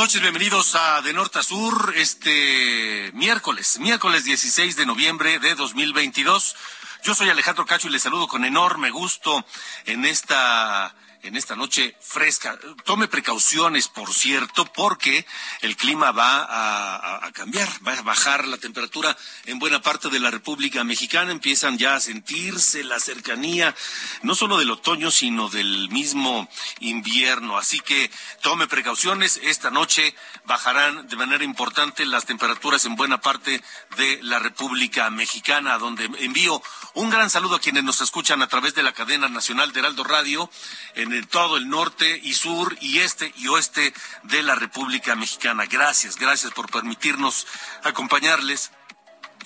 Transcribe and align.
Noches, 0.00 0.22
bienvenidos 0.22 0.76
a 0.76 1.02
De 1.02 1.12
Norte 1.12 1.40
a 1.40 1.42
Sur, 1.42 1.92
este 1.94 3.10
miércoles, 3.12 3.78
miércoles 3.80 4.24
16 4.24 4.76
de 4.76 4.86
noviembre 4.86 5.38
de 5.40 5.54
2022. 5.54 6.56
Yo 7.02 7.14
soy 7.14 7.28
Alejandro 7.28 7.66
Cacho 7.66 7.88
y 7.88 7.90
les 7.90 8.00
saludo 8.00 8.26
con 8.26 8.46
enorme 8.46 8.88
gusto 8.88 9.44
en 9.84 10.06
esta 10.06 10.94
en 11.22 11.36
esta 11.36 11.56
noche 11.56 11.94
fresca. 12.00 12.58
Tome 12.84 13.08
precauciones, 13.08 13.88
por 13.88 14.12
cierto, 14.12 14.64
porque 14.72 15.26
el 15.60 15.76
clima 15.76 16.12
va 16.12 17.24
a, 17.24 17.30
cambiar, 17.32 17.68
va 17.86 17.92
a 17.92 18.02
bajar 18.02 18.46
la 18.46 18.58
temperatura 18.58 19.16
en 19.46 19.58
buena 19.58 19.82
parte 19.82 20.08
de 20.08 20.20
la 20.20 20.30
República 20.30 20.84
Mexicana. 20.84 21.32
Empiezan 21.32 21.78
ya 21.78 21.94
a 21.94 22.00
sentirse 22.00 22.84
la 22.84 22.98
cercanía, 23.00 23.74
no 24.22 24.34
solo 24.34 24.58
del 24.58 24.70
otoño, 24.70 25.10
sino 25.10 25.48
del 25.48 25.88
mismo 25.90 26.48
invierno. 26.80 27.58
Así 27.58 27.80
que 27.80 28.10
tome 28.42 28.66
precauciones. 28.66 29.40
Esta 29.42 29.70
noche 29.70 30.14
bajarán 30.44 31.06
de 31.08 31.16
manera 31.16 31.44
importante 31.44 32.06
las 32.06 32.26
temperaturas 32.26 32.84
en 32.84 32.96
buena 32.96 33.20
parte 33.20 33.62
de 33.96 34.20
la 34.22 34.38
República 34.38 35.10
Mexicana, 35.10 35.78
donde 35.78 36.04
envío 36.20 36.62
un 36.94 37.10
gran 37.10 37.30
saludo 37.30 37.56
a 37.56 37.60
quienes 37.60 37.84
nos 37.84 38.00
escuchan 38.00 38.42
a 38.42 38.48
través 38.48 38.74
de 38.74 38.82
la 38.82 38.92
cadena 38.92 39.28
nacional 39.28 39.72
de 39.72 39.80
Heraldo 39.80 40.04
Radio 40.04 40.50
en 40.94 41.26
todo 41.26 41.56
el 41.56 41.68
norte 41.68 42.20
y 42.22 42.34
sur 42.34 42.76
y 42.80 42.98
este 42.98 43.32
y 43.36 43.48
oeste 43.48 43.94
de 44.24 44.42
la 44.42 44.54
República 44.54 45.14
Mexicana. 45.14 45.66
Gracias, 45.66 46.16
gracias 46.16 46.52
por 46.52 46.70
permitirnos 46.70 47.46
acompañarles 47.84 48.72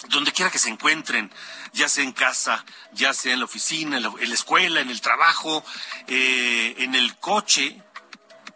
donde 0.09 0.33
quiera 0.33 0.51
que 0.51 0.59
se 0.59 0.71
encuentren, 0.71 1.31
ya 1.73 1.89
sea 1.89 2.05
en 2.05 2.13
casa, 2.13 2.65
ya 2.93 3.13
sea 3.13 3.33
en 3.33 3.41
la 3.41 3.45
oficina, 3.45 3.97
en 3.97 4.03
la, 4.03 4.13
en 4.19 4.29
la 4.29 4.35
escuela, 4.35 4.81
en 4.81 4.91
el 4.91 5.01
trabajo, 5.01 5.65
eh, 6.09 6.75
en 6.79 6.95
el 6.95 7.17
coche, 7.17 7.81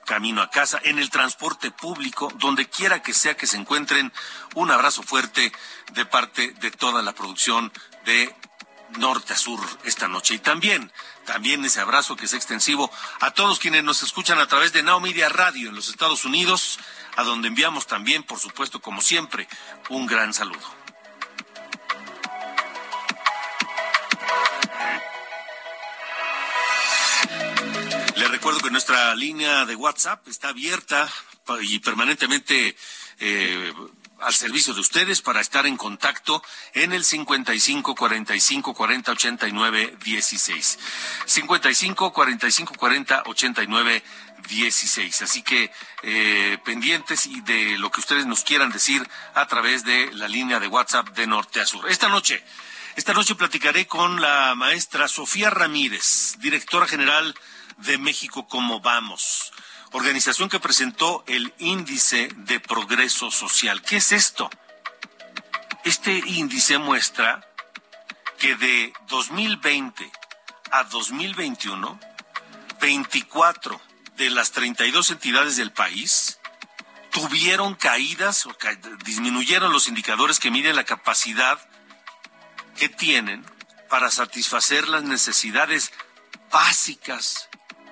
camino 0.04 0.40
a 0.40 0.50
casa, 0.50 0.80
en 0.82 0.98
el 0.98 1.10
transporte 1.10 1.70
público, 1.70 2.32
donde 2.36 2.68
quiera 2.68 3.02
que 3.02 3.12
sea 3.12 3.36
que 3.36 3.46
se 3.46 3.58
encuentren, 3.58 4.12
un 4.54 4.70
abrazo 4.70 5.02
fuerte 5.02 5.52
de 5.92 6.06
parte 6.06 6.52
de 6.52 6.70
toda 6.70 7.02
la 7.02 7.12
producción 7.12 7.70
de 8.06 8.34
norte 8.96 9.32
a 9.32 9.36
sur 9.36 9.60
esta 9.84 10.08
noche. 10.08 10.34
Y 10.34 10.38
también, 10.38 10.92
también 11.24 11.64
ese 11.64 11.80
abrazo 11.80 12.16
que 12.16 12.26
es 12.26 12.32
extensivo 12.32 12.90
a 13.20 13.32
todos 13.32 13.58
quienes 13.58 13.84
nos 13.84 14.02
escuchan 14.02 14.38
a 14.38 14.46
través 14.46 14.72
de 14.72 14.82
Now 14.82 15.00
Media 15.00 15.28
Radio 15.28 15.68
en 15.68 15.74
los 15.74 15.88
Estados 15.88 16.24
Unidos, 16.24 16.78
a 17.16 17.22
donde 17.22 17.48
enviamos 17.48 17.86
también, 17.86 18.22
por 18.22 18.38
supuesto, 18.38 18.80
como 18.80 19.00
siempre, 19.00 19.48
un 19.88 20.06
gran 20.06 20.32
saludo. 20.32 20.78
Le 28.16 28.28
recuerdo 28.28 28.60
que 28.60 28.70
nuestra 28.70 29.14
línea 29.14 29.64
de 29.64 29.76
WhatsApp 29.76 30.26
está 30.28 30.48
abierta 30.48 31.08
y 31.62 31.78
permanentemente 31.78 32.76
eh, 33.20 33.72
al 34.20 34.34
servicio 34.34 34.74
de 34.74 34.80
ustedes 34.80 35.22
para 35.22 35.40
estar 35.40 35.66
en 35.66 35.76
contacto 35.76 36.42
en 36.74 36.92
el 36.92 37.04
55 37.04 37.94
45 37.94 38.74
40 38.74 39.12
89 39.12 39.96
16. 40.04 40.78
55 41.26 42.12
45 42.12 42.74
40 42.74 43.22
89 43.26 44.02
16. 44.48 45.22
Así 45.22 45.42
que 45.42 45.70
eh, 46.02 46.58
pendientes 46.64 47.26
y 47.26 47.40
de 47.42 47.78
lo 47.78 47.90
que 47.90 48.00
ustedes 48.00 48.26
nos 48.26 48.44
quieran 48.44 48.70
decir 48.70 49.08
a 49.34 49.46
través 49.46 49.84
de 49.84 50.12
la 50.12 50.28
línea 50.28 50.60
de 50.60 50.68
WhatsApp 50.68 51.08
de 51.10 51.26
norte 51.26 51.60
a 51.60 51.66
sur. 51.66 51.88
Esta 51.88 52.08
noche, 52.08 52.42
esta 52.96 53.12
noche 53.12 53.34
platicaré 53.34 53.86
con 53.86 54.20
la 54.20 54.54
maestra 54.54 55.08
Sofía 55.08 55.50
Ramírez, 55.50 56.36
directora 56.38 56.86
general 56.86 57.34
de 57.78 57.98
México 57.98 58.48
Como 58.48 58.80
Vamos 58.80 59.52
organización 59.92 60.48
que 60.48 60.60
presentó 60.60 61.24
el 61.26 61.52
índice 61.58 62.28
de 62.36 62.60
progreso 62.60 63.30
social. 63.30 63.82
¿Qué 63.82 63.96
es 63.96 64.12
esto? 64.12 64.50
Este 65.84 66.12
índice 66.26 66.78
muestra 66.78 67.46
que 68.38 68.54
de 68.56 68.92
2020 69.08 70.10
a 70.70 70.84
2021, 70.84 71.98
24 72.80 73.80
de 74.16 74.30
las 74.30 74.52
32 74.52 75.10
entidades 75.10 75.56
del 75.56 75.72
país 75.72 76.38
tuvieron 77.10 77.74
caídas 77.74 78.46
o 78.46 78.56
disminuyeron 79.04 79.72
los 79.72 79.88
indicadores 79.88 80.38
que 80.38 80.50
miden 80.50 80.76
la 80.76 80.84
capacidad 80.84 81.58
que 82.76 82.88
tienen 82.88 83.44
para 83.88 84.10
satisfacer 84.10 84.86
las 84.88 85.02
necesidades 85.02 85.92
básicas 86.50 87.48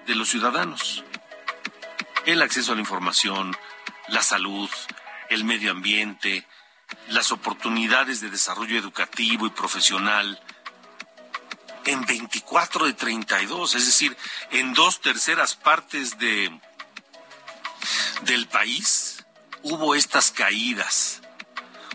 de 0.07 0.15
los 0.15 0.29
ciudadanos 0.29 1.03
el 2.27 2.43
acceso 2.43 2.73
a 2.73 2.75
la 2.75 2.81
información, 2.81 3.57
la 4.09 4.23
salud, 4.23 4.69
el 5.31 5.45
medio 5.45 5.71
ambiente, 5.71 6.47
las 7.09 7.33
oportunidades 7.33 8.21
de 8.21 8.31
desarrollo 8.31 8.79
educativo 8.79 9.47
y 9.47 9.51
profesional 9.51 10.41
en 11.85 12.05
24 12.05 12.87
de 12.87 12.93
32, 12.93 13.75
es 13.77 13.87
decir, 13.87 14.17
en 14.51 14.75
dos 14.75 15.01
terceras 15.01 15.55
partes 15.55 16.19
de 16.19 16.61
del 18.23 18.49
país 18.49 19.25
hubo 19.63 19.95
estas 19.95 20.33
caídas. 20.33 21.23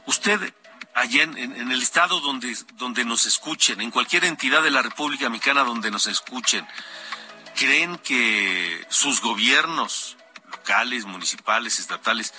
Usted 0.06 0.54
allá 0.94 1.24
en, 1.24 1.72
el 1.72 1.82
estado 1.82 2.20
donde, 2.20 2.56
donde 2.76 3.06
nos 3.06 3.26
escuchen, 3.26 3.82
en 3.82 3.92
cualquier 3.92 4.26
entidad 4.26 4.64
de 4.64 4.72
la 4.72 4.82
República 4.82 5.30
Mexicana 5.30 5.64
donde 5.64 5.92
nos 5.92 6.08
escuchen, 6.08 6.66
creen 7.56 7.98
que 7.98 8.86
sus 8.90 9.22
gobiernos 9.22 10.18
locales, 10.62 11.06
municipales, 11.06 11.80
estatales, 11.80 12.34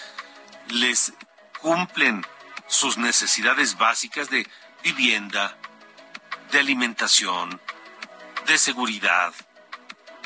les 0.68 1.12
cumplen 1.60 2.24
sus 2.68 2.96
necesidades 2.96 3.76
básicas 3.76 4.30
de 4.30 4.48
vivienda, 4.84 5.56
de 6.52 6.60
alimentación, 6.60 7.60
de 8.46 8.58
seguridad, 8.58 9.34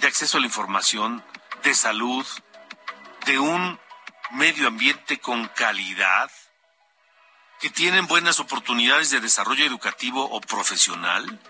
de 0.01 0.07
acceso 0.09 0.37
a 0.37 0.41
la 0.41 0.47
información, 0.47 1.25
de 1.65 1.75
salud, 1.75 2.27
de 3.25 3.39
un 3.39 3.81
medio 4.33 4.69
ambiente 4.69 5.19
con 5.19 5.49
calidad, 5.49 6.31
que 7.61 7.71
tienen 7.71 8.07
buenas 8.07 8.41
oportunidades 8.41 9.09
de 9.11 9.21
desarrollo 9.21 9.65
educativo 9.65 10.23
o 10.31 10.41
profesional? 10.43 11.41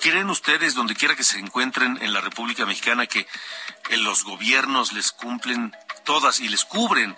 ¿Creen 0.00 0.30
ustedes, 0.30 0.74
donde 0.74 0.94
quiera 0.94 1.16
que 1.16 1.24
se 1.24 1.38
encuentren 1.38 1.98
en 2.00 2.14
la 2.14 2.22
República 2.22 2.64
Mexicana, 2.64 3.06
que 3.06 3.26
los 3.90 4.24
gobiernos 4.24 4.92
les 4.92 5.12
cumplen 5.12 5.74
todas 6.04 6.40
y 6.40 6.48
les 6.48 6.64
cubren 6.64 7.16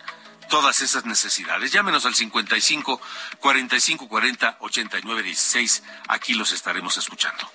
todas 0.49 0.81
esas 0.81 1.05
necesidades? 1.05 1.73
Llámenos 1.73 2.07
al 2.07 2.15
55 2.15 3.01
45 3.41 4.09
40 4.09 4.57
89 4.61 5.23
16. 5.23 5.83
Aquí 6.09 6.35
los 6.35 6.53
estaremos 6.53 6.97
escuchando. 6.97 7.51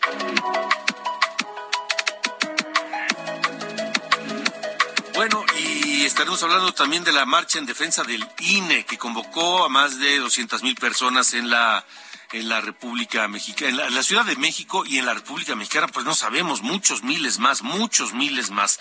Bueno, 5.15 5.45
y 5.57 6.05
estaremos 6.05 6.41
hablando 6.41 6.73
también 6.73 7.03
de 7.03 7.11
la 7.11 7.25
marcha 7.25 7.59
en 7.59 7.65
defensa 7.65 8.03
del 8.03 8.27
INE, 8.39 8.85
que 8.85 8.97
convocó 8.97 9.63
a 9.63 9.69
más 9.69 9.99
de 9.99 10.17
200 10.17 10.63
mil 10.63 10.75
personas 10.75 11.33
en 11.33 11.49
la 11.49 11.85
en 12.33 12.49
la 12.49 12.61
República 12.61 13.27
Mexicana, 13.27 13.85
en 13.87 13.95
la, 13.95 14.03
Ciudad 14.03 14.25
de 14.25 14.35
México 14.35 14.83
y 14.85 14.97
en 14.97 15.05
la 15.05 15.13
República 15.13 15.55
Mexicana, 15.55 15.87
pues 15.87 16.05
no 16.05 16.15
sabemos, 16.15 16.61
muchos 16.61 17.03
miles 17.03 17.39
más, 17.39 17.61
muchos 17.61 18.13
miles 18.13 18.49
más. 18.49 18.79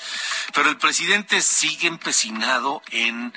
Pero 0.55 0.71
el 0.71 0.79
presidente 0.79 1.41
sigue 1.43 1.87
empecinado 1.87 2.83
en, 2.91 3.33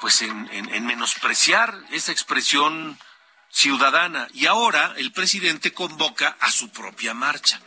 pues 0.00 0.22
en, 0.22 0.48
en 0.52 0.86
menospreciar 0.86 1.76
esa 1.90 2.12
expresión 2.12 2.98
ciudadana. 3.50 4.28
Y 4.32 4.46
ahora 4.46 4.94
el 4.96 5.12
presidente 5.12 5.72
convoca 5.72 6.36
a 6.40 6.50
su 6.50 6.70
propia 6.70 7.12
marcha. 7.12 7.60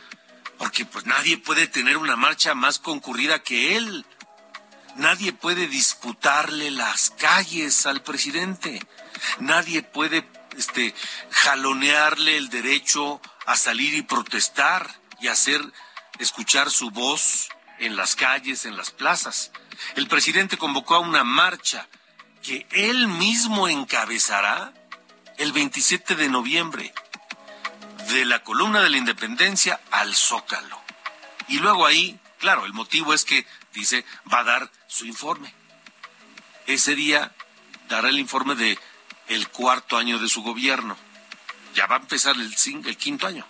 Porque 0.58 0.86
pues 0.86 1.04
nadie 1.04 1.36
puede 1.36 1.66
tener 1.66 1.98
una 1.98 2.16
marcha 2.16 2.54
más 2.54 2.78
concurrida 2.78 3.42
que 3.42 3.76
él. 3.76 4.06
Nadie 4.96 5.32
puede 5.32 5.68
disputarle 5.68 6.70
las 6.70 7.10
calles 7.10 7.84
al 7.86 8.02
presidente. 8.02 8.80
Nadie 9.38 9.82
puede 9.82 10.26
este, 10.56 10.94
jalonearle 11.30 12.36
el 12.36 12.48
derecho 12.48 13.20
a 13.46 13.56
salir 13.56 13.94
y 13.94 14.02
protestar 14.02 14.94
y 15.20 15.28
hacer 15.28 15.60
escuchar 16.18 16.70
su 16.70 16.90
voz 16.90 17.48
en 17.78 17.96
las 17.96 18.16
calles, 18.16 18.64
en 18.64 18.76
las 18.76 18.90
plazas. 18.90 19.52
El 19.94 20.08
presidente 20.08 20.56
convocó 20.56 20.94
a 20.94 21.00
una 21.00 21.24
marcha 21.24 21.88
que 22.42 22.66
él 22.70 23.08
mismo 23.08 23.68
encabezará 23.68 24.72
el 25.38 25.52
27 25.52 26.14
de 26.14 26.28
noviembre, 26.28 26.94
de 28.08 28.24
la 28.24 28.42
columna 28.42 28.80
de 28.82 28.90
la 28.90 28.96
independencia 28.96 29.80
al 29.90 30.14
zócalo. 30.14 30.80
Y 31.48 31.58
luego 31.58 31.86
ahí, 31.86 32.18
claro, 32.38 32.64
el 32.64 32.72
motivo 32.72 33.12
es 33.12 33.24
que, 33.24 33.46
dice, 33.74 34.04
va 34.32 34.40
a 34.40 34.44
dar 34.44 34.70
su 34.86 35.04
informe. 35.06 35.52
Ese 36.66 36.94
día 36.94 37.34
dará 37.88 38.08
el 38.08 38.18
informe 38.18 38.54
de 38.54 38.78
el 39.28 39.48
cuarto 39.48 39.96
año 39.96 40.18
de 40.18 40.28
su 40.28 40.42
gobierno. 40.42 40.96
Ya 41.74 41.86
va 41.86 41.96
a 41.96 42.00
empezar 42.00 42.36
el, 42.36 42.96
quinto 42.96 43.26
año. 43.26 43.46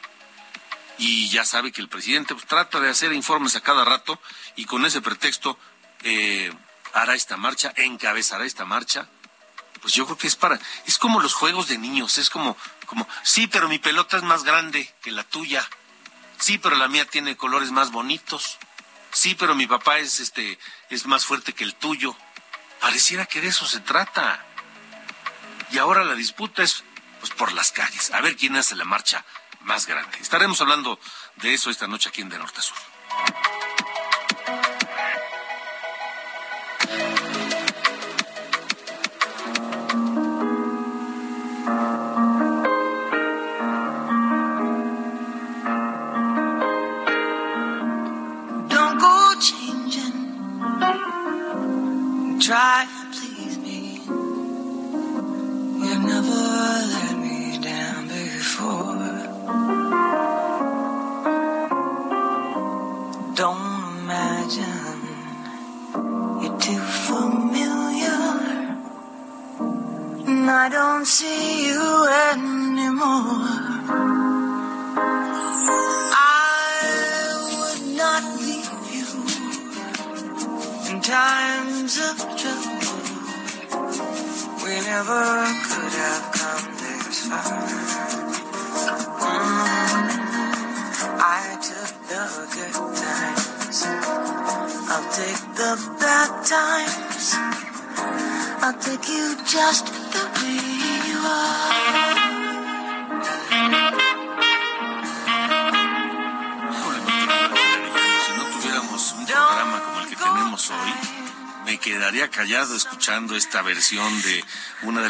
Y 0.98 1.28
ya 1.28 1.44
sabe 1.44 1.72
que 1.72 1.80
el 1.80 1.88
presidente 1.88 2.34
pues, 2.34 2.46
trata 2.46 2.80
de 2.80 2.90
hacer 2.90 3.12
informes 3.12 3.54
a 3.56 3.60
cada 3.60 3.84
rato 3.84 4.20
y 4.56 4.64
con 4.64 4.84
ese 4.86 5.00
pretexto 5.00 5.58
eh, 6.02 6.52
hará 6.94 7.14
esta 7.14 7.36
marcha, 7.36 7.72
encabezará 7.76 8.44
esta 8.44 8.64
marcha. 8.64 9.08
Pues 9.82 9.92
yo 9.92 10.06
creo 10.06 10.18
que 10.18 10.26
es 10.26 10.36
para, 10.36 10.58
es 10.86 10.98
como 10.98 11.20
los 11.20 11.34
juegos 11.34 11.68
de 11.68 11.78
niños, 11.78 12.18
es 12.18 12.30
como, 12.30 12.56
como, 12.86 13.06
sí, 13.22 13.46
pero 13.46 13.68
mi 13.68 13.78
pelota 13.78 14.16
es 14.16 14.22
más 14.22 14.42
grande 14.42 14.92
que 15.02 15.10
la 15.12 15.22
tuya. 15.22 15.68
Sí, 16.38 16.58
pero 16.58 16.76
la 16.76 16.88
mía 16.88 17.04
tiene 17.06 17.36
colores 17.36 17.70
más 17.70 17.90
bonitos. 17.90 18.58
Sí, 19.12 19.34
pero 19.34 19.54
mi 19.54 19.66
papá 19.66 19.98
es 19.98 20.20
este, 20.20 20.58
es 20.90 21.06
más 21.06 21.24
fuerte 21.24 21.52
que 21.52 21.64
el 21.64 21.74
tuyo. 21.74 22.16
Pareciera 22.80 23.26
que 23.26 23.40
de 23.40 23.48
eso 23.48 23.66
se 23.66 23.80
trata. 23.80 24.44
Y 25.70 25.78
ahora 25.78 26.04
la 26.04 26.14
disputa 26.14 26.62
es 26.62 26.84
pues, 27.20 27.32
por 27.32 27.52
las 27.52 27.72
calles, 27.72 28.12
a 28.12 28.20
ver 28.20 28.36
quién 28.36 28.56
hace 28.56 28.76
la 28.76 28.84
marcha 28.84 29.24
más 29.60 29.86
grande. 29.86 30.18
Estaremos 30.20 30.60
hablando 30.60 30.98
de 31.36 31.54
eso 31.54 31.70
esta 31.70 31.86
noche 31.86 32.08
aquí 32.08 32.22
en 32.22 32.28
De 32.28 32.38
Norte 32.38 32.60
a 32.60 32.62
Sur. 32.62 32.76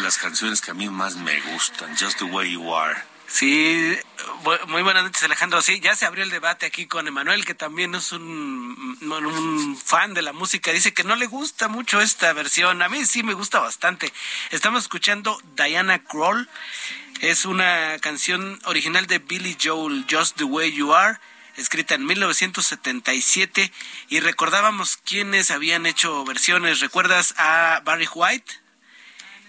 Las 0.07 0.19
canciones 0.19 0.61
que 0.61 0.71
a 0.71 0.75
mí 0.75 0.89
más 0.89 1.17
me 1.17 1.41
gustan, 1.53 1.97
Just 1.97 2.19
the 2.19 2.25
Way 2.27 2.53
You 2.53 2.73
Are. 2.73 2.95
Sí, 3.27 3.99
muy 4.69 4.83
buenas 4.83 5.03
noches 5.03 5.25
Alejandro. 5.25 5.61
Sí, 5.61 5.81
ya 5.81 5.97
se 5.97 6.07
abrió 6.07 6.23
el 6.23 6.31
debate 6.31 6.65
aquí 6.65 6.87
con 6.87 7.09
Emanuel, 7.09 7.45
que 7.45 7.55
también 7.55 7.93
es 7.97 8.13
un, 8.13 8.97
un, 9.01 9.77
fan 9.77 10.15
de 10.15 10.23
la 10.23 10.33
música. 10.33 10.71
Dice 10.71 10.95
que 10.95 11.03
no 11.03 11.17
le 11.17 11.27
gusta 11.27 11.67
mucho 11.67 12.01
esta 12.01 12.33
versión. 12.35 12.83
A 12.83 12.89
mí 12.89 13.05
sí 13.05 13.25
me 13.25 13.35
gusta 13.35 13.59
bastante. 13.59 14.13
Estamos 14.53 14.85
escuchando 14.85 15.43
Diana 15.57 16.05
Kroll. 16.05 16.49
Es 17.21 17.45
una 17.45 17.99
canción 17.99 18.61
original 18.65 19.09
de 19.09 19.19
Billy 19.19 19.59
Joel, 19.61 20.07
Just 20.09 20.37
the 20.37 20.45
Way 20.45 20.73
You 20.73 20.95
Are 20.95 21.19
escrita 21.57 21.97
en 21.97 22.07
1977 22.07 23.73
y 24.11 24.21
recordábamos 24.21 24.99
quiénes 24.99 25.51
habían 25.51 25.85
hecho 25.85 26.25
versiones. 26.25 26.79
¿Recuerdas 26.79 27.35
a 27.39 27.81
Barry 27.85 28.07
White? 28.15 28.66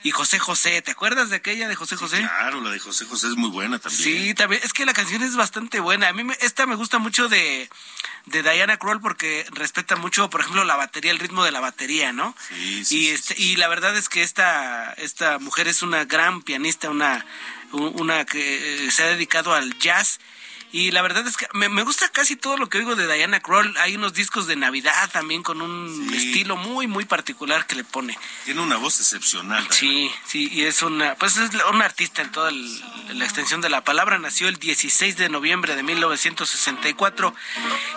Y 0.04 0.12
José 0.12 0.40
José, 0.40 0.82
¿te 0.82 0.92
acuerdas 0.92 1.30
de 1.30 1.38
aquella 1.38 1.68
de 1.68 1.76
José 1.76 1.96
José? 1.96 2.18
claro, 2.18 2.62
la 2.62 2.72
de 2.72 2.80
José 2.80 3.06
José 3.06 3.28
es 3.28 3.36
muy 3.36 3.50
buena 3.50 3.80
también. 3.80 4.04
Sí, 4.04 4.34
también. 4.34 4.62
Es 4.64 4.74
que 4.74 4.86
la 4.86 4.94
canción 4.94 5.22
es 5.24 5.36
bastante 5.36 5.80
buena. 5.80 6.08
A 6.10 6.14
mí 6.14 6.24
esta 6.40 6.66
me 6.66 6.76
gusta 6.76 7.00
mucho 7.00 7.28
de, 7.28 7.70
de 8.26 8.44
Diana 8.44 8.78
Kroll 8.78 9.02
porque 9.02 9.46
respeta 9.52 9.96
mucho, 9.96 10.30
por 10.30 10.42
ejemplo, 10.42 10.64
la 10.64 10.76
batería, 10.76 11.12
el 11.12 11.20
ritmo 11.20 11.44
de 11.44 11.52
la 11.52 11.60
batería, 11.60 12.14
¿no? 12.14 12.36
Sí, 12.50 12.86
sí, 12.86 12.98
y, 13.00 13.08
este, 13.10 13.36
y 13.38 13.56
la 13.56 13.68
verdad 13.68 13.98
es 13.98 14.08
que 14.08 14.24
esta, 14.24 14.94
esta 14.94 15.40
mujer 15.40 15.68
es 15.68 15.82
una 15.82 16.06
gran 16.06 16.42
pianista, 16.42 16.90
una, 16.90 17.26
una 17.72 18.26
que 18.26 18.86
eh, 18.88 18.92
se 18.92 19.04
ha 19.04 19.08
dedicado 19.08 19.54
al 19.54 19.78
jazz 19.80 20.20
y 20.78 20.92
la 20.92 21.02
verdad 21.02 21.26
es 21.26 21.38
que 21.38 21.48
me, 21.54 21.82
gusta 21.82 22.08
casi 22.10 22.36
todo 22.36 22.56
lo 22.56 22.70
que 22.70 22.78
oigo 22.78 22.96
de 22.96 23.12
Diana 23.12 23.40
Kroll. 23.40 23.76
Hay 23.78 23.96
unos 23.96 24.14
discos 24.14 24.46
de 24.46 24.56
Navidad 24.56 25.10
también 25.12 25.42
con 25.42 25.64
un 25.64 26.14
estilo 26.14 26.56
muy, 26.56 26.86
muy 26.86 27.04
particular 27.04 27.66
que 27.66 27.74
le 27.74 27.84
pone. 27.84 28.16
Tiene 28.46 28.62
una 28.62 28.78
voz 28.78 29.00
excepcional. 29.00 29.68
Sí, 29.72 30.12
sí, 30.28 30.50
y 30.52 30.66
es 30.66 30.84
una, 30.84 31.16
pues 31.16 31.38
es 31.38 31.50
un 31.72 31.82
artista 31.82 32.22
en 32.22 32.32
toda 32.32 32.52
la 32.52 33.26
extensión 33.26 33.60
de 33.60 33.70
la 33.70 33.84
palabra. 33.84 34.20
Nació 34.20 34.50
el 34.50 34.58
16 34.58 35.18
de 35.18 35.30
noviembre 35.30 35.76
de 35.76 35.82
1964. 35.82 37.34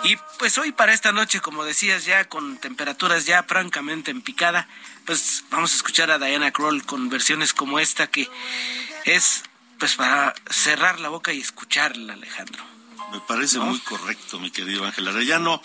Y 0.05 0.17
pues 0.39 0.57
hoy 0.57 0.71
para 0.71 0.91
esta 0.91 1.11
noche, 1.11 1.39
como 1.39 1.63
decías, 1.63 2.05
ya 2.05 2.27
con 2.29 2.57
temperaturas 2.57 3.27
ya 3.27 3.43
francamente 3.43 4.09
en 4.09 4.23
picada, 4.23 4.67
pues 5.05 5.43
vamos 5.51 5.73
a 5.73 5.75
escuchar 5.75 6.09
a 6.09 6.17
Diana 6.17 6.49
Kroll 6.49 6.83
con 6.83 7.09
versiones 7.09 7.53
como 7.53 7.77
esta 7.77 8.07
que 8.07 8.27
es 9.05 9.43
pues 9.77 9.95
para 9.97 10.33
cerrar 10.49 10.99
la 10.99 11.09
boca 11.09 11.31
y 11.31 11.41
escucharla, 11.41 12.13
Alejandro. 12.13 12.70
Me 13.11 13.19
parece 13.21 13.59
muy 13.59 13.79
correcto, 13.79 14.39
mi 14.39 14.51
querido 14.51 14.85
Ángel 14.85 15.07
Arellano. 15.07 15.61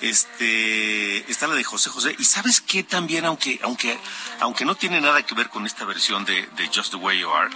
Este, 0.00 1.30
está 1.30 1.46
la 1.46 1.54
de 1.54 1.64
José 1.64 1.90
José. 1.90 2.14
Y 2.18 2.24
sabes 2.24 2.60
qué 2.60 2.82
también, 2.82 3.24
aunque, 3.24 3.60
aunque, 3.62 3.98
aunque 4.40 4.64
no 4.64 4.74
tiene 4.74 5.00
nada 5.00 5.24
que 5.24 5.34
ver 5.34 5.48
con 5.48 5.66
esta 5.66 5.84
versión 5.84 6.24
de, 6.24 6.48
Just 6.74 6.90
the 6.90 6.96
Way 6.96 7.20
You 7.20 7.30
Are, 7.30 7.50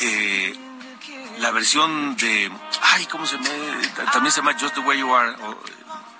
eh, 0.00 0.54
la 1.38 1.50
versión 1.50 2.16
de, 2.16 2.50
ay, 2.82 3.06
¿cómo 3.06 3.26
se 3.26 3.36
llama? 3.36 3.48
También 4.12 4.32
se 4.32 4.40
llama 4.40 4.56
Just 4.58 4.74
the 4.74 4.80
Way 4.80 4.98
You 4.98 5.14
Are. 5.14 5.36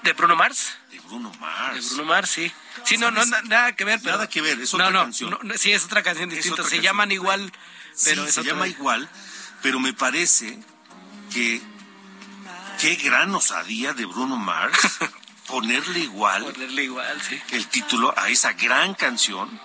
¿De 0.02 0.12
Bruno 0.12 0.37
Mars? 0.37 0.73
De 0.90 1.00
Bruno 1.00 1.33
Mars. 1.38 1.75
De 1.75 1.95
Bruno 1.95 2.04
Mars, 2.04 2.30
sí. 2.30 2.52
Sí, 2.85 2.97
no, 2.97 3.11
no, 3.11 3.25
nada 3.25 3.75
que 3.75 3.85
ver. 3.85 4.02
Nada 4.04 4.28
que 4.28 4.40
ver, 4.40 4.61
es 4.61 4.73
otra 4.73 4.92
canción. 4.92 5.38
sí, 5.57 5.73
es 5.73 5.85
otra 5.85 6.02
canción 6.02 6.30
distinta. 6.30 6.64
Se 6.64 6.80
llaman 6.80 7.12
igual 7.12 7.52
pero 8.04 8.26
se 8.30 8.42
llama 8.42 8.68
igual, 8.68 9.09
pero 9.62 9.80
me 9.80 9.92
parece 9.92 10.59
que 11.33 11.61
qué 12.78 12.94
gran 12.97 13.35
osadía 13.35 13.92
de 13.92 14.06
Bruno 14.06 14.37
Mars 14.37 14.99
ponerle 15.47 16.00
igual, 16.00 16.44
ponerle 16.44 16.85
igual 16.85 17.20
sí. 17.23 17.40
el 17.50 17.66
título 17.66 18.14
a 18.16 18.28
esa 18.28 18.52
gran 18.52 18.94
canción. 18.94 19.61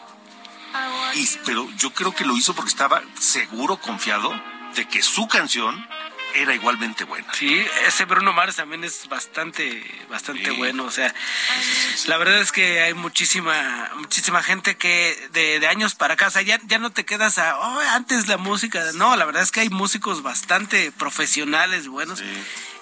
Y, 1.13 1.29
pero 1.45 1.69
yo 1.77 1.93
creo 1.93 2.15
que 2.15 2.25
lo 2.25 2.35
hizo 2.35 2.55
porque 2.55 2.69
estaba 2.69 3.03
seguro, 3.19 3.77
confiado 3.77 4.33
de 4.75 4.87
que 4.87 5.03
su 5.03 5.27
canción 5.27 5.87
era 6.33 6.55
igualmente 6.55 7.03
buena. 7.03 7.31
Sí, 7.33 7.63
ese 7.85 8.05
Bruno 8.05 8.33
Mars 8.33 8.55
también 8.55 8.83
es 8.83 9.07
bastante, 9.07 9.83
bastante 10.09 10.49
bueno. 10.51 10.85
O 10.85 10.91
sea, 10.91 11.13
la 12.07 12.17
verdad 12.17 12.41
es 12.41 12.51
que 12.51 12.81
hay 12.81 12.95
muchísima, 12.95 13.91
muchísima 13.97 14.41
gente 14.41 14.75
que 14.75 15.29
de, 15.31 15.65
años 15.67 15.93
para 15.93 16.15
acá, 16.15 16.27
o 16.27 16.31
sea, 16.31 16.41
ya, 16.41 16.59
ya 16.65 16.79
no 16.79 16.91
te 16.91 17.05
quedas 17.05 17.37
a, 17.37 17.59
oh, 17.59 17.79
antes 17.91 18.27
la 18.27 18.37
música. 18.37 18.83
No, 18.95 19.15
la 19.15 19.25
verdad 19.25 19.43
es 19.43 19.51
que 19.51 19.59
hay 19.59 19.69
músicos 19.69 20.23
bastante 20.23 20.91
profesionales, 20.91 21.87
buenos. 21.87 22.23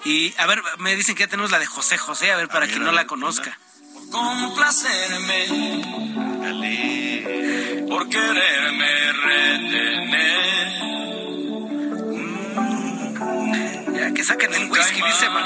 Y 0.04 0.34
a 0.38 0.46
ver, 0.46 0.62
me 0.78 0.96
dicen 0.96 1.14
que 1.14 1.24
ya 1.24 1.28
tenemos 1.28 1.50
la 1.50 1.58
de 1.58 1.66
José 1.66 1.96
José, 1.98 2.32
a 2.32 2.36
ver, 2.36 2.48
para 2.48 2.66
quien 2.66 2.82
no 2.82 2.92
la 2.92 3.06
conozca. 3.06 3.58
Complacerme. 4.10 5.46
Dale. 6.40 7.84
Por 7.88 8.08
quererme 8.08 9.12
retener 9.12 10.91
que 14.22 14.28
saquen 14.28 14.54
el 14.54 14.70
whisky, 14.70 15.02
dice. 15.02 15.28
Me 15.28 15.40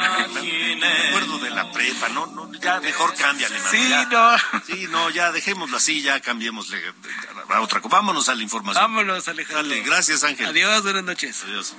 acuerdo 1.08 1.38
de 1.38 1.48
la 1.50 1.72
prepa, 1.72 2.10
no, 2.10 2.26
no 2.26 2.52
ya 2.52 2.78
mejor 2.80 3.14
cámbiale, 3.14 3.58
Sí, 3.70 3.90
no. 4.10 4.36
Sí, 4.66 4.86
no, 4.90 5.08
ya 5.10 5.32
dejémoslo 5.32 5.78
así, 5.78 6.02
ya 6.02 6.20
cambiémosle 6.20 6.78
a 7.48 7.60
otra 7.62 7.80
cosa. 7.80 7.96
Vámonos 7.96 8.28
a 8.28 8.34
la 8.34 8.42
información. 8.42 8.82
Vámonos, 8.82 9.26
Alejandro. 9.28 9.62
Dale, 9.62 9.80
gracias, 9.80 10.24
Ángel. 10.24 10.48
Adiós, 10.48 10.82
buenas 10.82 11.04
noches. 11.04 11.42
Adiós. 11.44 11.74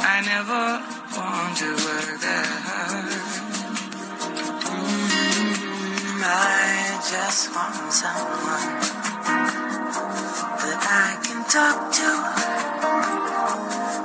I 0.00 0.20
never 0.22 0.80
want 1.16 1.56
to 1.58 1.66
work 1.66 2.20
mm, 4.72 6.24
I 6.24 6.98
just 7.08 7.54
want 7.54 7.92
someone 7.92 8.80
that 10.58 10.86
I 10.90 11.16
can 11.22 11.44
talk 11.44 11.92
to. 11.92 12.32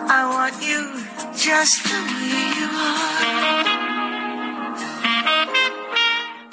I 0.10 0.26
want 0.26 0.56
you 0.64 0.88
just 1.36 1.84
the 1.84 2.00
way 2.16 2.48
you 2.60 2.70
are. 2.80 3.68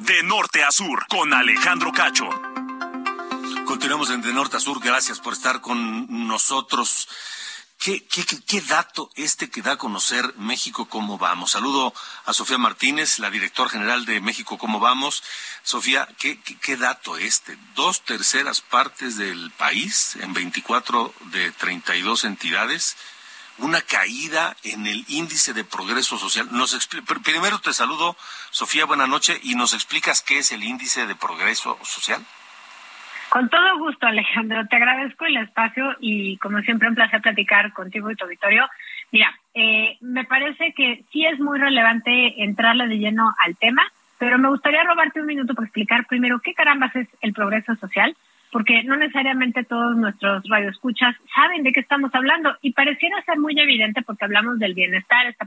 De 0.00 0.23
norte 0.25 0.64
a 0.64 0.73
sur, 0.73 1.06
con 1.06 1.32
Alejandro 1.32 1.92
Cacho. 1.92 2.28
Continuamos 3.64 4.11
en 4.11 4.23
De 4.23 4.32
Norte 4.32 4.56
a 4.56 4.61
Sur. 4.61 4.80
Gracias 4.80 5.20
por 5.20 5.34
estar 5.34 5.61
con 5.61 6.26
nosotros. 6.26 7.08
¿Qué, 7.78 8.04
qué, 8.06 8.25
qué, 8.25 8.61
dato 8.61 9.11
este 9.14 9.50
que 9.50 9.62
da 9.62 9.73
a 9.73 9.76
conocer 9.76 10.34
México 10.37 10.87
Cómo 10.88 11.18
Vamos? 11.18 11.52
Saludo 11.52 11.94
a 12.25 12.32
Sofía 12.32 12.58
Martínez, 12.58 13.18
la 13.18 13.30
directora 13.30 13.70
general 13.70 14.04
de 14.04 14.20
México 14.20 14.58
Cómo 14.58 14.80
Vamos. 14.80 15.23
Sofía, 15.62 16.08
¿qué, 16.18 16.40
qué, 16.40 16.58
qué 16.58 16.76
dato 16.76 17.18
este? 17.18 17.56
Dos 17.76 18.02
terceras 18.02 18.61
partes 18.62 19.16
del 19.16 19.50
país 19.52 20.16
en 20.16 20.32
24 20.32 21.14
de 21.32 21.52
32 21.52 22.25
entidades 22.25 22.96
una 23.58 23.80
caída 23.80 24.56
en 24.64 24.87
el 24.87 25.04
índice 25.08 25.52
de 25.52 25.64
progreso 25.64 26.18
social. 26.18 26.49
Nos 26.50 26.88
primero 27.25 27.58
te 27.61 27.73
saludo, 27.73 28.16
Sofía, 28.50 28.84
buena 28.84 29.06
noche, 29.06 29.38
y 29.42 29.54
nos 29.54 29.75
explicas 29.75 30.23
qué 30.23 30.38
es 30.38 30.52
el 30.52 30.64
índice 30.64 31.06
de 31.06 31.14
progreso 31.14 31.78
social. 31.82 32.20
Con 33.28 33.49
todo 33.49 33.78
gusto, 33.78 34.06
Alejandro. 34.06 34.66
Te 34.68 34.76
agradezco 34.76 35.25
el 35.25 35.37
espacio 35.38 35.96
y, 36.00 36.37
como 36.38 36.61
siempre, 36.61 36.88
un 36.88 36.94
placer 36.94 37.20
platicar 37.20 37.73
contigo 37.73 38.11
y 38.11 38.16
tu 38.16 38.25
auditorio. 38.25 38.68
Mira, 39.11 39.37
eh, 39.54 39.96
me 40.00 40.25
parece 40.25 40.73
que 40.73 41.04
sí 41.12 41.25
es 41.26 41.40
muy 41.40 41.58
relevante 41.58 42.44
entrarle 42.44 42.87
de 42.87 42.99
lleno 42.99 43.34
al 43.44 43.56
tema, 43.56 43.82
pero 44.18 44.38
me 44.38 44.49
gustaría 44.49 44.84
robarte 44.84 45.20
un 45.20 45.26
minuto 45.26 45.54
para 45.54 45.66
explicar 45.66 46.06
primero 46.06 46.40
qué 46.40 46.54
carambas 46.54 46.94
es 46.94 47.08
el 47.20 47.32
progreso 47.32 47.75
social 47.76 48.16
porque 48.54 48.84
no 48.84 48.94
necesariamente 48.94 49.64
todos 49.64 49.96
nuestros 49.96 50.44
radioescuchas 50.49 51.16
saben 51.34 51.64
de 51.64 51.73
qué 51.73 51.80
estamos 51.80 52.14
hablando. 52.14 52.56
Y 52.62 52.73
pareciera 52.73 53.20
ser 53.23 53.37
muy 53.37 53.58
evidente 53.58 54.02
porque 54.02 54.26
hablamos 54.26 54.61
del 54.61 54.75
bienestar, 54.75 55.26
esta 55.26 55.44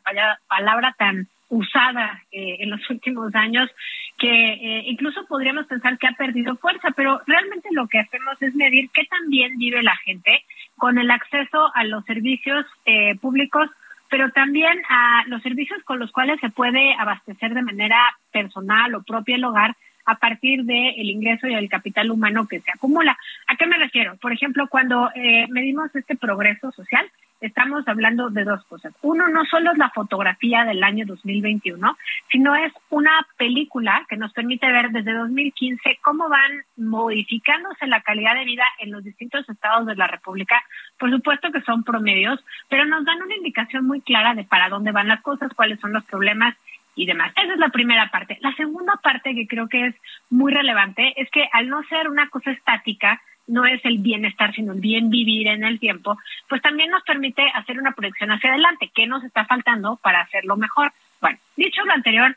palabra 0.50 0.94
tan 1.00 1.26
usada 1.48 2.22
eh, 2.34 2.58
en 2.60 2.70
los 2.70 2.82
últimos 2.90 3.34
años 3.34 3.72
que 4.20 4.28
eh, 4.28 4.84
incluso 4.88 5.26
podríamos 5.26 5.68
pensar 5.68 5.98
que 5.98 6.08
ha 6.08 6.12
perdido 6.18 6.58
fuerza, 6.58 6.90
pero 6.98 7.22
realmente 7.26 7.70
lo 7.72 7.88
que 7.88 8.00
hacemos 8.00 8.42
es 8.42 8.54
medir 8.56 8.90
qué 8.94 9.06
tan 9.06 9.30
bien 9.30 9.58
vive 9.58 9.82
la 9.84 9.96
gente 10.04 10.44
con 10.76 10.98
el 10.98 11.10
acceso 11.10 11.72
a 11.74 11.86
los 11.86 12.04
servicios 12.04 12.66
eh, 12.86 13.16
públicos, 13.22 13.70
pero 14.10 14.32
también 14.32 14.82
a 14.90 15.24
los 15.28 15.42
servicios 15.44 15.82
con 15.86 16.00
los 16.00 16.12
cuales 16.12 16.42
se 16.42 16.50
puede 16.50 16.94
abastecer 16.96 17.54
de 17.54 17.62
manera 17.62 18.18
personal 18.34 18.96
o 18.96 19.04
propia 19.04 19.38
el 19.38 19.46
hogar 19.46 19.78
a 20.08 20.16
partir 20.16 20.64
del 20.64 20.96
el 20.98 21.10
ingreso 21.10 21.48
y 21.48 21.54
el 21.54 21.70
capital 21.70 22.10
humano 22.10 22.48
que 22.48 22.62
se 22.62 22.72
acumula. 22.72 23.18
¿A 23.48 23.56
qué 23.56 23.68
me 23.68 23.78
refiero? 23.78 24.16
Por 24.18 24.32
ejemplo, 24.32 24.68
cuando 24.68 25.12
eh, 25.14 25.46
medimos 25.50 25.94
este 25.96 26.16
progreso 26.16 26.72
social, 26.72 27.06
estamos 27.42 27.88
hablando 27.88 28.30
de 28.30 28.46
dos 28.46 28.64
cosas. 28.66 28.94
Uno, 29.02 29.28
no 29.28 29.46
solo 29.46 29.72
es 29.72 29.78
la 29.78 29.90
fotografía 29.90 30.64
del 30.64 30.84
año 30.84 31.06
2021, 31.06 31.98
sino 32.32 32.56
es 32.56 32.72
una 32.90 33.12
película 33.38 34.06
que 34.10 34.18
nos 34.18 34.34
permite 34.34 34.72
ver 34.72 34.90
desde 34.92 35.14
2015 35.14 36.00
cómo 36.02 36.30
van 36.30 36.64
modificándose 36.78 37.86
la 37.88 38.02
calidad 38.02 38.34
de 38.36 38.46
vida 38.46 38.64
en 38.80 38.92
los 38.92 39.04
distintos 39.04 39.48
estados 39.50 39.86
de 39.86 39.96
la 39.96 40.08
República. 40.08 40.64
Por 40.98 41.12
supuesto 41.12 41.52
que 41.52 41.62
son 41.62 41.84
promedios, 41.84 42.44
pero 42.70 42.86
nos 42.86 43.06
dan 43.06 43.22
una 43.22 43.36
indicación 43.36 43.86
muy 43.86 44.02
clara 44.02 44.34
de 44.34 44.44
para 44.44 44.70
dónde 44.70 44.92
van 44.92 45.10
las 45.10 45.22
cosas, 45.22 45.54
cuáles 45.54 45.80
son 45.80 45.94
los 45.94 46.06
problemas 46.06 46.56
y 46.98 47.06
demás. 47.06 47.32
Esa 47.42 47.54
es 47.54 47.60
la 47.60 47.70
primera 47.70 48.10
parte. 48.10 48.38
La 48.42 48.54
segunda 48.56 48.94
parte 49.02 49.34
que 49.34 49.48
creo 49.48 49.70
que 49.70 49.86
es 49.86 49.96
muy 50.30 50.52
relevante 50.52 51.14
es 51.16 51.30
que 51.30 51.48
al 51.54 51.70
no 51.70 51.84
ser 51.84 52.10
una 52.10 52.28
cosa 52.28 52.52
estática, 52.52 53.22
no 53.48 53.66
es 53.66 53.80
el 53.86 54.00
bienestar, 54.00 54.54
sino 54.54 54.74
el 54.74 54.82
bien 54.82 55.10
vivir 55.10 55.48
en 55.48 55.64
el 55.64 55.80
tiempo, 55.80 56.18
pues 56.50 56.62
también 56.62 56.90
nos 56.90 57.04
permite 57.04 57.44
hacer 57.54 57.80
una 57.80 57.94
proyección 57.94 58.32
hacia 58.32 58.50
adelante. 58.50 58.92
¿Qué 58.94 59.08
nos 59.08 59.24
está 59.24 59.46
faltando 59.46 59.98
para 60.04 60.22
hacerlo 60.22 60.58
mejor? 60.58 60.92
Bueno, 61.22 61.38
dicho 61.56 61.86
lo 61.86 61.94
anterior, 61.94 62.36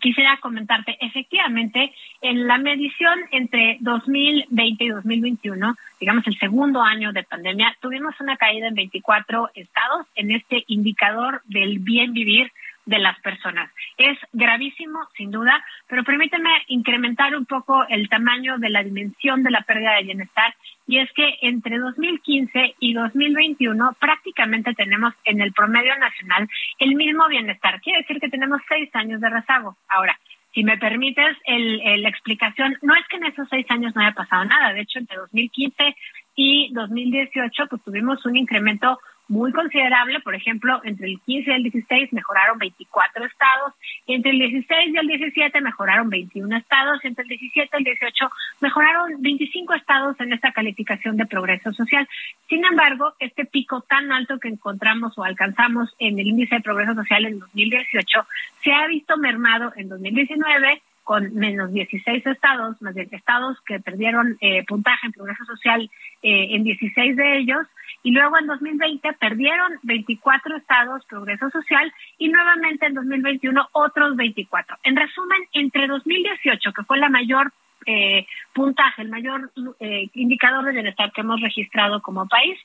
quisiera 0.00 0.38
comentarte, 0.38 0.96
efectivamente, 1.00 1.92
en 2.22 2.46
la 2.46 2.58
medición 2.58 3.18
entre 3.32 3.76
2020 3.80 4.84
y 4.84 4.88
2021, 4.88 5.76
digamos 5.98 6.26
el 6.26 6.38
segundo 6.38 6.80
año 6.82 7.12
de 7.12 7.24
pandemia, 7.24 7.76
tuvimos 7.80 8.18
una 8.20 8.36
caída 8.36 8.68
en 8.68 8.74
24 8.74 9.50
estados 9.54 10.06
en 10.14 10.30
este 10.30 10.64
indicador 10.68 11.42
del 11.44 11.80
bien 11.80 12.12
vivir 12.12 12.50
de 12.86 12.98
las 12.98 13.18
personas. 13.20 13.70
Es 13.96 14.18
gravísimo, 14.32 14.98
sin 15.16 15.30
duda, 15.30 15.64
pero 15.86 16.04
permíteme 16.04 16.50
incrementar 16.68 17.36
un 17.36 17.46
poco 17.46 17.86
el 17.88 18.08
tamaño 18.08 18.58
de 18.58 18.70
la 18.70 18.82
dimensión 18.82 19.42
de 19.42 19.50
la 19.50 19.62
pérdida 19.62 19.94
de 19.94 20.04
bienestar 20.04 20.54
y 20.86 20.98
es 20.98 21.12
que 21.12 21.38
entre 21.42 21.78
2015 21.78 22.74
y 22.80 22.94
2021 22.94 23.96
prácticamente 24.00 24.74
tenemos 24.74 25.14
en 25.24 25.40
el 25.40 25.52
promedio 25.52 25.96
nacional 25.96 26.48
el 26.78 26.96
mismo 26.96 27.28
bienestar. 27.28 27.80
Quiere 27.80 28.00
decir 28.00 28.18
que 28.18 28.28
tenemos 28.28 28.60
seis 28.68 28.90
años 28.94 29.20
de 29.20 29.30
rezago. 29.30 29.76
Ahora, 29.88 30.18
si 30.52 30.64
me 30.64 30.78
permites 30.78 31.36
el, 31.44 32.02
la 32.02 32.08
explicación, 32.08 32.76
no 32.82 32.96
es 32.96 33.06
que 33.06 33.18
en 33.18 33.26
esos 33.26 33.48
seis 33.48 33.66
años 33.70 33.94
no 33.94 34.02
haya 34.02 34.14
pasado 34.14 34.44
nada. 34.44 34.72
De 34.72 34.80
hecho, 34.80 34.98
entre 34.98 35.16
2015 35.18 35.94
y 36.34 36.72
2018, 36.72 37.66
pues 37.68 37.82
tuvimos 37.84 38.26
un 38.26 38.36
incremento 38.36 38.98
muy 39.30 39.52
considerable. 39.52 40.20
Por 40.20 40.34
ejemplo, 40.34 40.80
entre 40.84 41.06
el 41.06 41.20
15 41.20 41.50
y 41.50 41.54
el 41.54 41.62
16 41.62 42.12
mejoraron 42.12 42.58
24 42.58 43.24
estados, 43.24 43.72
entre 44.06 44.32
el 44.32 44.38
16 44.38 44.92
y 44.92 44.98
el 44.98 45.06
17 45.06 45.60
mejoraron 45.60 46.10
21 46.10 46.56
estados, 46.56 46.98
entre 47.04 47.22
el 47.22 47.28
17 47.28 47.68
y 47.72 47.78
el 47.78 47.84
18 47.84 48.30
mejoraron 48.60 49.22
25 49.22 49.74
estados 49.74 50.20
en 50.20 50.32
esta 50.32 50.52
calificación 50.52 51.16
de 51.16 51.26
progreso 51.26 51.72
social. 51.72 52.08
Sin 52.48 52.64
embargo, 52.64 53.14
este 53.20 53.44
pico 53.44 53.82
tan 53.82 54.10
alto 54.10 54.40
que 54.40 54.48
encontramos 54.48 55.16
o 55.16 55.24
alcanzamos 55.24 55.94
en 56.00 56.18
el 56.18 56.26
índice 56.26 56.56
de 56.56 56.62
progreso 56.62 56.94
social 56.94 57.24
en 57.24 57.38
2018 57.38 58.26
se 58.64 58.72
ha 58.72 58.86
visto 58.88 59.16
mermado 59.16 59.72
en 59.76 59.88
2019 59.88 60.82
con 61.10 61.34
menos 61.34 61.72
16 61.72 62.24
estados, 62.24 62.80
más 62.80 62.94
de 62.94 63.08
estados 63.10 63.60
que 63.62 63.80
perdieron 63.80 64.36
eh, 64.40 64.64
puntaje 64.64 65.06
en 65.06 65.12
progreso 65.12 65.44
social 65.44 65.90
eh, 66.22 66.48
en 66.50 66.62
16 66.62 67.16
de 67.16 67.38
ellos, 67.38 67.66
y 68.02 68.12
luego 68.12 68.38
en 68.38 68.46
2020 68.46 69.12
perdieron 69.14 69.72
24 69.82 70.56
estados 70.56 71.04
progreso 71.06 71.50
social 71.50 71.92
y 72.18 72.28
nuevamente 72.28 72.86
en 72.86 72.94
2021 72.94 73.68
otros 73.72 74.16
24. 74.16 74.76
En 74.84 74.96
resumen, 74.96 75.40
entre 75.52 75.86
2018, 75.86 76.72
que 76.72 76.82
fue 76.84 76.98
la 76.98 77.08
mayor 77.08 77.52
eh, 77.86 78.26
puntaje, 78.52 79.02
el 79.02 79.08
mayor 79.08 79.50
eh, 79.80 80.08
indicador 80.14 80.64
de 80.64 80.72
bienestar 80.72 81.12
que 81.12 81.20
hemos 81.20 81.40
registrado 81.40 82.00
como 82.00 82.28
país, 82.28 82.58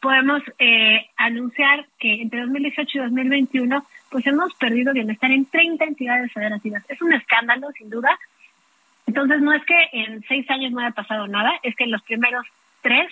podemos 0.00 0.42
eh, 0.58 1.06
anunciar 1.16 1.86
que 1.98 2.22
entre 2.22 2.40
2018 2.40 2.98
y 2.98 3.00
2021 3.02 3.86
pues 4.10 4.26
hemos 4.26 4.52
perdido 4.54 4.92
bienestar 4.92 5.30
en 5.30 5.46
30 5.46 5.84
entidades 5.84 6.32
federativas. 6.32 6.84
Es 6.88 7.00
un 7.00 7.12
escándalo, 7.12 7.70
sin 7.78 7.90
duda. 7.90 8.18
Entonces, 9.06 9.40
no 9.40 9.52
es 9.52 9.64
que 9.64 9.88
en 9.92 10.22
seis 10.28 10.48
años 10.50 10.72
no 10.72 10.80
haya 10.80 10.90
pasado 10.90 11.26
nada, 11.28 11.52
es 11.62 11.76
que 11.76 11.84
en 11.84 11.92
los 11.92 12.02
primeros 12.02 12.44
tres 12.82 13.08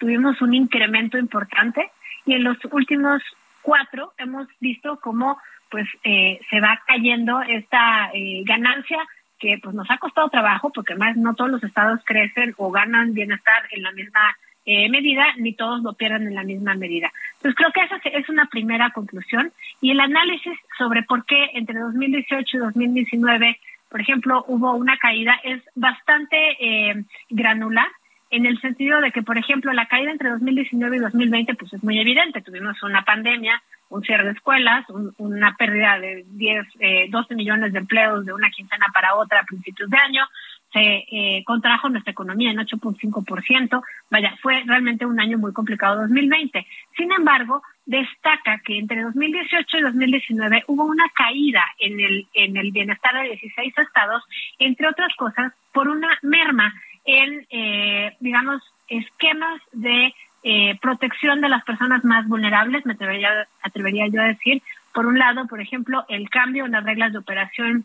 tuvimos 0.00 0.40
un 0.42 0.54
incremento 0.54 1.18
importante 1.18 1.92
y 2.26 2.32
en 2.32 2.42
los 2.42 2.56
últimos 2.72 3.22
cuatro 3.62 4.12
hemos 4.18 4.48
visto 4.58 4.98
cómo 5.00 5.38
pues 5.70 5.86
eh, 6.02 6.40
se 6.50 6.60
va 6.60 6.80
cayendo 6.86 7.40
esta 7.42 8.10
eh, 8.12 8.42
ganancia 8.44 8.98
que 9.38 9.58
pues 9.62 9.74
nos 9.74 9.88
ha 9.90 9.98
costado 9.98 10.28
trabajo 10.28 10.70
porque 10.70 10.96
más 10.96 11.16
no 11.16 11.34
todos 11.34 11.50
los 11.50 11.62
estados 11.62 12.00
crecen 12.04 12.54
o 12.56 12.70
ganan 12.72 13.14
bienestar 13.14 13.62
en 13.70 13.82
la 13.82 13.92
misma 13.92 14.36
eh, 14.66 14.88
medida, 14.88 15.24
ni 15.36 15.54
todos 15.54 15.82
lo 15.82 15.94
pierden 15.94 16.26
en 16.26 16.34
la 16.34 16.42
misma 16.42 16.74
medida. 16.74 17.10
Entonces 17.36 17.56
creo 17.56 17.72
que 17.72 17.82
esa 17.82 17.96
es 18.04 18.28
una 18.28 18.46
primera 18.46 18.90
conclusión 18.90 19.52
y 19.80 19.90
el 19.90 20.00
análisis 20.00 20.58
sobre 20.76 21.02
por 21.02 21.24
qué 21.24 21.50
entre 21.54 21.78
2018 21.78 22.56
y 22.56 22.60
2019, 22.60 23.58
por 23.88 24.00
ejemplo, 24.00 24.44
hubo 24.48 24.74
una 24.74 24.96
caída 24.98 25.38
es 25.44 25.62
bastante 25.74 26.36
eh, 26.60 27.04
granular 27.30 27.88
en 28.30 28.46
el 28.46 28.60
sentido 28.60 29.00
de 29.00 29.10
que, 29.10 29.22
por 29.22 29.38
ejemplo, 29.38 29.72
la 29.72 29.86
caída 29.86 30.12
entre 30.12 30.30
2019 30.30 30.96
y 30.96 31.00
2020 31.00 31.54
pues 31.54 31.72
es 31.72 31.82
muy 31.82 31.98
evidente. 31.98 32.42
Tuvimos 32.42 32.82
una 32.82 33.04
pandemia, 33.04 33.60
un 33.88 34.02
cierre 34.02 34.24
de 34.24 34.32
escuelas, 34.32 34.86
una 35.18 35.56
pérdida 35.56 35.98
de 35.98 36.24
10, 36.28 36.66
eh, 36.78 37.06
12 37.10 37.34
millones 37.34 37.72
de 37.72 37.80
empleos 37.80 38.24
de 38.24 38.32
una 38.32 38.50
quincena 38.50 38.86
para 38.94 39.16
otra 39.16 39.40
a 39.40 39.44
principios 39.44 39.90
de 39.90 39.98
año, 39.98 40.24
se 40.72 41.04
eh, 41.10 41.42
contrajo 41.44 41.88
nuestra 41.88 42.12
economía 42.12 42.52
en 42.52 42.58
8.5%. 42.58 43.82
Vaya, 44.10 44.36
fue 44.40 44.62
realmente 44.64 45.04
un 45.04 45.18
año 45.18 45.36
muy 45.38 45.52
complicado 45.52 46.00
2020. 46.02 46.64
Sin 46.96 47.10
embargo, 47.10 47.62
destaca 47.84 48.60
que 48.64 48.78
entre 48.78 49.02
2018 49.02 49.78
y 49.78 49.80
2019 49.80 50.64
hubo 50.68 50.84
una 50.84 51.08
caída 51.08 51.64
en 51.80 51.98
el, 51.98 52.26
en 52.34 52.56
el 52.56 52.70
bienestar 52.70 53.14
de 53.14 53.30
16 53.30 53.78
estados, 53.78 54.22
entre 54.60 54.86
otras 54.86 55.12
cosas, 55.16 55.52
por 55.72 55.88
una 55.88 56.16
merma 56.22 56.72
en, 57.04 57.46
eh, 57.50 58.16
digamos, 58.20 58.62
esquemas 58.88 59.60
de 59.72 60.14
eh, 60.42 60.78
protección 60.80 61.40
de 61.40 61.48
las 61.48 61.64
personas 61.64 62.04
más 62.04 62.26
vulnerables, 62.26 62.84
me 62.86 62.94
atrevería, 62.94 63.46
atrevería 63.62 64.06
yo 64.08 64.22
a 64.22 64.28
decir. 64.28 64.62
Por 64.92 65.06
un 65.06 65.18
lado, 65.18 65.46
por 65.46 65.60
ejemplo, 65.60 66.04
el 66.08 66.28
cambio 66.30 66.66
en 66.66 66.72
las 66.72 66.84
reglas 66.84 67.12
de 67.12 67.18
operación 67.18 67.84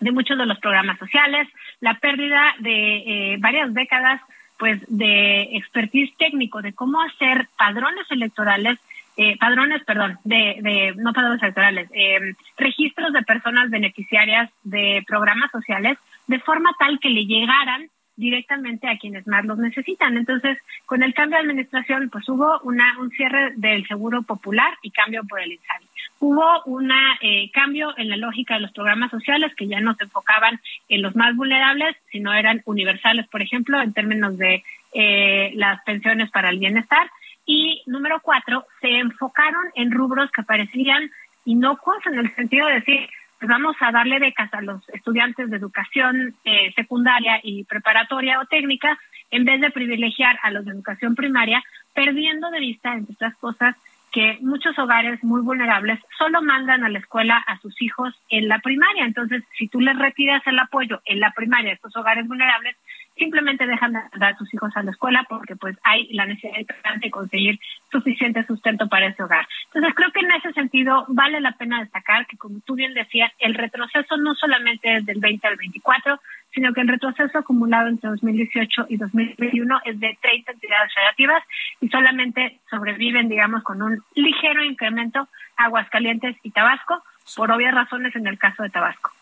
de 0.00 0.12
muchos 0.12 0.36
de 0.36 0.46
los 0.46 0.58
programas 0.58 0.98
sociales, 0.98 1.48
la 1.80 1.94
pérdida 1.94 2.54
de 2.58 2.96
eh, 2.96 3.36
varias 3.38 3.72
décadas 3.72 4.20
pues 4.58 4.80
de 4.88 5.56
expertise 5.56 6.14
técnico 6.16 6.62
de 6.62 6.72
cómo 6.72 7.00
hacer 7.00 7.48
padrones 7.56 8.06
electorales 8.10 8.78
eh, 9.16 9.36
padrones, 9.38 9.84
perdón, 9.84 10.18
de, 10.24 10.56
de 10.62 10.94
no 10.96 11.12
padrones 11.12 11.42
electorales, 11.42 11.88
eh, 11.92 12.34
registros 12.56 13.12
de 13.12 13.22
personas 13.22 13.68
beneficiarias 13.68 14.50
de 14.62 15.04
programas 15.06 15.50
sociales, 15.50 15.98
de 16.26 16.38
forma 16.38 16.70
tal 16.78 16.98
que 16.98 17.10
le 17.10 17.26
llegaran 17.26 17.90
directamente 18.16 18.88
a 18.88 18.98
quienes 18.98 19.26
más 19.26 19.44
los 19.44 19.58
necesitan. 19.58 20.16
Entonces, 20.16 20.58
con 20.86 21.02
el 21.02 21.14
cambio 21.14 21.38
de 21.38 21.44
administración, 21.44 22.10
pues 22.10 22.28
hubo 22.28 22.60
una, 22.62 22.98
un 23.00 23.10
cierre 23.10 23.52
del 23.56 23.86
Seguro 23.86 24.22
Popular 24.22 24.74
y 24.82 24.90
cambio 24.90 25.22
por 25.24 25.40
el 25.40 25.52
INSABI. 25.52 25.86
Hubo 26.20 26.62
un 26.66 26.90
eh, 27.20 27.50
cambio 27.52 27.94
en 27.96 28.08
la 28.08 28.16
lógica 28.16 28.54
de 28.54 28.60
los 28.60 28.72
programas 28.72 29.10
sociales 29.10 29.54
que 29.56 29.66
ya 29.66 29.80
no 29.80 29.94
se 29.94 30.04
enfocaban 30.04 30.60
en 30.88 31.02
los 31.02 31.16
más 31.16 31.34
vulnerables, 31.34 31.96
sino 32.10 32.32
eran 32.32 32.62
universales, 32.64 33.26
por 33.28 33.42
ejemplo, 33.42 33.80
en 33.80 33.92
términos 33.92 34.38
de 34.38 34.62
eh, 34.92 35.52
las 35.54 35.82
pensiones 35.82 36.30
para 36.30 36.50
el 36.50 36.58
bienestar. 36.58 37.10
Y 37.44 37.82
número 37.86 38.20
cuatro, 38.22 38.66
se 38.80 38.98
enfocaron 38.98 39.64
en 39.74 39.90
rubros 39.90 40.30
que 40.30 40.42
parecían 40.42 41.10
inocuos 41.44 41.98
en 42.06 42.18
el 42.18 42.32
sentido 42.34 42.68
de 42.68 42.74
decir, 42.74 43.08
pues 43.42 43.50
vamos 43.50 43.74
a 43.80 43.90
darle 43.90 44.20
becas 44.20 44.54
a 44.54 44.60
los 44.60 44.88
estudiantes 44.90 45.50
de 45.50 45.56
educación 45.56 46.32
eh, 46.44 46.72
secundaria 46.76 47.40
y 47.42 47.64
preparatoria 47.64 48.38
o 48.38 48.46
técnica 48.46 48.96
en 49.32 49.44
vez 49.44 49.60
de 49.60 49.72
privilegiar 49.72 50.38
a 50.44 50.52
los 50.52 50.64
de 50.64 50.70
educación 50.70 51.16
primaria, 51.16 51.60
perdiendo 51.92 52.52
de 52.52 52.60
vista, 52.60 52.94
entre 52.94 53.14
otras 53.14 53.34
cosas, 53.38 53.74
que 54.12 54.38
muchos 54.42 54.78
hogares 54.78 55.24
muy 55.24 55.40
vulnerables 55.40 55.98
solo 56.16 56.40
mandan 56.40 56.84
a 56.84 56.88
la 56.88 57.00
escuela 57.00 57.36
a 57.36 57.58
sus 57.58 57.82
hijos 57.82 58.14
en 58.28 58.46
la 58.46 58.60
primaria. 58.60 59.06
Entonces, 59.06 59.42
si 59.58 59.66
tú 59.66 59.80
les 59.80 59.98
retiras 59.98 60.46
el 60.46 60.60
apoyo 60.60 61.00
en 61.04 61.18
la 61.18 61.32
primaria 61.32 61.72
a 61.72 61.74
estos 61.74 61.96
hogares 61.96 62.28
vulnerables, 62.28 62.76
simplemente 63.16 63.66
dejan 63.66 63.92
de 63.92 64.00
dar 64.16 64.34
a 64.34 64.36
sus 64.36 64.52
hijos 64.54 64.76
a 64.76 64.82
la 64.82 64.90
escuela 64.90 65.24
porque 65.28 65.56
pues 65.56 65.76
hay 65.82 66.12
la 66.12 66.26
necesidad 66.26 66.64
de 67.00 67.10
conseguir 67.10 67.58
suficiente 67.90 68.42
sustento 68.44 68.88
para 68.88 69.06
ese 69.06 69.22
hogar. 69.22 69.46
Entonces 69.66 69.94
creo 69.94 70.10
que 70.12 70.20
en 70.20 70.32
ese 70.32 70.52
sentido 70.52 71.04
vale 71.08 71.40
la 71.40 71.52
pena 71.52 71.80
destacar 71.80 72.26
que 72.26 72.36
como 72.36 72.60
tú 72.60 72.74
bien 72.74 72.94
decías, 72.94 73.32
el 73.38 73.54
retroceso 73.54 74.16
no 74.16 74.34
solamente 74.34 74.96
es 74.96 75.06
del 75.06 75.20
20 75.20 75.46
al 75.46 75.56
24, 75.56 76.20
sino 76.54 76.72
que 76.72 76.82
el 76.82 76.88
retroceso 76.88 77.38
acumulado 77.38 77.88
entre 77.88 78.10
2018 78.10 78.86
y 78.88 78.96
2021 78.96 79.80
es 79.84 79.98
de 79.98 80.18
30 80.20 80.52
entidades 80.52 80.94
relativas 80.94 81.42
y 81.80 81.88
solamente 81.88 82.60
sobreviven, 82.68 83.28
digamos, 83.28 83.62
con 83.62 83.82
un 83.82 84.02
ligero 84.14 84.62
incremento 84.62 85.28
Aguascalientes 85.56 86.36
y 86.42 86.50
Tabasco, 86.50 87.02
por 87.36 87.50
obvias 87.50 87.74
razones 87.74 88.14
en 88.16 88.26
el 88.26 88.38
caso 88.38 88.62
de 88.62 88.70
Tabasco. 88.70 89.12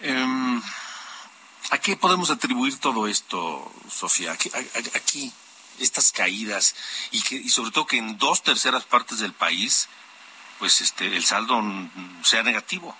Em, 0.00 0.60
¿A 1.70 1.78
qué 1.78 1.96
podemos 1.96 2.30
atribuir 2.30 2.78
todo 2.80 3.06
esto, 3.06 3.72
Sofía? 3.88 4.32
Aquí, 4.32 4.50
aquí 4.94 5.32
estas 5.80 6.12
caídas 6.12 6.74
y 7.12 7.22
que 7.22 7.36
y 7.36 7.48
sobre 7.48 7.70
todo 7.70 7.86
que 7.86 7.96
en 7.96 8.18
dos 8.18 8.42
terceras 8.42 8.84
partes 8.84 9.20
del 9.20 9.32
país, 9.32 9.88
pues 10.58 10.80
este 10.80 11.06
el 11.06 11.24
saldo 11.24 11.62
sea 12.22 12.42
negativo. 12.42 12.96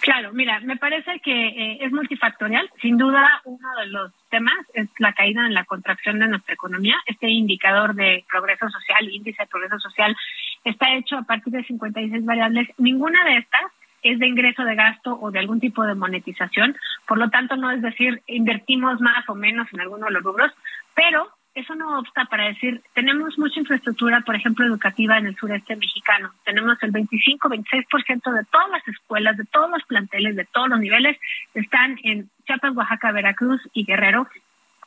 Claro, 0.00 0.34
mira, 0.34 0.60
me 0.60 0.76
parece 0.76 1.18
que 1.20 1.32
eh, 1.32 1.78
es 1.80 1.90
multifactorial. 1.90 2.70
Sin 2.82 2.98
duda, 2.98 3.40
uno 3.44 3.68
de 3.80 3.86
los 3.86 4.12
temas 4.28 4.54
es 4.74 4.88
la 4.98 5.14
caída 5.14 5.46
en 5.46 5.54
la 5.54 5.64
contracción 5.64 6.18
de 6.18 6.28
nuestra 6.28 6.52
economía. 6.52 6.96
Este 7.06 7.30
indicador 7.30 7.94
de 7.94 8.22
progreso 8.30 8.68
social, 8.68 9.10
índice 9.10 9.42
de 9.42 9.48
progreso 9.48 9.78
social, 9.78 10.14
está 10.62 10.94
hecho 10.94 11.16
a 11.16 11.22
partir 11.22 11.54
de 11.54 11.64
56 11.64 12.22
variables. 12.22 12.68
Ninguna 12.76 13.24
de 13.24 13.38
estas 13.38 13.72
es 14.04 14.18
de 14.18 14.28
ingreso 14.28 14.62
de 14.64 14.76
gasto 14.76 15.18
o 15.20 15.30
de 15.32 15.40
algún 15.40 15.58
tipo 15.58 15.82
de 15.84 15.94
monetización. 15.94 16.76
Por 17.08 17.18
lo 17.18 17.30
tanto, 17.30 17.56
no 17.56 17.70
es 17.70 17.82
decir, 17.82 18.22
invertimos 18.26 19.00
más 19.00 19.28
o 19.28 19.34
menos 19.34 19.66
en 19.72 19.80
alguno 19.80 20.06
de 20.06 20.12
los 20.12 20.22
rubros, 20.22 20.52
pero 20.94 21.28
eso 21.54 21.74
no 21.74 21.98
obsta 21.98 22.24
para 22.24 22.48
decir, 22.48 22.82
tenemos 22.94 23.38
mucha 23.38 23.60
infraestructura, 23.60 24.20
por 24.20 24.34
ejemplo, 24.34 24.66
educativa 24.66 25.18
en 25.18 25.26
el 25.26 25.36
sureste 25.36 25.76
mexicano. 25.76 26.32
Tenemos 26.44 26.82
el 26.82 26.92
25-26% 26.92 28.32
de 28.32 28.44
todas 28.50 28.70
las 28.70 28.86
escuelas, 28.88 29.36
de 29.36 29.44
todos 29.44 29.70
los 29.70 29.82
planteles, 29.84 30.36
de 30.36 30.44
todos 30.44 30.68
los 30.68 30.80
niveles, 30.80 31.16
están 31.54 31.98
en 32.02 32.28
Chiapas, 32.44 32.74
Oaxaca, 32.74 33.12
Veracruz 33.12 33.60
y 33.72 33.84
Guerrero. 33.84 34.26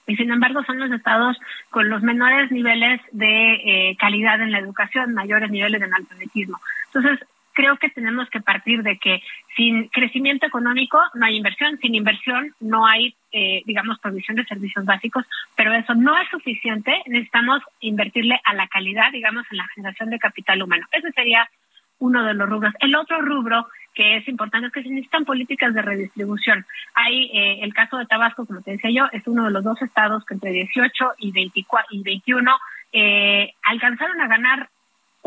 Y 0.08 0.16
sin 0.16 0.30
embargo 0.32 0.64
son 0.64 0.80
los 0.80 0.92
estados 0.92 1.38
con 1.70 1.90
los 1.90 2.02
menores 2.02 2.52
niveles 2.52 3.02
de 3.12 3.54
eh, 3.54 3.98
calidad 3.98 4.42
en 4.42 4.52
la 4.52 4.60
educación, 4.60 5.14
mayores 5.14 5.50
niveles 5.50 5.80
de 5.80 5.86
analfabetismo. 5.86 6.60
Entonces, 6.94 7.28
creo 7.58 7.78
que 7.78 7.90
tenemos 7.90 8.30
que 8.30 8.40
partir 8.40 8.84
de 8.84 9.00
que 9.00 9.24
sin 9.56 9.88
crecimiento 9.88 10.46
económico 10.46 11.02
no 11.16 11.26
hay 11.26 11.38
inversión, 11.38 11.80
sin 11.80 11.96
inversión 11.96 12.54
no 12.60 12.86
hay, 12.86 13.16
eh, 13.32 13.64
digamos, 13.66 13.98
provisión 13.98 14.38
de 14.38 14.46
servicios 14.46 14.86
básicos, 14.86 15.26
pero 15.56 15.74
eso 15.74 15.96
no 15.96 16.16
es 16.20 16.30
suficiente, 16.30 17.02
necesitamos 17.08 17.64
invertirle 17.80 18.40
a 18.44 18.54
la 18.54 18.68
calidad, 18.68 19.12
digamos, 19.12 19.44
en 19.50 19.58
la 19.58 19.68
generación 19.70 20.12
de 20.12 20.20
capital 20.20 20.62
humano. 20.62 20.86
Ese 20.92 21.12
sería 21.14 21.50
uno 21.98 22.24
de 22.24 22.36
los 22.36 22.48
rubros. 22.48 22.76
El 22.80 22.96
otro 22.96 23.24
rubro 23.24 23.68
que 23.96 24.18
es 24.18 24.28
importante 24.28 24.68
es 24.68 24.74
que 24.74 24.84
se 24.84 24.90
necesitan 24.90 25.26
políticas 25.26 25.74
de 25.74 25.82
redistribución. 25.82 26.64
Hay 26.94 27.32
eh, 27.34 27.64
el 27.64 27.74
caso 27.74 27.98
de 27.98 28.06
Tabasco, 28.06 28.46
como 28.46 28.62
te 28.62 28.74
decía 28.74 28.92
yo, 28.92 29.10
es 29.12 29.26
uno 29.26 29.46
de 29.46 29.52
los 29.52 29.64
dos 29.64 29.82
estados 29.82 30.24
que 30.26 30.36
entre 30.36 30.52
18 30.52 31.14
y, 31.18 31.32
24, 31.32 31.88
y 31.90 32.04
21 32.04 32.56
eh, 32.94 33.56
alcanzaron 33.64 34.22
a 34.22 34.28
ganar 34.28 34.70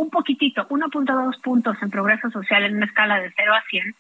un 0.01 0.09
poquitito, 0.09 0.67
1.2 0.69 1.41
puntos 1.43 1.77
en 1.83 1.91
progreso 1.91 2.31
social 2.31 2.65
en 2.65 2.77
una 2.77 2.87
escala 2.87 3.21
de 3.21 3.31
0 3.37 3.55
a 3.55 3.63
100 3.69 3.95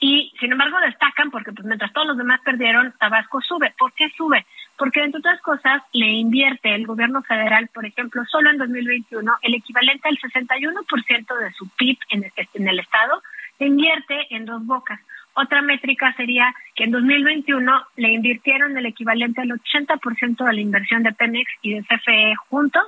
y 0.00 0.32
sin 0.40 0.50
embargo 0.50 0.80
destacan 0.80 1.30
porque 1.30 1.52
pues 1.52 1.66
mientras 1.66 1.92
todos 1.92 2.06
los 2.06 2.16
demás 2.16 2.40
perdieron, 2.42 2.94
Tabasco 2.98 3.42
sube. 3.42 3.74
¿Por 3.78 3.92
qué 3.92 4.08
sube? 4.16 4.46
Porque 4.78 5.02
entre 5.02 5.18
otras 5.18 5.40
cosas 5.42 5.82
le 5.92 6.06
invierte 6.06 6.74
el 6.74 6.86
gobierno 6.86 7.22
federal, 7.22 7.68
por 7.68 7.84
ejemplo, 7.84 8.24
solo 8.24 8.50
en 8.50 8.56
2021 8.56 9.30
el 9.42 9.54
equivalente 9.54 10.08
al 10.08 10.18
61% 10.18 11.38
de 11.38 11.52
su 11.52 11.68
PIB 11.68 11.98
en 12.08 12.66
el, 12.66 12.78
estado 12.78 13.22
le 13.60 13.66
invierte 13.66 14.34
en 14.34 14.46
dos 14.46 14.64
bocas. 14.64 15.00
Otra 15.34 15.60
métrica 15.60 16.14
sería 16.14 16.54
que 16.74 16.84
en 16.84 16.92
2021 16.92 17.86
le 17.96 18.08
invirtieron 18.08 18.76
el 18.76 18.86
equivalente 18.86 19.42
al 19.42 19.50
80% 19.50 20.46
de 20.46 20.52
la 20.52 20.60
inversión 20.60 21.02
de 21.02 21.12
Pemex 21.12 21.50
y 21.60 21.74
de 21.74 21.82
CFE 21.82 22.34
juntos 22.48 22.86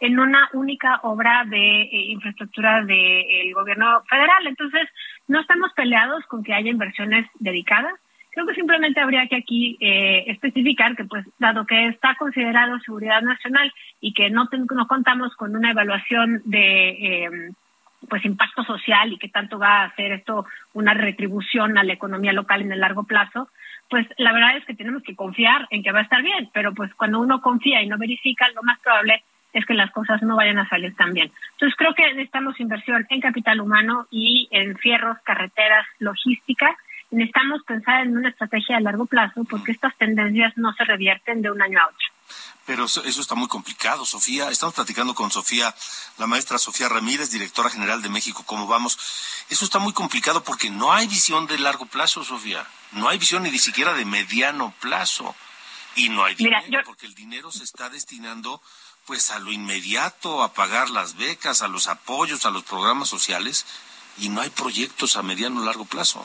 en 0.00 0.18
una 0.18 0.48
única 0.52 1.00
obra 1.02 1.44
de 1.44 1.82
eh, 1.82 1.88
infraestructura 2.10 2.84
del 2.84 3.54
gobierno 3.54 4.02
federal. 4.08 4.46
Entonces, 4.46 4.88
no 5.28 5.40
estamos 5.40 5.72
peleados 5.72 6.24
con 6.26 6.42
que 6.42 6.54
haya 6.54 6.70
inversiones 6.70 7.26
dedicadas. 7.38 7.94
Creo 8.32 8.46
que 8.46 8.54
simplemente 8.54 9.00
habría 9.00 9.28
que 9.28 9.36
aquí 9.36 9.76
eh, 9.80 10.24
especificar 10.26 10.96
que, 10.96 11.04
pues, 11.04 11.24
dado 11.38 11.66
que 11.66 11.86
está 11.86 12.16
considerado 12.16 12.80
seguridad 12.80 13.22
nacional 13.22 13.72
y 14.00 14.12
que 14.12 14.28
no, 14.30 14.48
no 14.74 14.86
contamos 14.88 15.36
con 15.36 15.54
una 15.54 15.70
evaluación 15.70 16.42
de 16.44 16.88
eh, 16.88 17.30
pues 18.08 18.24
impacto 18.24 18.64
social 18.64 19.12
y 19.12 19.18
que 19.18 19.28
tanto 19.28 19.58
va 19.58 19.80
a 19.80 19.84
hacer 19.84 20.12
esto 20.12 20.46
una 20.74 20.94
retribución 20.94 21.78
a 21.78 21.84
la 21.84 21.94
economía 21.94 22.32
local 22.32 22.60
en 22.60 22.72
el 22.72 22.80
largo 22.80 23.04
plazo, 23.04 23.48
pues 23.88 24.06
la 24.18 24.32
verdad 24.32 24.56
es 24.56 24.64
que 24.64 24.74
tenemos 24.74 25.02
que 25.02 25.16
confiar 25.16 25.66
en 25.70 25.82
que 25.82 25.92
va 25.92 26.00
a 26.00 26.02
estar 26.02 26.22
bien, 26.22 26.50
pero 26.52 26.74
pues 26.74 26.94
cuando 26.94 27.20
uno 27.20 27.40
confía 27.40 27.82
y 27.82 27.86
no 27.86 27.98
verifica, 27.98 28.48
lo 28.50 28.62
más 28.62 28.78
probable 28.80 29.22
es 29.54 29.64
que 29.64 29.74
las 29.74 29.90
cosas 29.92 30.20
no 30.22 30.36
vayan 30.36 30.58
a 30.58 30.68
salir 30.68 30.94
tan 30.94 31.14
bien. 31.14 31.32
Entonces 31.52 31.76
creo 31.78 31.94
que 31.94 32.02
necesitamos 32.08 32.60
inversión 32.60 33.06
en 33.08 33.20
capital 33.20 33.60
humano 33.60 34.06
y 34.10 34.48
en 34.50 34.76
fierros, 34.76 35.16
carreteras, 35.24 35.86
logística. 36.00 36.76
Necesitamos 37.10 37.62
pensar 37.62 38.02
en 38.02 38.16
una 38.16 38.30
estrategia 38.30 38.76
a 38.76 38.80
largo 38.80 39.06
plazo 39.06 39.44
porque 39.44 39.70
estas 39.70 39.96
tendencias 39.96 40.56
no 40.56 40.72
se 40.74 40.84
revierten 40.84 41.40
de 41.40 41.52
un 41.52 41.62
año 41.62 41.80
a 41.80 41.86
otro. 41.86 42.06
Pero 42.66 42.86
eso, 42.86 43.04
eso, 43.04 43.20
está 43.20 43.34
muy 43.34 43.46
complicado, 43.46 44.04
Sofía. 44.04 44.50
Estamos 44.50 44.74
platicando 44.74 45.14
con 45.14 45.30
Sofía, 45.30 45.72
la 46.18 46.26
maestra 46.26 46.58
Sofía 46.58 46.88
Ramírez, 46.88 47.30
directora 47.30 47.70
general 47.70 48.02
de 48.02 48.08
México. 48.08 48.42
¿Cómo 48.46 48.66
vamos? 48.66 48.98
Eso 49.50 49.64
está 49.64 49.78
muy 49.78 49.92
complicado 49.92 50.42
porque 50.42 50.70
no 50.70 50.92
hay 50.92 51.06
visión 51.06 51.46
de 51.46 51.58
largo 51.58 51.86
plazo, 51.86 52.24
Sofía. 52.24 52.66
No 52.92 53.08
hay 53.08 53.18
visión 53.18 53.42
ni 53.42 53.58
siquiera 53.58 53.92
de 53.92 54.04
mediano 54.04 54.74
plazo. 54.80 55.36
Y 55.96 56.08
no 56.08 56.24
hay 56.24 56.34
dinero, 56.34 56.60
Mira, 56.66 56.80
yo... 56.80 56.86
porque 56.86 57.06
el 57.06 57.14
dinero 57.14 57.52
se 57.52 57.62
está 57.62 57.88
destinando 57.88 58.60
pues 59.06 59.30
a 59.30 59.38
lo 59.38 59.52
inmediato, 59.52 60.42
a 60.42 60.52
pagar 60.52 60.90
las 60.90 61.16
becas, 61.16 61.62
a 61.62 61.68
los 61.68 61.88
apoyos, 61.88 62.46
a 62.46 62.50
los 62.50 62.64
programas 62.64 63.08
sociales, 63.08 63.66
y 64.18 64.28
no 64.28 64.40
hay 64.40 64.50
proyectos 64.50 65.16
a 65.16 65.22
mediano 65.22 65.60
o 65.60 65.64
largo 65.64 65.84
plazo. 65.84 66.24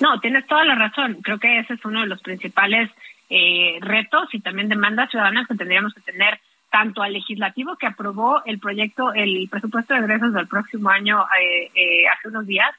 No, 0.00 0.18
tienes 0.20 0.46
toda 0.46 0.64
la 0.64 0.74
razón. 0.74 1.18
Creo 1.22 1.38
que 1.38 1.58
ese 1.58 1.74
es 1.74 1.84
uno 1.84 2.00
de 2.00 2.06
los 2.06 2.22
principales 2.22 2.90
eh, 3.28 3.78
retos 3.80 4.32
y 4.32 4.40
también 4.40 4.68
demandas 4.68 5.10
ciudadanas 5.10 5.46
que 5.46 5.54
tendríamos 5.54 5.94
que 5.94 6.00
tener 6.00 6.40
tanto 6.70 7.02
al 7.02 7.12
legislativo 7.12 7.76
que 7.76 7.86
aprobó 7.86 8.42
el 8.44 8.58
proyecto, 8.58 9.12
el 9.12 9.48
presupuesto 9.50 9.92
de 9.92 10.00
egresos 10.00 10.32
del 10.32 10.46
próximo 10.46 10.88
año 10.88 11.26
eh, 11.40 11.70
eh, 11.74 12.08
hace 12.08 12.28
unos 12.28 12.46
días, 12.46 12.70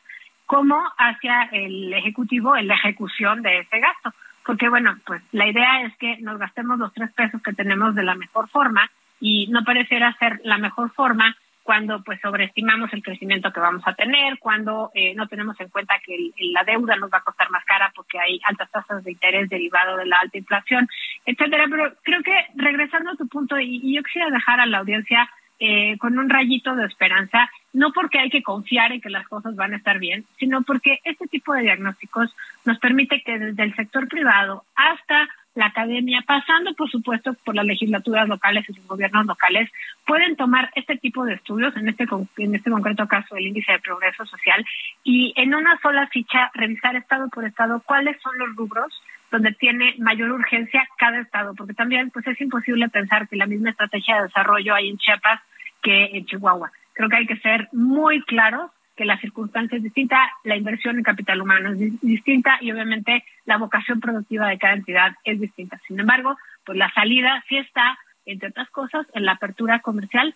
como 0.45 0.81
hacia 0.97 1.43
el 1.51 1.93
ejecutivo 1.93 2.55
en 2.55 2.67
la 2.67 2.75
ejecución 2.75 3.41
de 3.41 3.59
ese 3.59 3.79
gasto. 3.79 4.13
Porque 4.45 4.69
bueno, 4.69 4.97
pues 5.05 5.21
la 5.31 5.47
idea 5.47 5.83
es 5.83 5.95
que 5.97 6.17
nos 6.17 6.39
gastemos 6.39 6.79
los 6.79 6.93
tres 6.93 7.11
pesos 7.11 7.41
que 7.43 7.53
tenemos 7.53 7.93
de 7.93 8.03
la 8.03 8.15
mejor 8.15 8.49
forma 8.49 8.89
y 9.21 9.47
no 9.47 9.63
pareciera 9.63 10.17
ser 10.17 10.41
la 10.43 10.57
mejor 10.57 10.91
forma 10.91 11.37
cuando 11.63 12.03
pues 12.03 12.19
sobreestimamos 12.21 12.91
el 12.91 13.03
crecimiento 13.03 13.53
que 13.53 13.59
vamos 13.59 13.83
a 13.85 13.93
tener, 13.93 14.39
cuando 14.39 14.91
eh, 14.95 15.13
no 15.15 15.27
tenemos 15.27 15.59
en 15.59 15.69
cuenta 15.69 15.99
que 16.03 16.15
el, 16.15 16.33
la 16.51 16.63
deuda 16.63 16.95
nos 16.95 17.11
va 17.11 17.19
a 17.19 17.23
costar 17.23 17.49
más 17.51 17.63
cara 17.65 17.91
porque 17.95 18.19
hay 18.19 18.39
altas 18.43 18.69
tasas 18.71 19.03
de 19.03 19.11
interés 19.11 19.47
derivado 19.47 19.95
de 19.97 20.07
la 20.07 20.17
alta 20.17 20.37
inflación, 20.37 20.87
etcétera. 21.25 21.65
Pero 21.69 21.93
creo 22.01 22.23
que 22.23 22.33
regresando 22.55 23.11
a 23.11 23.15
tu 23.15 23.27
punto, 23.27 23.59
y, 23.59 23.93
yo 23.93 24.03
quisiera 24.03 24.29
dejar 24.29 24.59
a 24.59 24.65
la 24.65 24.79
audiencia 24.79 25.29
eh, 25.59 25.97
con 25.99 26.17
un 26.17 26.29
rayito 26.29 26.75
de 26.75 26.87
esperanza, 26.87 27.47
no 27.73 27.93
porque 27.93 28.17
hay 28.17 28.31
que 28.31 28.41
confiar 28.41 28.91
en 28.91 28.99
que 28.99 29.11
las 29.11 29.27
cosas 29.27 29.55
van 29.55 29.73
a 29.73 29.77
estar 29.77 29.99
bien, 29.99 30.25
sino 30.39 30.63
porque 30.63 30.99
este 31.03 31.27
tipo 31.27 31.53
de 31.53 31.61
diagnósticos 31.61 32.35
nos 32.65 32.79
permite 32.79 33.21
que 33.21 33.37
desde 33.37 33.63
el 33.63 33.75
sector 33.75 34.07
privado 34.07 34.63
hasta 34.75 35.29
la 35.55 35.67
academia, 35.67 36.23
pasando 36.25 36.73
por 36.73 36.89
supuesto 36.89 37.33
por 37.43 37.55
las 37.55 37.65
legislaturas 37.65 38.27
locales 38.27 38.65
y 38.69 38.73
los 38.73 38.87
gobiernos 38.87 39.25
locales, 39.25 39.69
pueden 40.05 40.35
tomar 40.35 40.71
este 40.75 40.97
tipo 40.97 41.25
de 41.25 41.33
estudios, 41.33 41.75
en 41.75 41.89
este, 41.89 42.07
en 42.37 42.55
este 42.55 42.71
concreto 42.71 43.07
caso 43.07 43.35
el 43.35 43.47
índice 43.47 43.73
de 43.73 43.79
progreso 43.79 44.25
social, 44.25 44.65
y 45.03 45.33
en 45.35 45.53
una 45.53 45.77
sola 45.81 46.07
ficha 46.07 46.51
revisar 46.53 46.95
estado 46.95 47.27
por 47.29 47.45
estado 47.45 47.81
cuáles 47.85 48.19
son 48.21 48.37
los 48.37 48.55
rubros 48.55 49.01
donde 49.31 49.53
tiene 49.53 49.95
mayor 49.97 50.31
urgencia 50.31 50.87
cada 50.97 51.19
estado, 51.19 51.53
porque 51.55 51.73
también 51.73 52.11
pues 52.11 52.27
es 52.27 52.39
imposible 52.41 52.89
pensar 52.89 53.27
que 53.27 53.37
la 53.37 53.45
misma 53.45 53.69
estrategia 53.69 54.17
de 54.17 54.23
desarrollo 54.23 54.75
hay 54.75 54.89
en 54.89 54.97
Chiapas 54.97 55.41
que 55.81 56.17
en 56.17 56.25
Chihuahua. 56.25 56.71
Creo 56.93 57.09
que 57.09 57.15
hay 57.15 57.25
que 57.25 57.37
ser 57.37 57.69
muy 57.71 58.21
claros 58.23 58.71
que 58.95 59.05
la 59.05 59.19
circunstancia 59.19 59.77
es 59.77 59.83
distinta, 59.83 60.17
la 60.43 60.55
inversión 60.55 60.97
en 60.97 61.03
capital 61.03 61.41
humano 61.41 61.71
es 61.71 62.01
distinta 62.01 62.57
y 62.61 62.71
obviamente 62.71 63.23
la 63.45 63.57
vocación 63.57 63.99
productiva 63.99 64.47
de 64.47 64.57
cada 64.57 64.73
entidad 64.73 65.15
es 65.23 65.39
distinta. 65.39 65.79
Sin 65.87 65.99
embargo, 65.99 66.37
pues 66.65 66.77
la 66.77 66.91
salida 66.91 67.43
sí 67.47 67.57
está, 67.57 67.97
entre 68.25 68.49
otras 68.49 68.69
cosas, 68.69 69.07
en 69.13 69.25
la 69.25 69.33
apertura 69.33 69.79
comercial, 69.79 70.35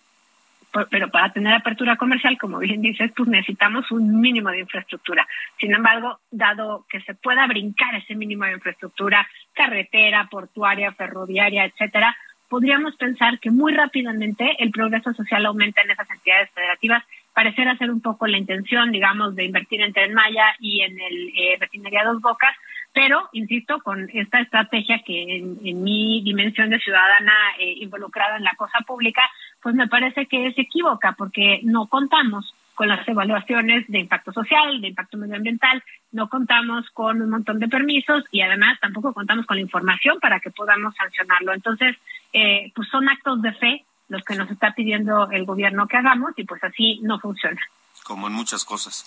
pero 0.90 1.08
para 1.08 1.32
tener 1.32 1.54
apertura 1.54 1.96
comercial, 1.96 2.36
como 2.38 2.58
bien 2.58 2.82
dices, 2.82 3.10
pues 3.16 3.28
necesitamos 3.28 3.90
un 3.92 4.20
mínimo 4.20 4.50
de 4.50 4.60
infraestructura. 4.60 5.26
Sin 5.58 5.72
embargo, 5.74 6.18
dado 6.30 6.84
que 6.90 7.00
se 7.00 7.14
pueda 7.14 7.46
brincar 7.46 7.94
ese 7.94 8.14
mínimo 8.14 8.44
de 8.44 8.52
infraestructura, 8.52 9.26
carretera, 9.54 10.26
portuaria, 10.30 10.92
ferroviaria, 10.92 11.64
etcétera, 11.64 12.16
podríamos 12.48 12.96
pensar 12.96 13.38
que 13.38 13.50
muy 13.50 13.72
rápidamente 13.72 14.62
el 14.62 14.70
progreso 14.70 15.12
social 15.14 15.46
aumenta 15.46 15.82
en 15.82 15.90
esas 15.90 16.10
entidades 16.10 16.50
federativas. 16.50 17.04
Parecerá 17.36 17.76
ser 17.76 17.90
un 17.90 18.00
poco 18.00 18.26
la 18.26 18.38
intención, 18.38 18.90
digamos, 18.90 19.36
de 19.36 19.44
invertir 19.44 19.82
en 19.82 19.92
Tren 19.92 20.14
Maya 20.14 20.56
y 20.58 20.80
en 20.80 20.98
el 20.98 21.28
eh, 21.36 21.58
refinería 21.60 22.02
Dos 22.02 22.22
Bocas, 22.22 22.56
pero, 22.94 23.28
insisto, 23.32 23.78
con 23.82 24.08
esta 24.14 24.40
estrategia 24.40 25.02
que 25.04 25.36
en, 25.36 25.82
mi 25.82 26.22
dimensión 26.22 26.70
de 26.70 26.78
ciudadana 26.78 27.34
eh, 27.58 27.74
involucrada 27.80 28.38
en 28.38 28.44
la 28.44 28.54
cosa 28.56 28.78
pública, 28.86 29.20
pues 29.60 29.74
me 29.74 29.86
parece 29.86 30.24
que 30.24 30.50
se 30.54 30.62
equivoca 30.62 31.12
porque 31.12 31.60
no 31.62 31.88
contamos 31.88 32.54
con 32.74 32.88
las 32.88 33.06
evaluaciones 33.06 33.84
de 33.86 33.98
impacto 33.98 34.32
social, 34.32 34.80
de 34.80 34.88
impacto 34.88 35.18
medioambiental, 35.18 35.82
no 36.12 36.30
contamos 36.30 36.88
con 36.88 37.20
un 37.20 37.28
montón 37.28 37.58
de 37.58 37.68
permisos 37.68 38.24
y 38.30 38.40
además 38.40 38.80
tampoco 38.80 39.12
contamos 39.12 39.44
con 39.44 39.58
la 39.58 39.62
información 39.62 40.18
para 40.20 40.40
que 40.40 40.50
podamos 40.50 40.94
sancionarlo. 40.94 41.52
Entonces, 41.52 41.96
eh, 42.32 42.72
pues 42.74 42.88
son 42.88 43.10
actos 43.10 43.42
de 43.42 43.52
fe 43.52 43.84
los 44.08 44.22
que 44.22 44.34
nos 44.34 44.50
está 44.50 44.72
pidiendo 44.74 45.30
el 45.30 45.44
gobierno 45.44 45.86
que 45.86 45.96
hagamos 45.96 46.32
y 46.36 46.44
pues 46.44 46.62
así 46.62 47.00
no 47.02 47.18
funciona. 47.18 47.60
Como 48.04 48.26
en 48.26 48.32
muchas 48.32 48.64
cosas. 48.64 49.04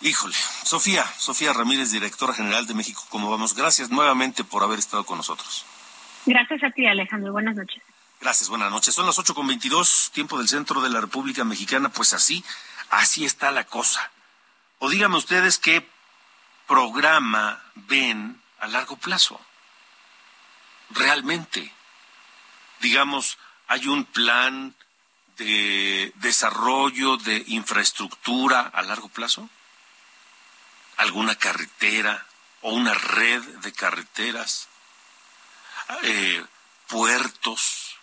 Híjole, 0.00 0.34
Sofía, 0.64 1.04
Sofía 1.16 1.52
Ramírez, 1.52 1.90
directora 1.90 2.34
general 2.34 2.66
de 2.66 2.74
México, 2.74 3.04
¿cómo 3.08 3.30
vamos? 3.30 3.54
Gracias 3.54 3.90
nuevamente 3.90 4.44
por 4.44 4.62
haber 4.62 4.78
estado 4.78 5.04
con 5.04 5.16
nosotros. 5.18 5.64
Gracias 6.26 6.62
a 6.62 6.70
ti, 6.70 6.86
Alejandro. 6.86 7.32
Buenas 7.32 7.54
noches. 7.54 7.82
Gracias, 8.20 8.48
buenas 8.48 8.70
noches. 8.70 8.94
Son 8.94 9.06
las 9.06 9.18
ocho 9.18 9.34
con 9.34 9.46
veintidós, 9.46 10.10
tiempo 10.12 10.38
del 10.38 10.48
centro 10.48 10.80
de 10.80 10.90
la 10.90 11.00
República 11.00 11.44
Mexicana. 11.44 11.90
Pues 11.90 12.14
así, 12.14 12.44
así 12.90 13.24
está 13.24 13.50
la 13.50 13.64
cosa. 13.64 14.10
O 14.78 14.88
díganme 14.88 15.16
ustedes 15.16 15.58
qué 15.58 15.86
programa 16.66 17.62
ven 17.74 18.40
a 18.60 18.66
largo 18.66 18.96
plazo. 18.96 19.40
Realmente. 20.90 21.72
Digamos, 22.80 23.38
hay 23.68 23.86
un 23.86 24.04
plan 24.04 24.74
de 25.36 26.12
desarrollo 26.16 27.16
de 27.16 27.44
infraestructura 27.48 28.60
a 28.60 28.82
largo 28.82 29.08
plazo. 29.08 29.48
Alguna 30.96 31.34
carretera 31.34 32.26
o 32.60 32.72
una 32.72 32.94
red 32.94 33.42
de 33.42 33.72
carreteras, 33.72 34.68
eh, 36.02 36.44
puertos, 36.88 37.96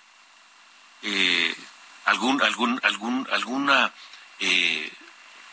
eh, 1.03 1.55
algún 2.05 2.41
algún 2.41 2.79
algún 2.83 3.27
alguna 3.31 3.93
eh, 4.39 4.91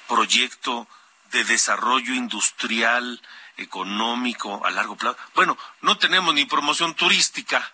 proyecto 0.08 0.88
de 1.30 1.44
desarrollo 1.44 2.14
industrial 2.14 3.22
económico 3.56 4.64
a 4.64 4.70
largo 4.70 4.96
plazo. 4.96 5.16
Bueno, 5.34 5.56
no 5.82 5.98
tenemos 5.98 6.34
ni 6.34 6.44
promoción 6.44 6.94
turística. 6.94 7.72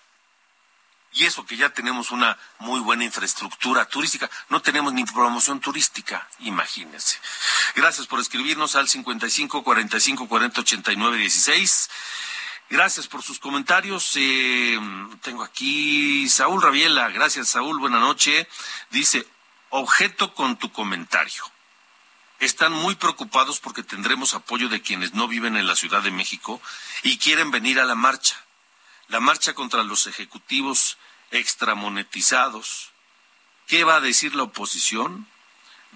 Y 1.15 1.25
eso 1.25 1.47
que 1.47 1.57
ya 1.57 1.71
tenemos 1.71 2.11
una 2.11 2.37
muy 2.59 2.81
buena 2.81 3.05
infraestructura 3.05 3.85
turística, 3.85 4.29
no 4.49 4.61
tenemos 4.61 4.93
ni 4.93 5.05
promoción 5.05 5.61
turística, 5.61 6.29
imagínense. 6.41 7.19
Gracias 7.77 8.09
por 8.09 8.19
escribirnos 8.19 8.75
al 8.75 8.89
55 8.89 9.63
45 9.63 10.29
40 10.29 10.61
89 10.61 11.17
16. 11.19 11.91
Gracias 12.71 13.07
por 13.07 13.23
sus 13.23 13.39
comentarios. 13.39 14.13
Eh, 14.17 14.81
tengo 15.23 15.45
aquí 15.45 16.29
Saúl 16.29 16.61
Rabiela. 16.61 17.09
Gracias, 17.11 17.51
Saúl. 17.51 17.79
Buena 17.79 18.01
noche. 18.01 18.49
Dice, 18.91 19.27
objeto 19.71 20.35
con 20.35 20.57
tu 20.57 20.73
comentario. 20.73 21.45
Están 22.41 22.73
muy 22.73 22.97
preocupados 22.97 23.61
porque 23.61 23.85
tendremos 23.85 24.35
apoyo 24.35 24.69
de 24.69 24.83
quienes 24.83 25.15
no 25.15 25.29
viven 25.29 25.57
en 25.57 25.67
la 25.67 25.77
Ciudad 25.77 26.03
de 26.03 26.11
México 26.11 26.61
y 27.03 27.19
quieren 27.19 27.53
venir 27.53 27.79
a 27.79 27.85
la 27.85 27.95
marcha. 27.95 28.37
La 29.09 29.21
marcha 29.21 29.53
contra 29.55 29.83
los 29.83 30.07
ejecutivos 30.07 30.97
extramonetizados. 31.39 32.91
¿Qué 33.67 33.85
va 33.85 33.97
a 33.97 34.01
decir 34.01 34.35
la 34.35 34.45
oposición? 34.45 35.27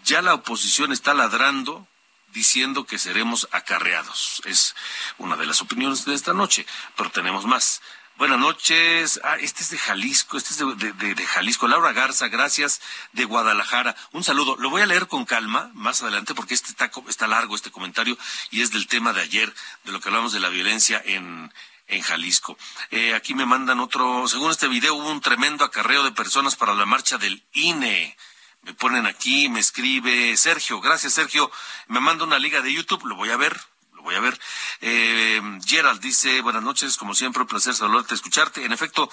Ya 0.04 0.22
la 0.22 0.34
oposición 0.34 0.92
está 0.92 1.14
ladrando 1.14 1.86
diciendo 2.32 2.84
que 2.84 2.98
seremos 2.98 3.48
acarreados. 3.52 4.42
Es 4.44 4.74
una 5.16 5.36
de 5.36 5.46
las 5.46 5.60
opiniones 5.60 6.04
de 6.04 6.14
esta 6.14 6.32
noche, 6.32 6.66
pero 6.96 7.10
tenemos 7.10 7.46
más. 7.46 7.80
Buenas 8.16 8.38
noches. 8.38 9.20
Ah, 9.22 9.36
este 9.38 9.62
es 9.62 9.70
de 9.70 9.78
Jalisco, 9.78 10.36
este 10.36 10.50
es 10.52 10.58
de, 10.58 11.26
Jalisco. 11.26 11.68
Laura 11.68 11.92
Garza, 11.92 12.26
gracias, 12.26 12.80
de 13.12 13.24
Guadalajara. 13.24 13.94
Un 14.10 14.24
saludo. 14.24 14.56
Lo 14.56 14.70
voy 14.70 14.82
a 14.82 14.86
leer 14.86 15.06
con 15.06 15.24
calma 15.24 15.70
más 15.74 16.02
adelante 16.02 16.34
porque 16.34 16.54
este 16.54 16.70
está, 16.70 16.90
está 17.08 17.28
largo 17.28 17.54
este 17.54 17.70
comentario 17.70 18.18
y 18.50 18.62
es 18.62 18.72
del 18.72 18.88
tema 18.88 19.12
de 19.12 19.20
ayer, 19.20 19.54
de 19.84 19.92
lo 19.92 20.00
que 20.00 20.08
hablamos 20.08 20.32
de 20.32 20.40
la 20.40 20.48
violencia 20.48 21.00
en, 21.04 21.52
en 21.88 22.02
Jalisco. 22.02 22.56
Eh, 22.90 23.14
aquí 23.14 23.34
me 23.34 23.46
mandan 23.46 23.80
otro, 23.80 24.28
según 24.28 24.50
este 24.50 24.68
video 24.68 24.94
hubo 24.94 25.10
un 25.10 25.20
tremendo 25.20 25.64
acarreo 25.64 26.04
de 26.04 26.12
personas 26.12 26.54
para 26.54 26.74
la 26.74 26.86
marcha 26.86 27.18
del 27.18 27.42
INE. 27.52 28.16
Me 28.62 28.74
ponen 28.74 29.06
aquí, 29.06 29.48
me 29.48 29.60
escribe 29.60 30.36
Sergio, 30.36 30.80
gracias 30.80 31.14
Sergio, 31.14 31.50
me 31.86 32.00
manda 32.00 32.24
una 32.24 32.38
liga 32.38 32.60
de 32.60 32.72
YouTube, 32.72 33.06
lo 33.06 33.16
voy 33.16 33.30
a 33.30 33.36
ver, 33.36 33.58
lo 33.94 34.02
voy 34.02 34.14
a 34.14 34.20
ver. 34.20 34.38
Eh, 34.80 35.40
Gerald 35.64 36.00
dice, 36.00 36.40
buenas 36.42 36.62
noches, 36.62 36.96
como 36.96 37.14
siempre, 37.14 37.42
un 37.42 37.48
placer 37.48 37.74
saludarte, 37.74 38.14
escucharte. 38.14 38.64
En 38.64 38.72
efecto, 38.72 39.10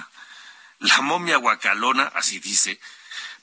la 0.78 1.02
momia 1.02 1.36
guacalona, 1.36 2.04
así 2.14 2.38
dice, 2.38 2.80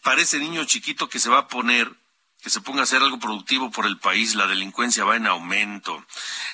parece 0.01 0.39
niño 0.39 0.65
chiquito 0.65 1.09
que 1.09 1.19
se 1.19 1.29
va 1.29 1.39
a 1.39 1.47
poner 1.47 1.93
que 2.41 2.49
se 2.49 2.61
ponga 2.61 2.81
a 2.81 2.83
hacer 2.83 3.01
algo 3.01 3.19
productivo 3.19 3.69
por 3.69 3.85
el 3.85 3.97
país, 3.97 4.35
la 4.35 4.47
delincuencia 4.47 5.03
va 5.03 5.15
en 5.17 5.27
aumento. 5.27 6.05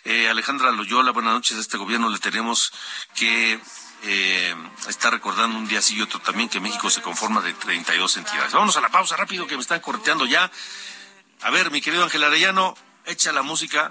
Eh, 0.04 0.28
Alejandra 0.30 0.71
Loyola, 0.71 1.12
buenas 1.12 1.34
noches, 1.34 1.58
a 1.58 1.62
este 1.62 1.78
gobierno 1.78 2.10
le 2.10 2.17
tenemos 2.19 2.71
que 3.13 3.60
eh, 4.04 4.56
está 4.88 5.10
recordando 5.12 5.58
un 5.58 5.67
día 5.67 5.82
sí 5.82 5.95
y 5.95 6.02
otro 6.02 6.19
también 6.19 6.50
que 6.50 6.60
México 6.60 6.89
se 6.89 7.02
conforma 7.02 7.41
de 7.41 7.54
32 7.54 8.17
entidades. 8.17 8.54
Vámonos 8.54 8.78
a 8.78 8.82
la 8.82 8.89
pausa 8.89 9.15
rápido 9.15 9.48
que 9.48 9.56
me 9.56 9.62
están 9.62 9.80
corteando 9.80 10.26
ya. 10.26 10.52
A 11.41 11.50
ver, 11.52 11.69
mi 11.69 11.82
querido 11.82 12.04
Ángel 12.04 12.24
Arellano, 12.24 12.76
echa 13.06 13.32
la 13.32 13.43
música. 13.43 13.89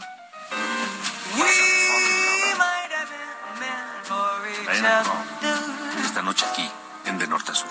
Esta 6.04 6.22
noche 6.22 6.44
aquí, 6.46 6.68
en 7.06 7.18
De 7.18 7.26
Norte 7.26 7.52
a 7.52 7.54
Sur. 7.54 7.68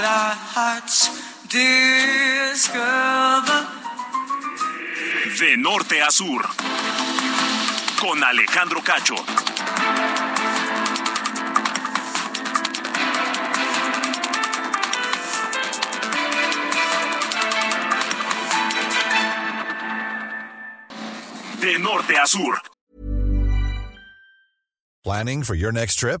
Let 0.00 0.08
our 0.08 0.34
hearts 0.56 0.98
discover. 1.48 2.80
De 5.38 5.56
norte 5.56 6.00
a 6.00 6.10
sur. 6.10 6.42
Con 8.00 8.22
Alejandro 8.24 8.80
Cacho. 8.82 9.16
De 21.60 21.78
norte 21.78 22.16
a 22.16 22.26
sur. 22.26 22.60
Planning 25.04 25.42
for 25.42 25.54
your 25.54 25.72
next 25.72 25.96
trip? 25.96 26.20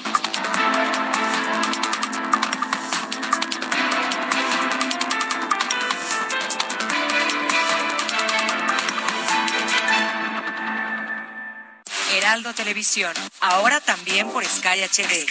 Heraldo 12.31 12.53
Televisión, 12.53 13.13
ahora 13.41 13.81
también 13.81 14.31
por 14.31 14.45
Sky 14.45 14.81
HD. 14.83 15.27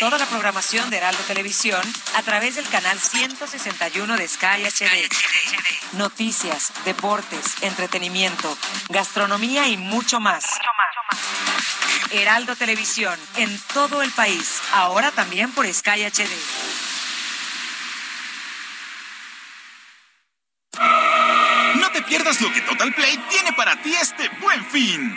Toda 0.00 0.18
la 0.18 0.26
programación 0.26 0.90
de 0.90 0.96
Heraldo 0.96 1.22
Televisión 1.28 1.80
a 2.16 2.22
través 2.24 2.56
del 2.56 2.68
canal 2.68 2.98
161 2.98 4.16
de 4.16 4.26
Sky 4.26 4.64
HD. 4.64 5.08
Noticias, 5.92 6.72
deportes, 6.84 7.62
entretenimiento, 7.62 8.58
gastronomía 8.88 9.68
y 9.68 9.76
mucho 9.76 10.18
más. 10.18 10.44
Heraldo 12.10 12.56
Televisión, 12.56 13.16
en 13.36 13.56
todo 13.72 14.02
el 14.02 14.10
país, 14.10 14.60
ahora 14.72 15.12
también 15.12 15.52
por 15.52 15.72
Sky 15.72 16.02
HD. 16.02 16.34
No 21.76 21.92
te 21.92 22.02
pierdas 22.02 22.40
lo 22.40 22.52
que 22.52 22.62
Total 22.62 22.92
Play 22.92 23.18
tiene 23.30 23.52
para 23.52 23.80
ti 23.80 23.94
este 23.94 24.28
buen 24.40 24.66
fin. 24.66 25.16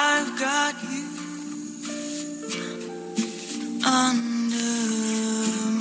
I've 0.00 0.38
got 0.38 0.74
you 0.84 1.06
under 3.84 4.74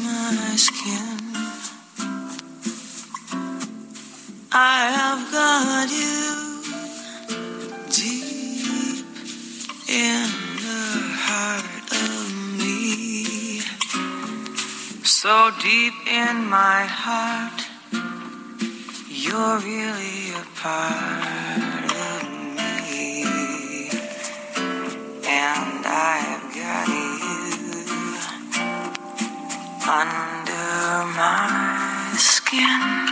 my 0.07 0.53
skin. 0.55 1.19
I 4.51 4.89
have 4.97 5.21
got 5.31 5.89
you 6.01 6.63
deep 7.91 9.05
in 9.87 10.29
the 10.65 10.85
heart 11.27 11.87
of 12.07 12.25
me. 12.57 13.59
So 15.05 15.51
deep 15.61 15.93
in 16.07 16.35
my 16.49 16.85
heart, 16.89 17.59
you're 19.09 19.59
really 19.59 20.31
a 20.31 20.45
part 20.59 21.26
And 25.97 26.05
I've 26.05 26.53
got 26.53 26.85
you 26.87 27.17
under 29.89 31.09
my 31.17 32.13
skin. 32.15 33.09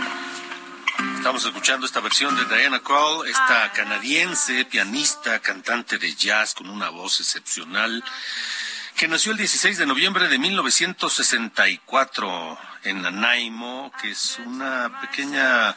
Estamos 1.16 1.44
escuchando 1.44 1.86
esta 1.86 1.98
versión 2.00 2.36
de 2.36 2.44
Diana 2.44 2.78
Krall, 2.78 3.26
esta 3.26 3.72
canadiense, 3.72 4.64
pianista, 4.66 5.40
cantante 5.40 5.98
de 5.98 6.14
jazz 6.14 6.54
con 6.54 6.70
una 6.70 6.90
voz 6.90 7.18
excepcional, 7.18 8.04
que 8.94 9.08
nació 9.08 9.32
el 9.32 9.38
16 9.38 9.78
de 9.78 9.86
noviembre 9.86 10.28
de 10.28 10.38
1964 10.38 12.56
en 12.84 13.02
Nanaimo, 13.02 13.90
que 14.00 14.12
es 14.12 14.38
una 14.46 15.00
pequeña 15.00 15.74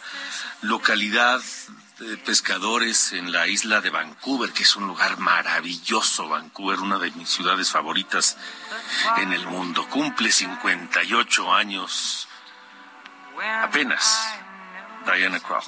localidad 0.62 1.42
pescadores 2.26 3.14
en 3.14 3.32
la 3.32 3.48
isla 3.48 3.82
de 3.82 3.90
Vancouver, 3.90 4.52
que 4.52 4.64
es 4.64 4.76
un 4.76 4.88
lugar 4.88 5.18
maravilloso, 5.20 6.30
Vancouver, 6.30 6.80
una 6.80 6.98
de 6.98 7.12
mis 7.12 7.30
ciudades 7.30 7.72
favoritas 7.72 8.38
en 9.18 9.34
el 9.34 9.46
mundo. 9.48 9.88
Cumple 9.90 10.32
58 10.32 11.54
años 11.54 12.28
apenas. 13.62 14.34
Diana 15.06 15.40
Krall. 15.40 15.64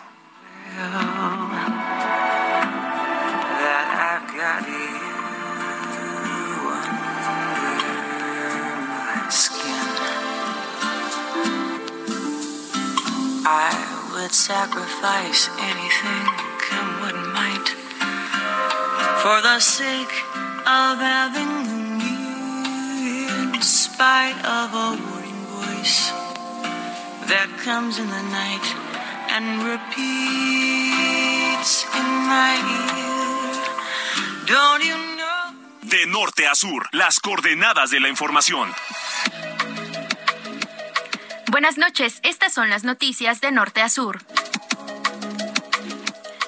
Would 14.21 14.33
sacrifice 14.33 15.49
anything, 15.57 16.23
come 16.59 16.99
what 17.01 17.15
might, 17.33 17.69
for 19.23 19.41
the 19.41 19.59
sake 19.59 20.15
of 20.67 20.99
having 20.99 21.53
you, 22.05 23.55
in 23.55 23.61
spite 23.61 24.37
of 24.45 24.73
a 24.73 24.89
warning 25.01 25.41
voice 25.57 26.11
that 27.31 27.49
comes 27.65 27.97
in 27.97 28.07
the 28.07 28.23
night 28.29 28.67
and 29.33 29.63
repeats 29.73 30.11
in 31.99 32.07
my 32.29 32.53
ear. 32.77 33.57
Don't 34.45 34.83
you 34.85 34.97
know? 35.17 35.41
De 35.81 36.05
norte 36.05 36.47
a 36.47 36.53
sur, 36.53 36.87
las 36.91 37.19
coordenadas 37.19 37.89
de 37.89 37.99
la 37.99 38.07
información. 38.07 38.71
Buenas 41.51 41.77
noches, 41.77 42.21
estas 42.23 42.53
son 42.53 42.69
las 42.69 42.85
noticias 42.85 43.41
de 43.41 43.51
norte 43.51 43.81
a 43.81 43.89
sur. 43.89 44.23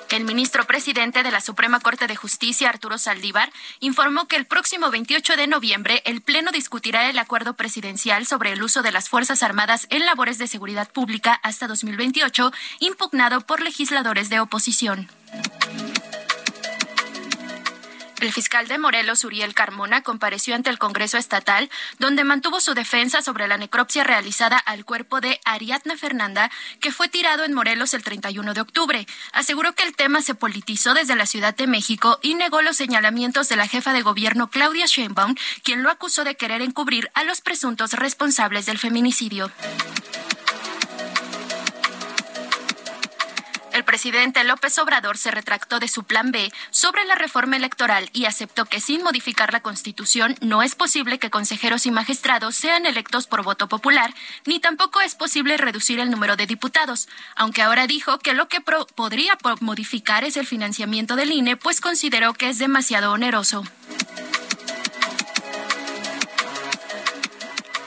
El 0.09 0.23
ministro 0.23 0.63
presidente 0.63 1.23
de 1.23 1.31
la 1.31 1.41
Suprema 1.41 1.81
Corte 1.81 2.07
de 2.07 2.15
Justicia, 2.15 2.69
Arturo 2.69 2.97
Saldívar, 2.97 3.51
informó 3.81 4.29
que 4.29 4.37
el 4.37 4.45
próximo 4.45 4.91
28 4.91 5.35
de 5.35 5.47
noviembre 5.47 6.01
el 6.05 6.21
Pleno 6.21 6.53
discutirá 6.53 7.09
el 7.09 7.19
acuerdo 7.19 7.55
presidencial 7.55 8.25
sobre 8.25 8.53
el 8.53 8.63
uso 8.63 8.81
de 8.81 8.93
las 8.93 9.09
Fuerzas 9.09 9.43
Armadas 9.43 9.87
en 9.89 10.05
labores 10.05 10.37
de 10.37 10.47
seguridad 10.47 10.89
pública 10.89 11.33
hasta 11.43 11.67
2028, 11.67 12.53
impugnado 12.79 13.41
por 13.41 13.61
legisladores 13.61 14.29
de 14.29 14.39
oposición. 14.39 15.09
El 18.23 18.31
fiscal 18.31 18.69
de 18.69 18.77
Morelos, 18.77 19.25
Uriel 19.25 19.53
Carmona, 19.53 20.01
compareció 20.01 20.55
ante 20.55 20.69
el 20.69 20.79
Congreso 20.79 21.17
Estatal, 21.17 21.69
donde 21.99 22.23
mantuvo 22.23 22.61
su 22.61 22.73
defensa 22.73 23.21
sobre 23.21 23.49
la 23.49 23.57
necropsia 23.57 24.05
realizada 24.05 24.57
al 24.57 24.85
cuerpo 24.85 25.19
de 25.19 25.41
Ariadna 25.43 25.97
Fernanda, 25.97 26.49
que 26.79 26.93
fue 26.93 27.09
tirado 27.09 27.43
en 27.43 27.53
Morelos 27.53 27.93
el 27.93 28.01
31 28.01 28.53
de 28.53 28.61
octubre. 28.61 29.07
Aseguró 29.33 29.75
que 29.75 29.83
el 29.83 29.93
tema 29.93 30.21
se 30.21 30.35
politizó 30.35 30.93
desde 30.93 31.17
la 31.17 31.25
Ciudad 31.25 31.53
de 31.53 31.67
México 31.67 32.17
y 32.21 32.35
negó 32.35 32.61
los 32.61 32.77
señalamientos 32.77 33.49
de 33.49 33.57
la 33.57 33.67
jefa 33.67 33.91
de 33.91 34.03
gobierno 34.03 34.49
Claudia 34.49 34.85
Sheinbaum, 34.85 35.35
quien 35.61 35.83
lo 35.83 35.91
acusó 35.91 36.23
de 36.23 36.35
querer 36.35 36.61
encubrir 36.61 37.11
a 37.15 37.25
los 37.25 37.41
presuntos 37.41 37.91
responsables 37.91 38.65
del 38.65 38.77
feminicidio. 38.77 39.51
El 43.73 43.83
presidente 43.83 44.43
López 44.43 44.77
Obrador 44.77 45.17
se 45.17 45.31
retractó 45.31 45.79
de 45.79 45.87
su 45.87 46.03
plan 46.03 46.31
B 46.31 46.53
sobre 46.69 47.05
la 47.05 47.15
reforma 47.15 47.57
electoral 47.57 48.07
y 48.13 48.25
aceptó 48.25 48.65
que 48.65 48.79
sin 48.79 49.01
modificar 49.01 49.51
la 49.51 49.61
Constitución 49.61 50.35
no 50.41 50.61
es 50.61 50.75
posible 50.75 51.17
que 51.17 51.31
consejeros 51.31 51.87
y 51.87 51.91
magistrados 51.91 52.55
sean 52.55 52.85
electos 52.85 53.25
por 53.25 53.41
voto 53.41 53.67
popular, 53.67 54.13
ni 54.45 54.59
tampoco 54.59 55.01
es 55.01 55.15
posible 55.15 55.57
reducir 55.57 55.99
el 55.99 56.11
número 56.11 56.35
de 56.35 56.45
diputados, 56.45 57.09
aunque 57.35 57.63
ahora 57.63 57.87
dijo 57.87 58.19
que 58.19 58.35
lo 58.35 58.47
que 58.47 58.61
podría 58.61 59.35
modificar 59.59 60.23
es 60.23 60.37
el 60.37 60.45
financiamiento 60.45 61.15
del 61.15 61.31
INE, 61.31 61.57
pues 61.57 61.81
consideró 61.81 62.33
que 62.33 62.49
es 62.49 62.59
demasiado 62.59 63.11
oneroso. 63.11 63.63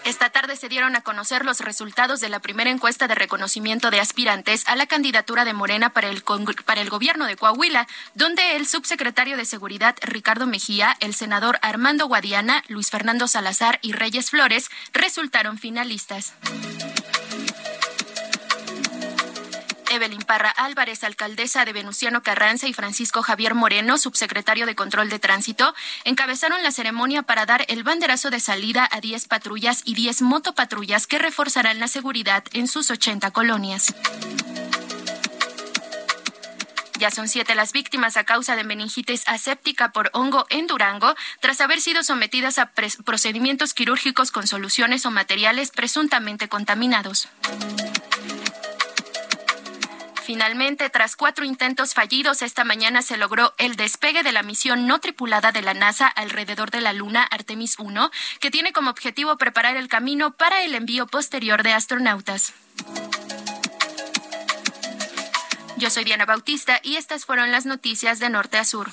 Esta 0.06 0.30
tarde 0.30 0.54
se 0.54 0.68
dieron 0.68 0.94
a 0.94 1.00
conocer 1.00 1.44
los 1.44 1.58
resultados 1.58 2.20
de 2.20 2.28
la 2.28 2.38
primera 2.38 2.70
encuesta 2.70 3.08
de 3.08 3.16
reconocimiento 3.16 3.90
de 3.90 3.98
aspirantes 3.98 4.62
a 4.68 4.76
la 4.76 4.86
candidatura 4.86 5.44
de 5.44 5.52
Morena 5.52 5.90
para 5.90 6.08
el, 6.08 6.22
para 6.64 6.80
el 6.80 6.90
gobierno 6.90 7.26
de 7.26 7.34
Coahuila, 7.34 7.88
donde 8.14 8.54
el 8.54 8.68
subsecretario 8.68 9.36
de 9.36 9.44
Seguridad 9.44 9.96
Ricardo 10.02 10.46
Mejía, 10.46 10.96
el 11.00 11.12
senador 11.12 11.58
Armando 11.60 12.06
Guadiana, 12.06 12.62
Luis 12.68 12.88
Fernando 12.90 13.26
Salazar 13.26 13.80
y 13.82 13.94
Reyes 13.94 14.30
Flores 14.30 14.70
resultaron 14.92 15.58
finalistas. 15.58 16.34
Evelyn 19.96 20.22
Parra 20.22 20.50
Álvarez, 20.50 21.04
alcaldesa 21.04 21.64
de 21.64 21.72
Venustiano 21.72 22.22
Carranza, 22.22 22.68
y 22.68 22.72
Francisco 22.72 23.22
Javier 23.22 23.54
Moreno, 23.54 23.98
subsecretario 23.98 24.66
de 24.66 24.74
Control 24.74 25.08
de 25.08 25.18
Tránsito, 25.18 25.74
encabezaron 26.04 26.62
la 26.62 26.70
ceremonia 26.70 27.22
para 27.22 27.46
dar 27.46 27.64
el 27.68 27.82
banderazo 27.82 28.30
de 28.30 28.40
salida 28.40 28.88
a 28.90 29.00
10 29.00 29.26
patrullas 29.26 29.82
y 29.84 29.94
10 29.94 30.22
motopatrullas 30.22 31.06
que 31.06 31.18
reforzarán 31.18 31.80
la 31.80 31.88
seguridad 31.88 32.44
en 32.52 32.68
sus 32.68 32.90
80 32.90 33.30
colonias. 33.30 33.94
Ya 36.98 37.10
son 37.10 37.28
siete 37.28 37.54
las 37.54 37.72
víctimas 37.72 38.16
a 38.16 38.24
causa 38.24 38.56
de 38.56 38.64
meningitis 38.64 39.22
aséptica 39.26 39.92
por 39.92 40.10
hongo 40.12 40.46
en 40.48 40.66
Durango, 40.66 41.14
tras 41.40 41.60
haber 41.60 41.80
sido 41.80 42.02
sometidas 42.02 42.58
a 42.58 42.70
procedimientos 43.04 43.74
quirúrgicos 43.74 44.30
con 44.30 44.46
soluciones 44.46 45.04
o 45.04 45.10
materiales 45.10 45.70
presuntamente 45.70 46.48
contaminados. 46.48 47.28
Finalmente, 50.26 50.90
tras 50.90 51.14
cuatro 51.14 51.44
intentos 51.44 51.94
fallidos, 51.94 52.42
esta 52.42 52.64
mañana 52.64 53.00
se 53.00 53.16
logró 53.16 53.54
el 53.58 53.76
despegue 53.76 54.24
de 54.24 54.32
la 54.32 54.42
misión 54.42 54.88
no 54.88 54.98
tripulada 54.98 55.52
de 55.52 55.62
la 55.62 55.72
NASA 55.72 56.08
alrededor 56.08 56.72
de 56.72 56.80
la 56.80 56.92
Luna 56.92 57.22
Artemis 57.22 57.78
1, 57.78 58.10
que 58.40 58.50
tiene 58.50 58.72
como 58.72 58.90
objetivo 58.90 59.38
preparar 59.38 59.76
el 59.76 59.86
camino 59.86 60.32
para 60.32 60.64
el 60.64 60.74
envío 60.74 61.06
posterior 61.06 61.62
de 61.62 61.74
astronautas. 61.74 62.54
Yo 65.76 65.90
soy 65.90 66.02
Diana 66.02 66.26
Bautista 66.26 66.80
y 66.82 66.96
estas 66.96 67.24
fueron 67.24 67.52
las 67.52 67.64
noticias 67.64 68.18
de 68.18 68.28
Norte 68.28 68.58
a 68.58 68.64
Sur. 68.64 68.90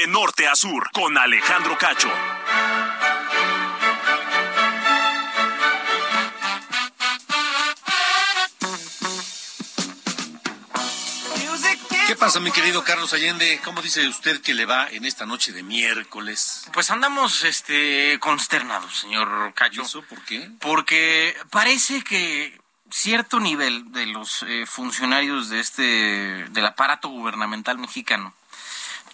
De 0.00 0.06
norte 0.06 0.48
a 0.48 0.56
sur, 0.56 0.90
con 0.92 1.18
Alejandro 1.18 1.76
Cacho. 1.76 2.08
¿Qué 12.06 12.16
pasa, 12.16 12.40
mi 12.40 12.50
querido 12.50 12.82
Carlos 12.82 13.12
Allende? 13.12 13.60
¿Cómo 13.62 13.82
dice 13.82 14.08
usted 14.08 14.40
que 14.40 14.54
le 14.54 14.64
va 14.64 14.88
en 14.88 15.04
esta 15.04 15.26
noche 15.26 15.52
de 15.52 15.62
miércoles? 15.62 16.66
Pues 16.72 16.90
andamos 16.90 17.44
este 17.44 18.18
consternados, 18.20 19.00
señor 19.00 19.52
Cacho. 19.52 19.82
¿Eso 19.82 20.00
por 20.04 20.24
qué? 20.24 20.50
Porque 20.60 21.36
parece 21.50 22.02
que 22.02 22.58
cierto 22.90 23.38
nivel 23.38 23.92
de 23.92 24.06
los 24.06 24.44
eh, 24.44 24.64
funcionarios 24.64 25.50
de 25.50 25.60
este 25.60 25.82
del 25.82 26.64
aparato 26.64 27.10
gubernamental 27.10 27.76
mexicano 27.76 28.34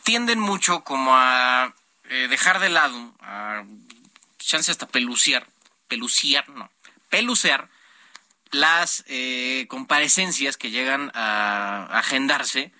tienden 0.07 0.39
mucho 0.39 0.85
como 0.85 1.17
a 1.17 1.75
eh, 2.09 2.29
dejar 2.31 2.61
de 2.61 2.69
lado, 2.69 3.13
a 3.21 3.65
chance 4.39 4.71
hasta 4.71 4.87
peluciar, 4.87 5.49
peluciar, 5.89 6.49
no, 6.49 6.71
pelucear 7.11 7.69
las 8.53 9.03
eh, 9.09 9.67
comparecencias 9.69 10.57
que 10.57 10.71
llegan 10.71 11.11
a 11.13 11.89
agendarse 11.99 12.73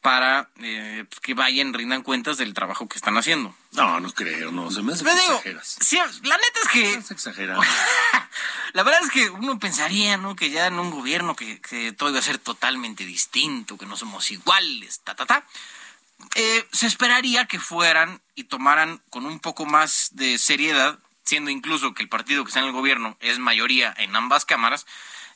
para 0.00 0.48
eh, 0.62 1.04
que 1.20 1.34
vayan, 1.34 1.74
rindan 1.74 2.02
cuentas 2.02 2.38
del 2.38 2.54
trabajo 2.54 2.88
que 2.88 2.96
están 2.96 3.18
haciendo. 3.18 3.54
No, 3.72 4.00
no 4.00 4.10
creo, 4.14 4.50
no, 4.50 4.70
se 4.70 4.80
me 4.80 4.94
hace 4.94 5.04
que 5.04 5.10
digo, 5.10 5.34
exageras. 5.34 5.76
sí, 5.82 5.98
la 6.22 6.38
neta 6.38 6.60
es 6.62 6.68
que... 6.70 7.12
Exagerando. 7.12 7.62
la 8.72 8.82
verdad 8.82 9.00
es 9.02 9.10
que 9.10 9.28
uno 9.28 9.58
pensaría, 9.58 10.16
¿no? 10.16 10.34
Que 10.34 10.48
ya 10.48 10.68
en 10.68 10.78
un 10.78 10.90
gobierno 10.90 11.36
que, 11.36 11.60
que 11.60 11.92
todo 11.92 12.08
iba 12.08 12.20
a 12.20 12.22
ser 12.22 12.38
totalmente 12.38 13.04
distinto, 13.04 13.76
que 13.76 13.84
no 13.84 13.98
somos 13.98 14.30
iguales, 14.30 15.00
ta, 15.00 15.14
ta, 15.14 15.26
ta. 15.26 15.44
Eh, 16.34 16.64
se 16.72 16.86
esperaría 16.86 17.46
que 17.46 17.58
fueran 17.58 18.20
y 18.34 18.44
tomaran 18.44 19.02
con 19.10 19.26
un 19.26 19.40
poco 19.40 19.66
más 19.66 20.10
de 20.12 20.38
seriedad, 20.38 20.98
siendo 21.24 21.50
incluso 21.50 21.92
que 21.92 22.02
el 22.02 22.08
partido 22.08 22.44
que 22.44 22.48
está 22.48 22.60
en 22.60 22.66
el 22.66 22.72
gobierno 22.72 23.16
es 23.20 23.38
mayoría 23.38 23.94
en 23.98 24.14
ambas 24.14 24.44
cámaras, 24.44 24.86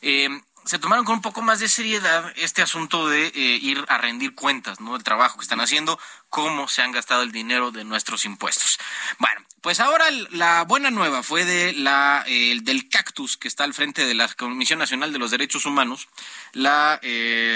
eh, 0.03 0.29
se 0.64 0.79
tomaron 0.79 1.05
con 1.05 1.16
un 1.16 1.23
poco 1.23 1.42
más 1.42 1.61
de 1.61 1.68
seriedad 1.68 2.33
este 2.37 2.62
asunto 2.62 3.09
de 3.09 3.27
eh, 3.27 3.33
ir 3.35 3.85
a 3.88 3.99
rendir 3.99 4.35
cuentas, 4.35 4.81
¿no? 4.81 4.94
Del 4.94 5.05
trabajo 5.05 5.37
que 5.37 5.42
están 5.42 5.61
haciendo, 5.61 5.99
cómo 6.31 6.68
se 6.68 6.81
han 6.81 6.92
gastado 6.92 7.23
el 7.23 7.33
dinero 7.33 7.70
de 7.70 7.85
nuestros 7.85 8.25
impuestos. 8.25 8.79
Bueno, 9.18 9.42
pues 9.61 9.81
ahora 9.81 10.07
la 10.31 10.62
buena 10.64 10.90
nueva 10.90 11.23
fue 11.23 11.44
de 11.44 11.75
la 11.75 12.25
el 12.27 12.64
del 12.64 12.88
cactus 12.88 13.37
que 13.37 13.49
está 13.49 13.64
al 13.64 13.75
frente 13.75 14.07
de 14.07 14.14
la 14.14 14.29
Comisión 14.29 14.79
Nacional 14.79 15.12
de 15.12 15.18
los 15.18 15.31
Derechos 15.31 15.66
Humanos, 15.66 16.09
la 16.53 16.99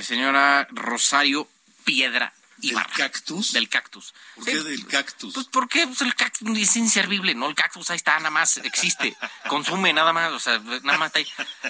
señora 0.02 0.68
Rosario 0.70 1.48
Piedra 1.84 2.34
¿Del 2.58 2.72
Ibarra. 2.72 2.92
cactus? 2.94 3.52
Del 3.52 3.68
cactus. 3.68 4.14
¿Por 4.34 4.44
qué 4.44 4.56
del 4.56 4.86
cactus? 4.86 5.32
Pues 5.34 5.46
porque 5.46 5.86
pues, 5.86 6.00
el 6.02 6.14
cactus 6.14 6.58
es 6.58 6.76
inservible, 6.76 7.34
¿no? 7.34 7.48
El 7.48 7.54
cactus 7.54 7.88
ahí 7.90 7.96
está, 7.96 8.16
nada 8.18 8.30
más 8.30 8.56
existe, 8.58 9.16
consume 9.48 9.92
nada 9.92 10.12
más, 10.12 10.32
o 10.32 10.40
sea, 10.40 10.58
nada 10.82 10.98
más 10.98 11.14
está 11.14 11.18
ahí. 11.20 11.26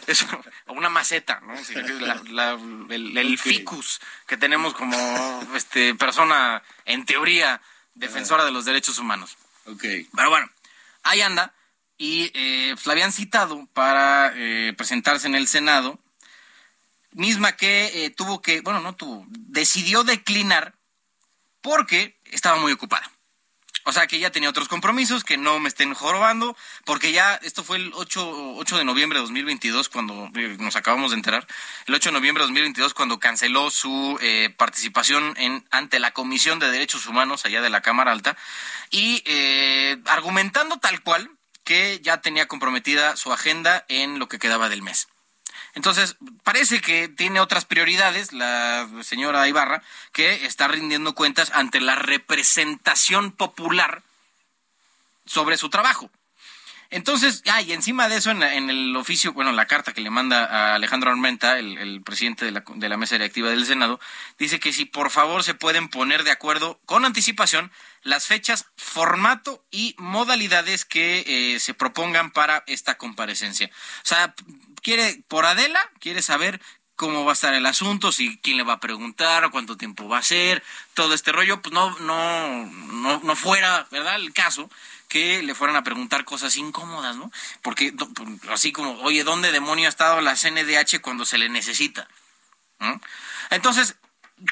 Es 0.07 0.25
una 0.67 0.89
maceta, 0.89 1.41
¿no? 1.41 1.57
Sí, 1.63 1.75
la- 1.75 2.23
la- 2.31 2.53
el 2.91 3.39
ficus 3.39 4.01
que 4.27 4.37
tenemos 4.37 4.75
como 4.75 4.97
este 5.55 5.95
persona, 5.95 6.63
en 6.87 7.05
teoría, 7.05 7.61
defensora 7.95 8.45
de 8.45 8.51
los 8.53 8.65
derechos 8.65 8.99
humanos. 8.99 9.37
Ok. 9.67 9.83
Pero 10.15 10.31
bueno, 10.31 10.49
ahí 11.03 11.21
anda. 11.21 11.53
Y 12.01 12.31
eh, 12.33 12.71
pues, 12.75 12.87
la 12.87 12.93
habían 12.93 13.13
citado 13.13 13.67
para 13.75 14.33
eh, 14.37 14.73
presentarse 14.77 15.27
en 15.27 15.35
el 15.35 15.49
Senado, 15.49 15.99
misma 17.13 17.57
que 17.57 18.05
eh, 18.05 18.11
tuvo 18.11 18.41
que, 18.41 18.61
bueno, 18.61 18.81
no 18.81 18.95
tuvo, 18.95 19.27
decidió 19.29 20.05
declinar 20.05 20.75
porque 21.69 22.17
estaba 22.33 22.57
muy 22.57 22.73
ocupada. 22.73 23.11
O 23.85 23.93
sea, 23.93 24.07
que 24.07 24.19
ya 24.19 24.31
tenía 24.31 24.49
otros 24.49 24.69
compromisos, 24.69 25.23
que 25.23 25.37
no 25.37 25.61
me 25.61 25.69
estén 25.69 25.93
jorobando, 25.93 26.57
porque 26.87 27.13
ya, 27.13 27.35
esto 27.43 27.63
fue 27.63 27.77
el 27.77 27.93
8, 27.95 28.55
8 28.57 28.79
de 28.79 28.85
noviembre 28.87 29.19
de 29.19 29.25
2022, 29.25 29.91
cuando 29.91 30.31
eh, 30.35 30.57
nos 30.59 30.77
acabamos 30.77 31.11
de 31.11 31.19
enterar, 31.19 31.47
el 31.87 31.95
8 31.95 32.09
de 32.09 32.13
noviembre 32.15 32.41
de 32.41 32.47
2022, 32.47 32.95
cuando 32.95 33.19
canceló 33.19 33.71
su 33.71 34.19
eh, 34.23 34.49
participación 34.57 35.35
en, 35.37 35.63
ante 35.71 35.99
la 35.99 36.13
Comisión 36.13 36.59
de 36.59 36.71
Derechos 36.71 37.05
Humanos, 37.05 37.45
allá 37.45 37.61
de 37.61 37.69
la 37.69 37.83
Cámara 37.83 38.13
Alta, 38.13 38.35
y 38.91 39.23
eh, 39.27 39.99
argumentando 40.07 40.79
tal 40.79 41.03
cual 41.03 41.31
que 41.65 42.01
ya 42.03 42.23
tenía 42.23 42.49
comprometida 42.49 43.15
su 43.17 43.31
agenda 43.31 43.85
en 43.89 44.19
lo 44.19 44.27
que 44.27 44.39
quedaba 44.39 44.71
del 44.71 44.81
mes. 44.81 45.09
Entonces, 45.79 46.17
parece 46.43 46.81
que 46.81 47.07
tiene 47.07 47.39
otras 47.39 47.65
prioridades 47.65 48.33
la 48.33 48.89
señora 49.03 49.47
Ibarra, 49.47 49.81
que 50.11 50.45
está 50.45 50.67
rindiendo 50.67 51.15
cuentas 51.15 51.53
ante 51.55 51.81
la 51.81 51.95
representación 51.95 53.31
popular 53.31 54.03
sobre 55.25 55.57
su 55.57 55.71
trabajo. 55.71 56.11
Entonces, 56.91 57.45
ah, 57.49 57.63
y 57.63 57.73
encima 57.73 58.09
de 58.09 58.17
eso, 58.17 58.33
en, 58.33 58.43
en 58.43 58.71
el 58.71 58.97
oficio, 58.97 59.33
bueno, 59.35 59.53
la 59.53 59.67
carta 59.67 59.93
que 59.93 60.01
le 60.01 60.11
manda 60.11 60.47
a 60.47 60.75
Alejandro 60.75 61.11
Armenta, 61.11 61.61
el, 61.61 61.79
el 61.79 62.03
presidente 62.03 62.45
de 62.45 62.51
la, 62.51 62.65
de 62.67 62.89
la 62.89 62.97
mesa 62.97 63.15
directiva 63.15 63.51
del 63.51 63.65
Senado, 63.65 64.01
dice 64.37 64.59
que 64.59 64.73
si 64.73 64.85
por 64.85 65.11
favor 65.11 65.45
se 65.45 65.55
pueden 65.55 65.89
poner 65.91 66.25
de 66.25 66.33
acuerdo 66.33 66.81
con 66.87 67.05
anticipación 67.05 67.71
las 68.03 68.27
fechas, 68.27 68.67
formato 68.77 69.63
y 69.71 69.95
modalidades 69.99 70.85
que 70.85 71.25
eh, 71.55 71.61
se 71.61 71.75
propongan 71.75 72.31
para 72.31 72.65
esta 72.67 72.97
comparecencia. 72.97 73.71
O 74.03 74.07
sea, 74.07 74.35
quiere, 74.83 75.23
por 75.29 75.47
Adela, 75.47 75.81
quiere 76.01 76.23
saber 76.23 76.61
cómo 76.97 77.25
va 77.25 77.31
a 77.31 77.35
estar 77.35 77.55
el 77.55 77.65
asunto, 77.67 78.11
si 78.11 78.39
quién 78.39 78.57
le 78.57 78.65
va 78.65 78.75
a 78.75 78.81
preguntar, 78.81 79.51
cuánto 79.51 79.77
tiempo 79.77 80.09
va 80.09 80.19
a 80.19 80.23
ser, 80.23 80.65
todo 80.95 81.15
este 81.15 81.31
rollo, 81.31 81.63
pues 81.63 81.73
no, 81.73 81.97
no, 82.01 82.67
no, 82.67 83.21
no 83.23 83.37
fuera, 83.37 83.87
¿verdad? 83.93 84.17
El 84.17 84.33
caso 84.33 84.69
que 85.09 85.43
le 85.43 85.55
fueran 85.55 85.77
a 85.77 85.85
preguntar 85.85 86.25
cosas 86.25 86.57
incómodas, 86.57 87.17
¿no? 87.17 87.31
Porque 87.63 87.93
do- 87.93 88.11
así 88.51 88.73
como, 88.73 89.01
oye, 89.03 89.23
¿dónde 89.25 89.53
demonio 89.53 89.87
ha 89.87 89.89
estado 89.89 90.21
la 90.21 90.35
CNDH 90.37 91.01
cuando 91.01 91.25
se 91.25 91.39
le 91.39 91.49
necesita? 91.49 92.09
Entonces, 93.51 93.97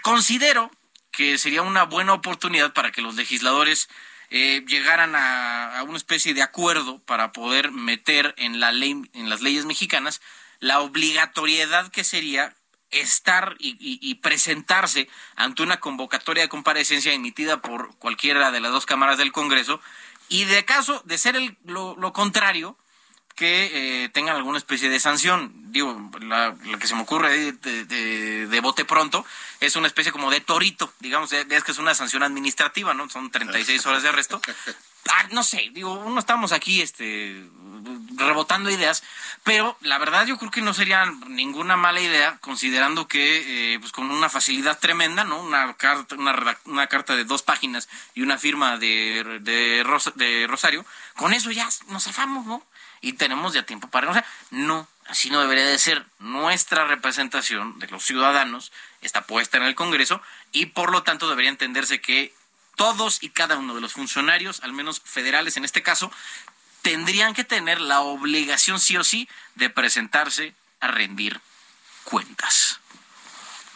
considero 0.03 0.71
que 1.11 1.39
sería 1.39 1.63
una 1.63 1.85
buena 1.85 2.13
oportunidad 2.13 2.73
para 2.73 2.93
que 2.93 3.03
los 3.03 3.15
legisladores 3.17 3.89
eh, 4.31 4.65
llegaran 4.67 5.15
a, 5.15 5.79
a 5.79 5.83
una 5.83 5.97
especie 5.97 6.35
de 6.35 6.43
acuerdo 6.43 6.99
para 7.01 7.33
poder 7.33 7.71
meter 7.73 8.35
en 8.39 8.61
la 8.61 8.73
ley, 8.73 9.03
en 9.15 9.29
las 9.31 9.43
leyes 9.43 9.65
mexicanas, 9.67 10.21
la 10.61 10.81
obligatoriedad 10.81 11.91
que 11.91 12.05
sería 12.05 12.55
estar 12.91 13.57
y, 13.59 13.71
y- 13.81 13.99
y 14.01 14.15
presentarse 14.17 15.09
ante 15.35 15.63
una 15.63 15.79
convocatoria 15.81 16.45
de 16.45 16.49
comparecencia 16.49 17.13
emitida 17.13 17.61
por 17.61 17.95
cualquiera 17.97 18.51
de 18.53 18.61
las 18.61 18.73
dos 18.73 18.87
cámaras 18.87 19.19
del 19.19 19.33
Congreso 19.33 19.81
y 20.29 20.45
de 20.45 20.65
caso 20.65 21.03
de 21.05 21.19
ser 21.19 21.37
el- 21.37 21.57
lo, 21.65 21.97
lo 21.97 22.13
contrario, 22.13 22.79
que 23.37 24.05
eh, 24.05 24.09
tengan 24.09 24.35
alguna 24.37 24.59
especie 24.59 24.89
de 24.89 24.99
sanción. 24.99 25.53
Digo, 25.71 26.11
la, 26.21 26.57
que 26.81 26.87
se 26.89 26.95
me 26.97 27.03
ocurre 27.03 27.53
de, 27.53 27.85
de- 27.85 28.47
de 28.47 28.61
bote 28.61 28.85
pronto 28.85 29.25
es 29.61 29.77
una 29.77 29.87
especie 29.87 30.11
como 30.11 30.31
de 30.31 30.41
torito, 30.41 30.93
digamos, 31.01 31.33
es 31.33 31.63
que 31.65 31.73
es 31.73 31.79
una 31.79 31.95
sanción 31.95 32.23
administrativa, 32.23 32.95
¿no? 32.95 33.09
Son 33.11 33.31
36 33.31 33.85
horas 33.87 34.03
de 34.03 34.09
arresto. 34.09 34.41
Ah, 35.09 35.29
no 35.31 35.45
sé, 35.45 35.71
digo, 35.73 35.93
uno 35.93 36.19
estamos 36.19 36.51
aquí 36.51 36.83
este 36.83 37.47
rebotando 38.17 38.71
ideas, 38.71 39.05
pero 39.45 39.77
la 39.81 39.99
verdad 39.99 40.27
yo 40.27 40.37
creo 40.37 40.51
que 40.51 40.63
no 40.63 40.75
sería 40.75 41.07
ninguna 41.29 41.77
mala 41.77 42.01
idea, 42.01 42.39
considerando 42.41 43.07
que 43.07 43.75
eh, 43.75 43.79
pues 43.79 43.93
con 43.93 44.11
una 44.11 44.29
facilidad 44.29 44.81
tremenda, 44.81 45.23
¿no? 45.23 45.41
Una 45.41 45.75
carta, 45.75 46.17
una, 46.17 46.59
una 46.65 46.89
carta 46.89 47.15
de 47.15 47.25
dos 47.25 47.43
páginas 47.43 47.89
y 48.17 48.23
una 48.23 48.37
firma 48.37 48.79
de, 48.79 49.39
de, 49.43 49.85
Ros- 49.85 50.13
de 50.17 50.49
Rosario, 50.49 50.85
con 51.15 51.33
eso 51.33 51.53
ya 51.53 51.69
nos 51.87 52.03
zafamos, 52.03 52.45
¿no? 52.47 52.65
Y 53.01 53.15
tenemos 53.15 53.53
ya 53.53 53.65
tiempo 53.65 53.89
para... 53.89 54.13
Sea, 54.13 54.25
no, 54.51 54.89
así 55.07 55.31
no 55.31 55.41
debería 55.41 55.65
de 55.65 55.79
ser. 55.79 56.05
Nuestra 56.19 56.87
representación 56.87 57.79
de 57.79 57.89
los 57.89 58.05
ciudadanos 58.05 58.73
está 59.03 59.27
puesta 59.27 59.57
en 59.57 59.65
el 59.65 59.75
Congreso 59.75 60.21
y 60.53 60.67
por 60.67 60.91
lo 60.91 61.03
tanto 61.03 61.29
debería 61.29 61.51
entenderse 61.51 62.01
que 62.01 62.35
todos 62.77 63.23
y 63.23 63.31
cada 63.31 63.57
uno 63.57 63.75
de 63.75 63.81
los 63.81 63.93
funcionarios, 63.93 64.61
al 64.63 64.73
menos 64.73 65.01
federales 65.05 65.57
en 65.57 65.65
este 65.65 65.83
caso, 65.83 66.13
tendrían 66.83 67.35
que 67.35 67.45
tener 67.45 67.81
la 67.81 68.01
obligación 68.01 68.79
sí 68.79 68.97
o 68.97 69.03
sí 69.03 69.29
de 69.55 69.71
presentarse 69.71 70.55
a 70.81 70.89
rendir 70.89 71.41
cuentas. 72.05 72.79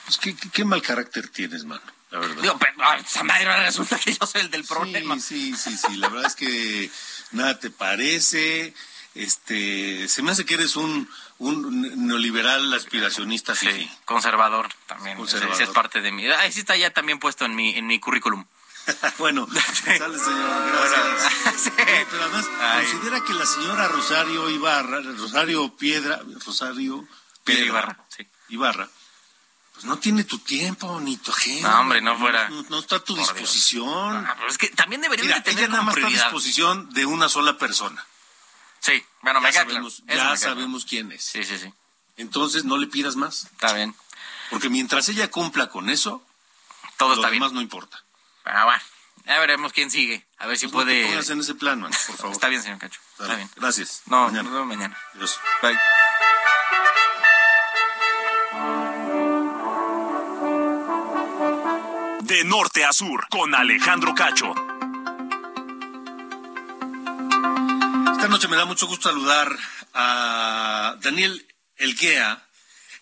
Pues, 0.04 0.18
¿qué, 0.18 0.36
qué, 0.36 0.50
qué 0.50 0.64
mal 0.64 0.82
carácter 0.82 1.28
tienes, 1.28 1.64
mano, 1.64 1.82
la 2.10 2.18
verdad. 2.18 2.42
Digo, 2.42 2.58
pero 2.58 2.72
ah, 2.82 2.96
esa 2.96 3.22
madre 3.22 3.64
resulta 3.64 3.98
que 3.98 4.12
yo 4.12 4.26
soy 4.26 4.42
el 4.42 4.50
del 4.50 4.64
problema. 4.64 5.18
Sí, 5.18 5.54
sí, 5.56 5.70
sí, 5.70 5.76
sí, 5.76 5.96
la 5.96 6.08
verdad 6.08 6.26
es 6.26 6.36
que 6.36 6.90
nada 7.32 7.58
te 7.58 7.70
parece, 7.70 8.74
este, 9.14 10.08
se 10.08 10.22
me 10.22 10.30
hace 10.30 10.44
que 10.44 10.54
eres 10.54 10.76
un, 10.76 11.08
un 11.38 12.06
neoliberal 12.06 12.72
aspiracionista, 12.72 13.54
Sí, 13.54 13.90
conservador 14.04 14.68
también. 14.86 15.16
Conservador. 15.16 15.54
Ese 15.54 15.64
es 15.64 15.70
parte 15.70 16.00
de 16.00 16.12
mi. 16.12 16.26
Ahí 16.26 16.52
sí 16.52 16.60
está 16.60 16.76
ya 16.76 16.90
también 16.90 17.18
puesto 17.18 17.44
en 17.44 17.54
mi, 17.54 17.76
en 17.76 17.86
mi 17.86 17.98
currículum. 17.98 18.44
bueno, 19.18 19.46
sale 19.72 20.18
señor, 20.18 20.72
gracias. 20.72 21.72
Pero 22.10 22.24
además, 22.24 22.46
Ay. 22.60 22.86
considera 22.86 23.24
que 23.24 23.34
la 23.34 23.46
señora 23.46 23.88
Rosario 23.88 24.48
Ibarra, 24.48 25.00
Rosario 25.00 25.76
Piedra, 25.76 26.20
Rosario 26.44 27.06
Piedra 27.44 27.64
Ibarra, 27.66 28.04
sí. 28.08 28.26
Ibarra, 28.48 28.88
pues 29.72 29.84
no 29.84 29.98
tiene 29.98 30.24
tu 30.24 30.38
tiempo 30.38 31.00
ni 31.00 31.16
tu 31.16 31.30
agenda. 31.30 31.70
No, 31.70 31.80
hombre, 31.80 32.00
no 32.00 32.18
fuera. 32.18 32.48
No, 32.48 32.64
no 32.68 32.78
está 32.78 32.96
a 32.96 33.00
tu 33.00 33.14
Por 33.14 33.22
disposición. 33.22 34.26
Ah, 34.26 34.34
pero 34.36 34.50
es 34.50 34.58
que 34.58 34.68
también 34.68 35.00
deberían 35.00 35.28
Mira, 35.28 35.38
de 35.38 35.44
tener 35.44 35.64
ella 35.64 35.82
nada 35.82 35.92
está 35.92 36.06
a 36.06 36.10
disposición 36.10 36.90
de 36.90 37.06
una 37.06 37.28
sola 37.28 37.58
persona. 37.58 38.04
Sí, 38.80 39.04
bueno, 39.22 39.40
me 39.40 39.48
ya 39.52 39.64
claro. 39.64 39.70
sabemos, 39.70 40.02
me 40.04 40.16
ya 40.16 40.36
sabemos 40.36 40.84
quién 40.86 41.12
es. 41.12 41.24
Sí, 41.24 41.44
sí, 41.44 41.58
sí. 41.58 41.72
Entonces 42.16 42.64
no 42.64 42.78
le 42.78 42.86
pidas 42.86 43.16
más. 43.16 43.44
Está 43.44 43.72
bien. 43.74 43.94
Porque 44.50 44.68
mientras 44.68 45.08
ella 45.08 45.30
cumpla 45.30 45.68
con 45.68 45.90
eso, 45.90 46.24
Todo 46.96 47.10
lo 47.10 47.14
está 47.16 47.28
bien. 47.30 47.40
demás 47.40 47.52
no 47.52 47.60
importa. 47.60 48.02
Ah, 48.44 48.64
bueno. 48.64 48.82
Ya 49.26 49.38
veremos 49.38 49.72
quién 49.72 49.90
sigue. 49.90 50.26
A 50.38 50.46
ver 50.46 50.56
si 50.58 50.66
Pues 50.66 50.86
no 50.86 50.90
te 50.90 50.96
puede. 50.98 51.06
pongas 51.12 51.30
en 51.30 51.40
ese 51.40 51.54
plan, 51.54 51.80
man, 51.80 51.92
por 52.06 52.16
favor. 52.16 52.32
Está 52.32 52.48
bien, 52.48 52.62
señor 52.62 52.78
Cacho. 52.78 53.00
Está 53.18 53.36
bien. 53.36 53.50
Gracias. 53.56 54.02
No, 54.06 54.24
Mañana. 54.24 54.42
nos 54.44 54.52
vemos 54.52 54.66
mañana. 54.68 54.98
Adiós. 55.14 55.38
Bye. 55.62 55.78
De 62.22 62.44
norte 62.44 62.84
a 62.84 62.92
sur, 62.92 63.26
con 63.28 63.54
Alejandro 63.54 64.14
Cacho. 64.14 64.52
Esta 68.20 68.28
noche 68.28 68.48
me 68.48 68.56
da 68.56 68.66
mucho 68.66 68.86
gusto 68.86 69.08
saludar 69.08 69.48
a 69.94 70.94
Daniel 71.00 71.46
Elguea, 71.78 72.46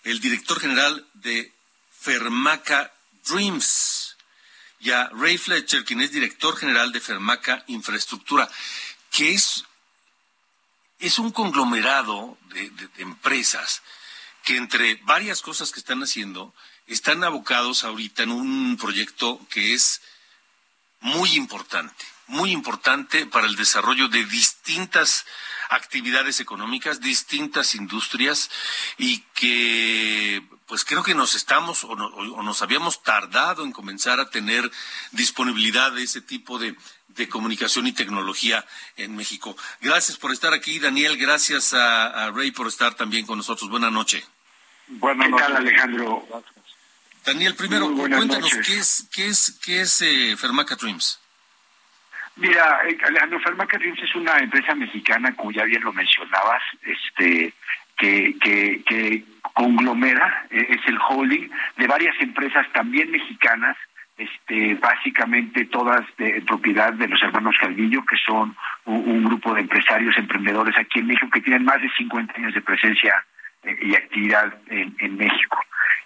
el 0.05 0.21
director 0.21 0.61
general 0.61 1.05
de 1.15 1.53
Fermaca 1.91 2.95
Dreams, 3.27 4.17
y 4.79 4.93
a 4.93 5.09
Ray 5.09 5.37
Fletcher, 5.37 5.85
quien 5.85 6.03
es 6.03 6.13
director 6.13 6.57
general 6.57 6.93
de 6.93 7.01
Fermaca 7.01 7.65
Infraestructura, 7.67 8.49
que 9.11 9.33
es, 9.35 9.65
es 11.01 11.19
un 11.19 11.33
conglomerado 11.33 12.39
de, 12.51 12.71
de- 12.71 12.87
de 12.87 13.03
empresas 13.03 13.83
que 14.45 14.57
entre 14.57 14.95
varias 15.03 15.43
cosas 15.43 15.73
que 15.73 15.81
están 15.81 16.01
haciendo, 16.01 16.55
están 16.87 17.25
abocados 17.25 17.83
ahorita 17.83 18.23
en 18.23 18.31
un 18.31 18.77
proyecto 18.81 19.45
que 19.51 19.75
es 19.75 20.01
muy 21.01 21.35
importante, 21.35 22.07
muy 22.29 22.53
importante 22.53 23.27
para 23.27 23.47
el 23.47 23.57
desarrollo 23.57 24.09
de 24.09 24.25
distintas 24.25 25.25
actividades 25.71 26.41
económicas, 26.41 27.01
distintas 27.01 27.75
industrias 27.75 28.51
y 28.97 29.19
que 29.35 30.43
pues 30.67 30.85
creo 30.85 31.03
que 31.03 31.15
nos 31.15 31.35
estamos 31.35 31.85
o, 31.85 31.95
no- 31.97 32.07
o 32.09 32.43
nos 32.43 32.63
habíamos 32.63 33.03
tardado 33.03 33.65
en 33.65 33.73
comenzar 33.73 34.21
a 34.21 34.31
tener 34.31 34.71
disponibilidad 35.13 35.93
de 35.93 36.03
ese 36.05 36.21
tipo 36.21 36.59
de, 36.59 36.75
de 37.09 37.29
comunicación 37.29 37.87
y 37.87 37.93
tecnología 37.93 38.65
en 38.97 39.17
México. 39.17 39.57
Gracias 39.81 40.17
por 40.19 40.33
estar 40.33 40.53
aquí, 40.55 40.79
Daniel. 40.79 41.17
Gracias 41.17 41.73
a, 41.75 42.07
a 42.27 42.31
Ray 42.31 42.51
por 42.51 42.67
estar 42.69 42.95
también 42.95 43.27
con 43.27 43.39
nosotros. 43.39 43.69
Buenas 43.71 43.93
noches. 43.93 44.25
Buenas 44.87 45.29
noches, 45.31 45.49
Alejandro? 45.55 46.27
Daniel, 47.25 47.55
primero, 47.55 47.93
cuéntanos 47.95 48.41
noches. 48.55 48.67
qué 48.67 48.79
es, 48.79 49.05
qué 49.13 49.27
es, 49.27 49.59
qué 49.63 49.81
es 49.83 50.01
eh, 50.03 50.37
Fermaca 50.39 50.77
Dreams. 50.77 51.19
Mira, 52.39 52.83
eh, 52.89 52.97
Alejandro 53.05 53.41
Farmaca 53.41 53.79
Dreams 53.79 54.01
es 54.01 54.15
una 54.15 54.39
empresa 54.39 54.75
mexicana, 54.75 55.35
como 55.35 55.51
ya 55.51 55.65
bien 55.65 55.83
lo 55.83 55.93
mencionabas, 55.93 56.63
este, 56.83 57.53
que, 57.97 58.37
que, 58.41 58.83
que 58.87 59.25
conglomera, 59.55 60.47
eh, 60.51 60.67
es 60.71 60.87
el 60.87 60.99
holding 61.09 61.51
de 61.77 61.87
varias 61.89 62.15
empresas 62.21 62.65
también 62.73 63.11
mexicanas, 63.11 63.77
este, 64.17 64.75
básicamente 64.77 65.65
todas 65.67 66.05
de 66.17 66.41
propiedad 66.43 66.93
de 66.93 67.09
los 67.09 67.21
hermanos 67.23 67.57
Calvillo, 67.61 68.05
que 68.05 68.17
son 68.25 68.57
un, 68.85 69.25
grupo 69.25 69.55
de 69.55 69.63
empresarios 69.63 70.17
emprendedores 70.17 70.77
aquí 70.79 71.01
en 71.01 71.09
México 71.09 71.29
que 71.33 71.41
tienen 71.41 71.65
más 71.65 71.83
de 71.83 71.91
50 71.91 72.35
años 72.37 72.55
de 72.55 72.61
presencia 72.61 73.25
eh, 73.65 73.79
y 73.83 73.95
actividad 73.97 74.55
en, 74.69 74.95
en 74.99 75.17
México. 75.17 75.59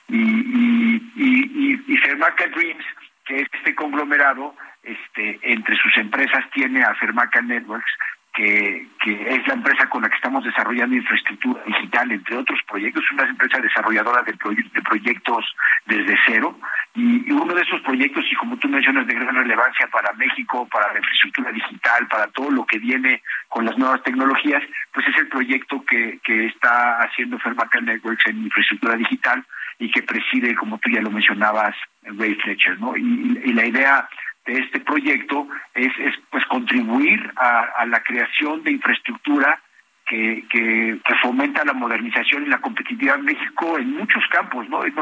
Y, 0.09 0.17
y, 0.17 1.13
y, 1.17 1.75
y, 1.87 1.95
y 1.95 1.97
Dreams, 1.97 2.85
que 3.25 3.37
es 3.37 3.49
este 3.53 3.75
conglomerado, 3.75 4.55
este, 4.83 5.39
entre 5.43 5.77
sus 5.77 5.97
empresas 5.97 6.45
tiene 6.53 6.83
a 6.83 6.95
Fermaca 6.95 7.41
Networks, 7.41 7.93
que, 8.33 8.89
que 9.03 9.35
es 9.35 9.47
la 9.47 9.55
empresa 9.55 9.89
con 9.89 10.03
la 10.03 10.09
que 10.09 10.17
estamos 10.17 10.43
desarrollando 10.45 10.97
infraestructura 10.97 11.63
digital, 11.65 12.11
entre 12.11 12.37
otros 12.37 12.61
proyectos, 12.67 13.05
una 13.13 13.25
empresa 13.25 13.61
desarrolladora 13.61 14.23
de, 14.23 14.33
de 14.33 14.83
proyectos 14.83 15.45
desde 15.87 16.17
cero, 16.27 16.59
y, 16.95 17.29
y 17.29 17.33
uno 17.33 17.55
de 17.55 17.63
esos 17.63 17.81
proyectos, 17.83 18.25
y 18.31 18.35
como 18.37 18.57
tú 18.57 18.69
mencionas, 18.69 19.07
de 19.07 19.15
gran 19.15 19.35
relevancia 19.35 19.87
para 19.89 20.13
México, 20.15 20.67
para 20.71 20.93
la 20.93 20.99
infraestructura 20.99 21.53
digital, 21.53 22.09
para 22.09 22.27
todo 22.29 22.51
lo 22.51 22.65
que 22.65 22.79
viene 22.79 23.23
con 23.49 23.65
las 23.65 23.77
nuevas 23.77 24.03
tecnologías, 24.03 24.63
pues 24.93 25.07
es 25.09 25.17
el 25.19 25.29
proyecto 25.29 25.85
que, 25.85 26.19
que 26.25 26.47
está 26.47 27.03
haciendo 27.03 27.39
Fermaca 27.39 27.81
Networks 27.81 28.27
en 28.27 28.45
infraestructura 28.45 28.97
digital 28.97 29.45
y 29.79 29.91
que 29.91 30.03
preside, 30.03 30.55
como 30.55 30.79
tú 30.79 30.91
ya 30.91 31.03
lo 31.03 31.11
mencionabas, 31.11 31.75
Ray 32.03 32.35
Fletcher, 32.37 32.79
¿no? 32.79 32.97
Y, 32.97 33.41
y 33.45 33.53
la 33.53 33.67
idea 33.67 34.09
de 34.47 34.59
este 34.59 34.81
proyecto 34.81 35.47
es, 35.75 35.93
es 35.99 36.15
pues 36.31 36.45
contribuir 36.47 37.33
a, 37.37 37.87
la 37.87 38.03
creación 38.03 38.63
de 38.65 38.73
infraestructura 38.73 39.61
que, 40.07 40.45
que, 40.51 40.99
fomenta 41.21 41.65
la 41.65 41.73
modernización 41.73 42.45
y 42.45 42.49
la 42.49 42.61
competitividad 42.61 43.17
en 43.17 43.25
México 43.25 43.79
en 43.79 43.93
muchos 43.93 44.25
campos, 44.31 44.69
¿no? 44.69 44.85
Eh, 44.85 44.93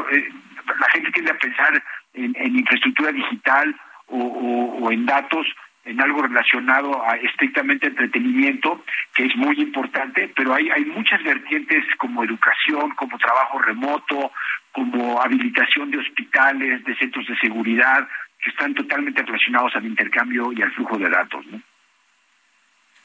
la 0.79 0.89
gente 0.91 1.11
tiende 1.11 1.31
a 1.31 1.37
pensar 1.37 1.83
en, 2.13 2.35
infraestructura 2.57 3.11
digital 3.11 3.75
o, 4.07 4.91
en 4.91 5.05
datos, 5.05 5.47
en 5.85 5.99
algo 6.01 6.21
relacionado 6.21 7.03
a 7.03 7.15
estrictamente 7.15 7.87
entretenimiento, 7.87 8.83
que 9.15 9.25
es 9.25 9.35
muy 9.35 9.59
importante, 9.59 10.31
pero 10.35 10.53
hay, 10.53 10.69
hay 10.69 10.85
muchas 10.85 11.23
vertientes 11.23 11.83
como 11.97 12.23
educación, 12.23 12.91
como 12.91 13.17
trabajo 13.17 13.57
remoto, 13.59 14.31
como 14.73 15.21
habilitación 15.21 15.91
de 15.91 15.99
hospitales, 15.99 16.83
de 16.83 16.95
centros 16.97 17.25
de 17.27 17.37
seguridad, 17.37 18.07
que 18.41 18.49
están 18.49 18.73
totalmente 18.73 19.21
relacionados 19.21 19.75
al 19.75 19.85
intercambio 19.85 20.51
y 20.51 20.61
al 20.61 20.73
flujo 20.73 20.97
de 20.97 21.09
datos. 21.09 21.45
¿no? 21.45 21.61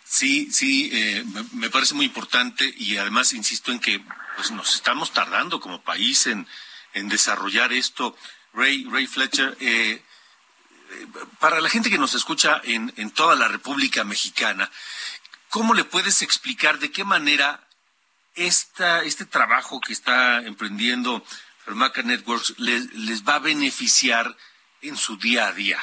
Sí, 0.05 0.51
sí, 0.51 0.91
eh, 0.93 1.25
me 1.53 1.69
parece 1.69 1.95
muy 1.95 2.07
importante 2.07 2.73
y 2.77 2.97
además 2.97 3.33
insisto 3.33 3.73
en 3.73 3.81
que 3.81 4.01
pues, 4.37 4.51
nos 4.51 4.75
estamos 4.75 5.13
tardando 5.13 5.61
como 5.61 5.83
país 5.83 6.27
en, 6.27 6.47
en 6.95 7.09
desarrollar 7.09 7.73
esto. 7.73 8.17
Ray, 8.55 8.87
Ray 8.91 9.07
Fletcher, 9.07 9.57
eh, 9.61 10.03
eh, 10.91 11.07
para 11.41 11.61
la 11.61 11.69
gente 11.69 11.91
que 11.91 11.99
nos 11.99 12.15
escucha 12.15 12.61
en, 12.65 12.93
en 12.97 13.11
toda 13.11 13.35
la 13.35 13.49
República 13.49 14.05
Mexicana, 14.05 14.71
¿cómo 15.51 15.75
le 15.75 15.85
puedes 15.85 16.23
explicar 16.23 16.79
de 16.79 16.91
qué 16.91 17.05
manera 17.05 17.67
esta, 18.37 19.03
este 19.03 19.27
trabajo 19.27 19.81
que 19.81 19.93
está 19.93 20.39
emprendiendo 20.39 21.25
Fermaca 21.65 22.03
Networks 22.03 22.55
les, 22.59 22.93
les 22.95 23.25
va 23.25 23.35
a 23.35 23.41
beneficiar 23.41 24.37
en 24.89 24.97
su 24.97 25.17
día 25.17 25.49
a 25.49 25.53
día? 25.53 25.81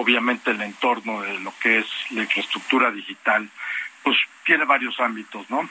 obviamente 0.00 0.50
el 0.50 0.62
entorno 0.62 1.20
de 1.22 1.38
lo 1.40 1.52
que 1.60 1.78
es 1.78 1.86
la 2.10 2.22
infraestructura 2.22 2.90
digital, 2.90 3.48
pues 4.02 4.16
tiene 4.44 4.64
varios 4.64 4.98
ámbitos, 4.98 5.48
¿no? 5.50 5.68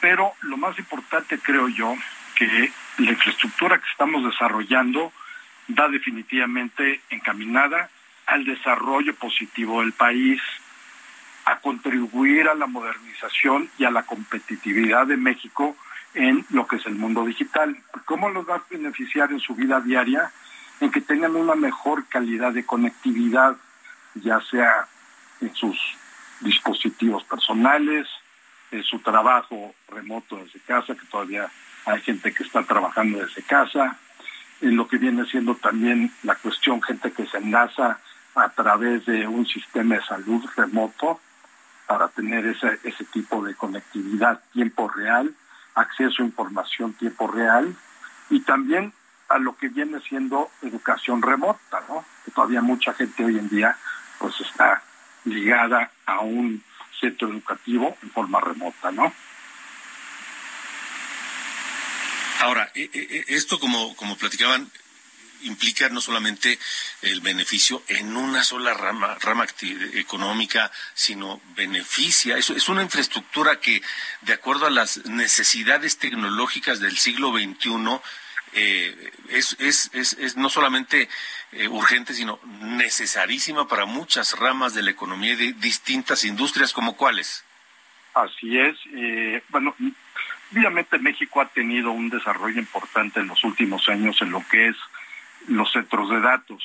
Pero 0.00 0.32
lo 0.42 0.56
más 0.56 0.78
importante 0.78 1.38
creo 1.38 1.68
yo 1.68 1.94
que 2.36 2.70
la 2.98 3.10
infraestructura 3.10 3.78
que 3.78 3.90
estamos 3.90 4.24
desarrollando 4.24 5.12
da 5.66 5.88
definitivamente 5.88 7.00
encaminada 7.10 7.90
al 8.26 8.44
desarrollo 8.44 9.14
positivo 9.14 9.80
del 9.80 9.92
país, 9.92 10.40
a 11.46 11.58
contribuir 11.58 12.48
a 12.48 12.54
la 12.54 12.66
modernización 12.66 13.70
y 13.78 13.84
a 13.84 13.90
la 13.90 14.04
competitividad 14.04 15.06
de 15.06 15.16
México 15.16 15.76
en 16.14 16.46
lo 16.50 16.66
que 16.66 16.76
es 16.76 16.86
el 16.86 16.94
mundo 16.94 17.24
digital. 17.24 17.76
¿Cómo 18.04 18.30
los 18.30 18.48
va 18.48 18.56
a 18.56 18.64
beneficiar 18.70 19.32
en 19.32 19.40
su 19.40 19.54
vida 19.54 19.80
diaria? 19.80 20.30
En 20.80 20.90
que 20.90 21.00
tengan 21.00 21.36
una 21.36 21.54
mejor 21.54 22.06
calidad 22.06 22.52
de 22.52 22.64
conectividad, 22.64 23.56
ya 24.14 24.40
sea 24.40 24.86
en 25.40 25.54
sus 25.54 25.76
dispositivos 26.40 27.24
personales, 27.24 28.08
en 28.70 28.82
su 28.82 28.98
trabajo 29.00 29.74
remoto 29.88 30.36
desde 30.36 30.60
casa, 30.60 30.94
que 30.94 31.06
todavía 31.06 31.50
hay 31.86 32.00
gente 32.00 32.32
que 32.32 32.42
está 32.42 32.62
trabajando 32.62 33.18
desde 33.18 33.42
casa, 33.42 33.98
en 34.60 34.76
lo 34.76 34.88
que 34.88 34.98
viene 34.98 35.24
siendo 35.26 35.54
también 35.56 36.12
la 36.22 36.34
cuestión, 36.36 36.82
gente 36.82 37.12
que 37.12 37.26
se 37.26 37.38
enlaza 37.38 37.98
a 38.34 38.48
través 38.50 39.04
de 39.06 39.26
un 39.26 39.46
sistema 39.46 39.96
de 39.96 40.04
salud 40.04 40.44
remoto 40.56 41.20
para 41.86 42.08
tener 42.08 42.46
ese, 42.46 42.78
ese 42.82 43.04
tipo 43.04 43.44
de 43.44 43.54
conectividad 43.54 44.40
tiempo 44.52 44.88
real 44.88 45.34
acceso 45.74 46.22
a 46.22 46.26
información 46.26 46.92
tiempo 46.94 47.26
real 47.26 47.76
y 48.30 48.40
también 48.40 48.92
a 49.28 49.38
lo 49.38 49.56
que 49.56 49.68
viene 49.68 50.00
siendo 50.00 50.50
educación 50.62 51.22
remota, 51.22 51.82
¿no? 51.88 52.04
Que 52.24 52.30
todavía 52.30 52.60
mucha 52.62 52.92
gente 52.94 53.24
hoy 53.24 53.38
en 53.38 53.48
día 53.48 53.76
pues 54.18 54.40
está 54.40 54.82
ligada 55.24 55.90
a 56.06 56.20
un 56.20 56.62
centro 57.00 57.28
educativo 57.28 57.96
en 58.02 58.10
forma 58.10 58.40
remota, 58.40 58.90
¿no? 58.92 59.12
Ahora, 62.40 62.70
e, 62.74 62.90
e, 62.92 63.00
e, 63.00 63.24
esto 63.28 63.58
como, 63.58 63.96
como 63.96 64.16
platicaban, 64.16 64.70
implica 65.44 65.88
no 65.88 66.00
solamente 66.00 66.58
el 67.02 67.20
beneficio 67.20 67.82
en 67.88 68.16
una 68.16 68.44
sola 68.44 68.74
rama, 68.74 69.16
rama 69.20 69.46
económica, 69.94 70.70
sino 70.94 71.40
beneficia. 71.56 72.36
Eso 72.36 72.54
es 72.54 72.68
una 72.68 72.82
infraestructura 72.82 73.60
que, 73.60 73.82
de 74.22 74.32
acuerdo 74.32 74.66
a 74.66 74.70
las 74.70 75.04
necesidades 75.06 75.98
tecnológicas 75.98 76.80
del 76.80 76.96
siglo 76.96 77.32
XXI, 77.32 78.00
eh, 78.56 79.10
es, 79.30 79.56
es, 79.58 79.90
es, 79.92 80.36
no 80.36 80.48
solamente 80.48 81.08
eh, 81.52 81.66
urgente, 81.66 82.14
sino 82.14 82.38
necesarísima 82.60 83.66
para 83.66 83.84
muchas 83.84 84.38
ramas 84.38 84.74
de 84.74 84.82
la 84.82 84.92
economía 84.92 85.32
y 85.32 85.36
de 85.36 85.52
distintas 85.54 86.24
industrias 86.24 86.72
como 86.72 86.96
cuáles. 86.96 87.44
Así 88.14 88.58
es. 88.58 88.76
Eh, 88.94 89.42
bueno, 89.48 89.74
obviamente 90.52 90.98
México 90.98 91.40
ha 91.40 91.48
tenido 91.48 91.90
un 91.90 92.10
desarrollo 92.10 92.60
importante 92.60 93.18
en 93.18 93.26
los 93.26 93.42
últimos 93.42 93.88
años 93.88 94.22
en 94.22 94.30
lo 94.30 94.46
que 94.48 94.68
es 94.68 94.76
los 95.48 95.70
centros 95.72 96.10
de 96.10 96.20
datos. 96.20 96.64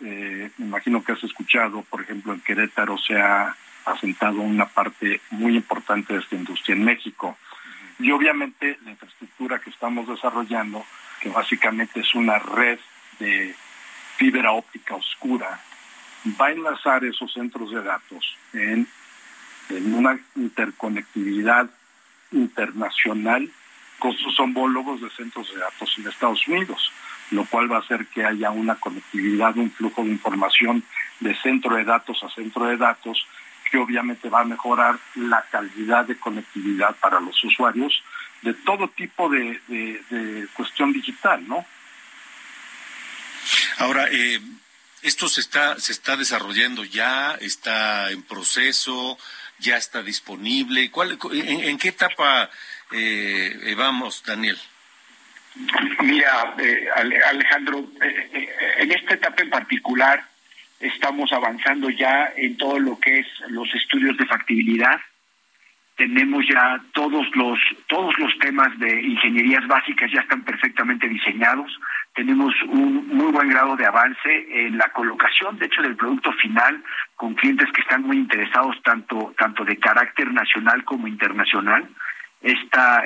Eh, 0.00 0.50
me 0.58 0.66
imagino 0.66 1.04
que 1.04 1.12
has 1.12 1.22
escuchado, 1.22 1.82
por 1.82 2.02
ejemplo, 2.02 2.32
en 2.32 2.40
Querétaro 2.40 2.98
se 2.98 3.20
ha 3.20 3.56
asentado 3.84 4.40
una 4.40 4.66
parte 4.66 5.20
muy 5.30 5.56
importante 5.56 6.14
de 6.14 6.20
esta 6.20 6.36
industria 6.36 6.74
en 6.74 6.84
México. 6.84 7.36
Y 7.98 8.10
obviamente 8.10 8.78
la 8.84 8.90
infraestructura 8.90 9.60
que 9.60 9.70
estamos 9.70 10.08
desarrollando, 10.08 10.84
que 11.20 11.28
básicamente 11.28 12.00
es 12.00 12.14
una 12.14 12.38
red 12.38 12.78
de 13.18 13.54
fibra 14.16 14.52
óptica 14.52 14.94
oscura, 14.96 15.60
va 16.40 16.46
a 16.46 16.52
enlazar 16.52 17.04
esos 17.04 17.32
centros 17.32 17.70
de 17.70 17.82
datos 17.82 18.36
en, 18.52 18.88
en 19.68 19.94
una 19.94 20.18
interconectividad 20.36 21.70
internacional 22.32 23.50
con 23.98 24.12
sus 24.16 24.38
homólogos 24.40 25.00
de 25.00 25.10
centros 25.10 25.52
de 25.52 25.60
datos 25.60 25.94
en 25.98 26.08
Estados 26.08 26.46
Unidos 26.48 26.92
lo 27.32 27.46
cual 27.46 27.70
va 27.70 27.78
a 27.78 27.80
hacer 27.80 28.06
que 28.06 28.24
haya 28.24 28.50
una 28.50 28.76
conectividad, 28.76 29.56
un 29.56 29.70
flujo 29.70 30.04
de 30.04 30.10
información 30.10 30.84
de 31.20 31.34
centro 31.36 31.76
de 31.76 31.84
datos 31.84 32.22
a 32.22 32.30
centro 32.30 32.66
de 32.66 32.76
datos, 32.76 33.26
que 33.70 33.78
obviamente 33.78 34.28
va 34.28 34.40
a 34.40 34.44
mejorar 34.44 34.98
la 35.14 35.42
calidad 35.50 36.04
de 36.04 36.18
conectividad 36.18 36.94
para 36.96 37.20
los 37.20 37.42
usuarios 37.42 38.02
de 38.42 38.52
todo 38.52 38.88
tipo 38.88 39.30
de, 39.30 39.60
cuestión 40.52 40.92
digital, 40.92 41.46
¿no? 41.48 41.64
Ahora, 43.78 44.08
eh, 44.10 44.40
esto 45.00 45.28
se 45.28 45.40
está, 45.40 45.80
se 45.80 45.92
está 45.92 46.16
desarrollando 46.16 46.84
ya, 46.84 47.34
está 47.40 48.10
en 48.10 48.22
proceso, 48.22 49.18
ya 49.58 49.76
está 49.76 50.02
disponible. 50.02 50.90
¿Cuál, 50.90 51.18
en, 51.32 51.78
qué 51.78 51.88
etapa 51.88 52.50
eh, 52.90 53.74
vamos, 53.76 54.22
Daniel? 54.26 54.58
Mira, 55.54 56.54
eh, 56.58 56.88
Alejandro, 57.28 57.84
eh, 58.00 58.30
eh, 58.32 58.48
en 58.78 58.92
esta 58.92 59.14
etapa 59.14 59.42
en 59.42 59.50
particular 59.50 60.24
estamos 60.80 61.30
avanzando 61.32 61.90
ya 61.90 62.32
en 62.36 62.56
todo 62.56 62.78
lo 62.78 62.98
que 62.98 63.20
es 63.20 63.26
los 63.48 63.72
estudios 63.74 64.16
de 64.16 64.26
factibilidad. 64.26 64.98
Tenemos 65.96 66.44
ya 66.48 66.80
todos 66.92 67.26
los 67.36 67.58
todos 67.86 68.18
los 68.18 68.36
temas 68.38 68.76
de 68.78 69.02
ingenierías 69.02 69.66
básicas 69.68 70.10
ya 70.10 70.20
están 70.20 70.42
perfectamente 70.42 71.06
diseñados. 71.06 71.70
Tenemos 72.14 72.54
un 72.62 73.08
muy 73.08 73.30
buen 73.30 73.50
grado 73.50 73.76
de 73.76 73.86
avance 73.86 74.66
en 74.66 74.78
la 74.78 74.88
colocación, 74.88 75.58
de 75.58 75.66
hecho, 75.66 75.82
del 75.82 75.96
producto 75.96 76.32
final 76.32 76.82
con 77.14 77.34
clientes 77.34 77.70
que 77.72 77.82
están 77.82 78.02
muy 78.02 78.16
interesados 78.16 78.76
tanto 78.82 79.34
tanto 79.36 79.64
de 79.64 79.78
carácter 79.78 80.32
nacional 80.32 80.82
como 80.84 81.06
internacional. 81.06 81.86
Esta 82.40 83.04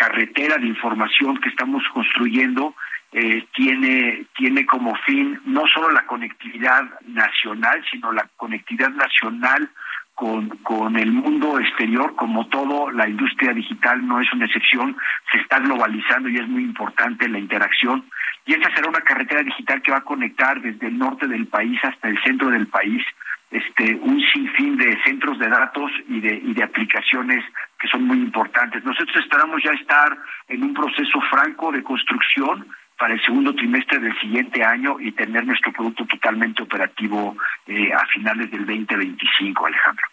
carretera 0.00 0.56
de 0.56 0.66
información 0.66 1.36
que 1.36 1.50
estamos 1.50 1.82
construyendo 1.92 2.74
eh, 3.12 3.44
tiene, 3.54 4.24
tiene 4.34 4.64
como 4.64 4.94
fin 5.04 5.38
no 5.44 5.66
solo 5.66 5.90
la 5.90 6.06
conectividad 6.06 6.84
nacional, 7.06 7.84
sino 7.90 8.10
la 8.10 8.26
conectividad 8.38 8.88
nacional 8.90 9.68
con, 10.14 10.48
con 10.62 10.96
el 10.96 11.12
mundo 11.12 11.58
exterior, 11.60 12.14
como 12.16 12.46
todo, 12.46 12.90
la 12.90 13.08
industria 13.10 13.52
digital 13.52 14.06
no 14.06 14.20
es 14.22 14.32
una 14.32 14.46
excepción, 14.46 14.96
se 15.30 15.38
está 15.38 15.58
globalizando 15.58 16.30
y 16.30 16.36
es 16.36 16.48
muy 16.48 16.62
importante 16.62 17.28
la 17.28 17.38
interacción. 17.38 18.04
Y 18.46 18.54
esa 18.54 18.74
será 18.74 18.88
una 18.88 19.02
carretera 19.02 19.42
digital 19.42 19.82
que 19.82 19.92
va 19.92 19.98
a 19.98 20.12
conectar 20.12 20.62
desde 20.62 20.86
el 20.86 20.96
norte 20.96 21.28
del 21.28 21.46
país 21.46 21.78
hasta 21.84 22.08
el 22.08 22.18
centro 22.22 22.48
del 22.48 22.68
país 22.68 23.04
este, 23.50 23.96
un 23.96 24.20
sinfín 24.32 24.76
de 24.76 24.96
centros 25.02 25.38
de 25.38 25.48
datos 25.48 25.90
y 26.08 26.20
de, 26.20 26.36
y 26.36 26.54
de 26.54 26.62
aplicaciones 26.62 27.44
que 27.80 27.88
son 27.88 28.04
muy 28.04 28.18
importantes. 28.18 28.84
Nosotros 28.84 29.16
esperamos 29.16 29.62
ya 29.64 29.72
estar 29.72 30.16
en 30.48 30.62
un 30.62 30.74
proceso 30.74 31.20
franco 31.30 31.72
de 31.72 31.82
construcción 31.82 32.68
para 32.98 33.14
el 33.14 33.24
segundo 33.24 33.54
trimestre 33.54 33.98
del 33.98 34.18
siguiente 34.20 34.62
año 34.62 35.00
y 35.00 35.12
tener 35.12 35.46
nuestro 35.46 35.72
producto 35.72 36.04
totalmente 36.04 36.62
operativo 36.62 37.34
eh, 37.66 37.90
a 37.92 38.06
finales 38.06 38.50
del 38.50 38.66
2025, 38.66 39.66
Alejandro. 39.66 40.06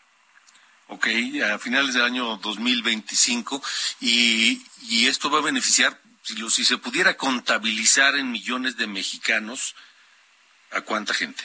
Ok, 0.88 1.08
a 1.54 1.60
finales 1.60 1.94
del 1.94 2.06
año 2.06 2.38
2025 2.38 3.62
y, 4.00 4.62
y 4.84 5.08
esto 5.08 5.30
va 5.30 5.40
a 5.40 5.42
beneficiar 5.42 5.98
si, 6.22 6.38
lo, 6.38 6.50
si 6.50 6.64
se 6.64 6.78
pudiera 6.78 7.18
contabilizar 7.18 8.16
en 8.16 8.32
millones 8.32 8.78
de 8.78 8.88
mexicanos, 8.88 9.76
¿a 10.72 10.80
cuánta 10.82 11.14
gente? 11.14 11.44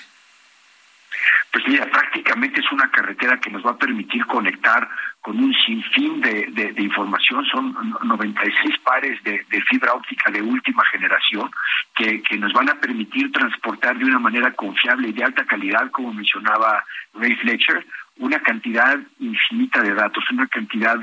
Pues 1.53 1.69
mira, 1.69 1.85
prácticamente 1.85 2.61
es 2.61 2.73
una 2.73 2.91
carretera 2.91 3.39
que 3.39 3.51
nos 3.51 3.65
va 3.65 3.73
a 3.73 3.77
permitir 3.77 4.25
conectar 4.25 4.89
con 5.21 5.39
un 5.39 5.53
sinfín 5.53 6.23
de, 6.23 6.47
de, 6.51 6.83
información. 6.83 7.45
Son 7.45 7.77
96 8.05 8.79
pares 8.79 9.23
de, 9.23 9.45
fibra 9.69 9.93
óptica 9.93 10.31
de 10.31 10.41
última 10.41 10.83
generación 10.87 11.51
que, 11.95 12.23
que 12.23 12.39
nos 12.39 12.55
van 12.55 12.71
a 12.71 12.81
permitir 12.81 13.31
transportar 13.33 13.99
de 13.99 14.07
una 14.07 14.19
manera 14.19 14.51
confiable 14.53 15.09
y 15.09 15.13
de 15.13 15.25
alta 15.25 15.45
calidad, 15.45 15.91
como 15.91 16.15
mencionaba 16.15 16.83
Ray 17.13 17.35
Fletcher, 17.37 17.87
una 18.23 18.39
cantidad 18.39 18.99
infinita 19.19 19.83
de 19.83 19.95
datos, 19.95 20.23
una 20.31 20.47
cantidad 20.47 20.97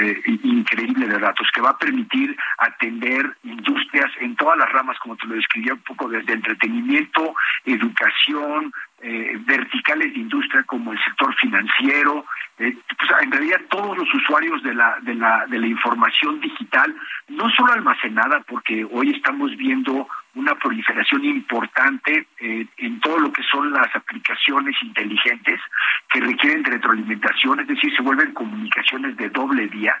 eh, 0.00 0.20
increíble 0.42 1.06
de 1.06 1.18
datos 1.18 1.46
que 1.54 1.60
va 1.60 1.70
a 1.70 1.78
permitir 1.78 2.36
atender 2.58 3.32
industrias 3.44 4.10
en 4.20 4.34
todas 4.34 4.58
las 4.58 4.70
ramas, 4.72 4.98
como 4.98 5.16
te 5.16 5.28
lo 5.28 5.36
describía 5.36 5.74
un 5.74 5.82
poco 5.82 6.08
desde 6.08 6.32
entretenimiento, 6.32 7.32
educación, 7.64 8.72
eh, 9.00 9.38
verticales 9.46 10.12
de 10.12 10.18
industria 10.18 10.64
como 10.64 10.92
el 10.92 10.98
sector 11.04 11.32
financiero, 11.36 12.24
eh, 12.58 12.76
pues 12.98 13.22
en 13.22 13.30
realidad 13.30 13.60
todos 13.70 13.96
los 13.96 14.12
usuarios 14.12 14.60
de 14.64 14.74
la, 14.74 14.98
de 15.02 15.14
la, 15.14 15.46
de 15.46 15.60
la 15.60 15.66
información 15.68 16.40
digital, 16.40 16.92
no 17.28 17.48
solo 17.50 17.72
almacenada, 17.72 18.40
porque 18.48 18.84
hoy 18.90 19.10
estamos 19.10 19.56
viendo 19.56 20.08
una 20.38 20.54
proliferación 20.54 21.24
importante 21.24 22.28
eh, 22.38 22.66
en 22.76 23.00
todo 23.00 23.18
lo 23.18 23.32
que 23.32 23.42
son 23.42 23.72
las 23.72 23.94
aplicaciones 23.94 24.76
inteligentes 24.82 25.60
que 26.10 26.20
requieren 26.20 26.64
retroalimentación, 26.64 27.60
es 27.60 27.66
decir, 27.66 27.94
se 27.94 28.02
vuelven 28.02 28.32
comunicaciones 28.32 29.16
de 29.16 29.28
doble 29.30 29.66
vía 29.66 29.94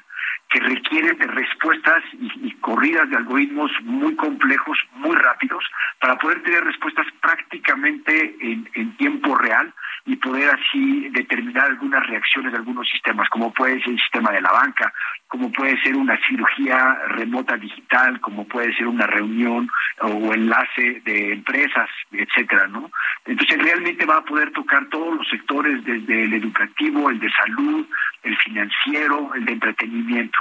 que 0.50 0.60
requieren 0.60 1.18
de 1.18 1.26
respuestas 1.26 2.02
y, 2.12 2.50
corridas 2.60 3.08
de 3.10 3.16
algoritmos 3.16 3.70
muy 3.82 4.14
complejos, 4.16 4.78
muy 4.94 5.16
rápidos, 5.16 5.64
para 6.00 6.16
poder 6.16 6.42
tener 6.42 6.64
respuestas 6.64 7.06
prácticamente 7.20 8.36
en, 8.40 8.68
en 8.74 8.96
tiempo 8.96 9.36
real 9.36 9.72
y 10.06 10.16
poder 10.16 10.50
así 10.50 11.08
determinar 11.10 11.66
algunas 11.66 12.06
reacciones 12.06 12.52
de 12.52 12.58
algunos 12.58 12.88
sistemas, 12.88 13.28
como 13.28 13.52
puede 13.52 13.80
ser 13.80 13.92
el 13.92 14.00
sistema 14.00 14.32
de 14.32 14.40
la 14.40 14.52
banca, 14.52 14.92
como 15.28 15.52
puede 15.52 15.80
ser 15.82 15.96
una 15.96 16.18
cirugía 16.26 16.94
remota 17.08 17.56
digital, 17.56 18.18
como 18.20 18.46
puede 18.48 18.74
ser 18.74 18.86
una 18.86 19.06
reunión 19.06 19.68
o 20.00 20.32
enlace 20.32 21.02
de 21.04 21.34
empresas, 21.34 21.90
etcétera, 22.10 22.66
¿no? 22.68 22.90
Entonces 23.26 23.62
realmente 23.62 24.06
va 24.06 24.16
a 24.16 24.24
poder 24.24 24.50
tocar 24.52 24.88
todos 24.88 25.16
los 25.16 25.28
sectores, 25.28 25.84
desde 25.84 26.24
el 26.24 26.34
educativo, 26.34 27.10
el 27.10 27.20
de 27.20 27.30
salud, 27.30 27.86
el 28.22 28.36
financiero, 28.38 29.34
el 29.34 29.44
de 29.44 29.52
entretenimiento. 29.52 30.38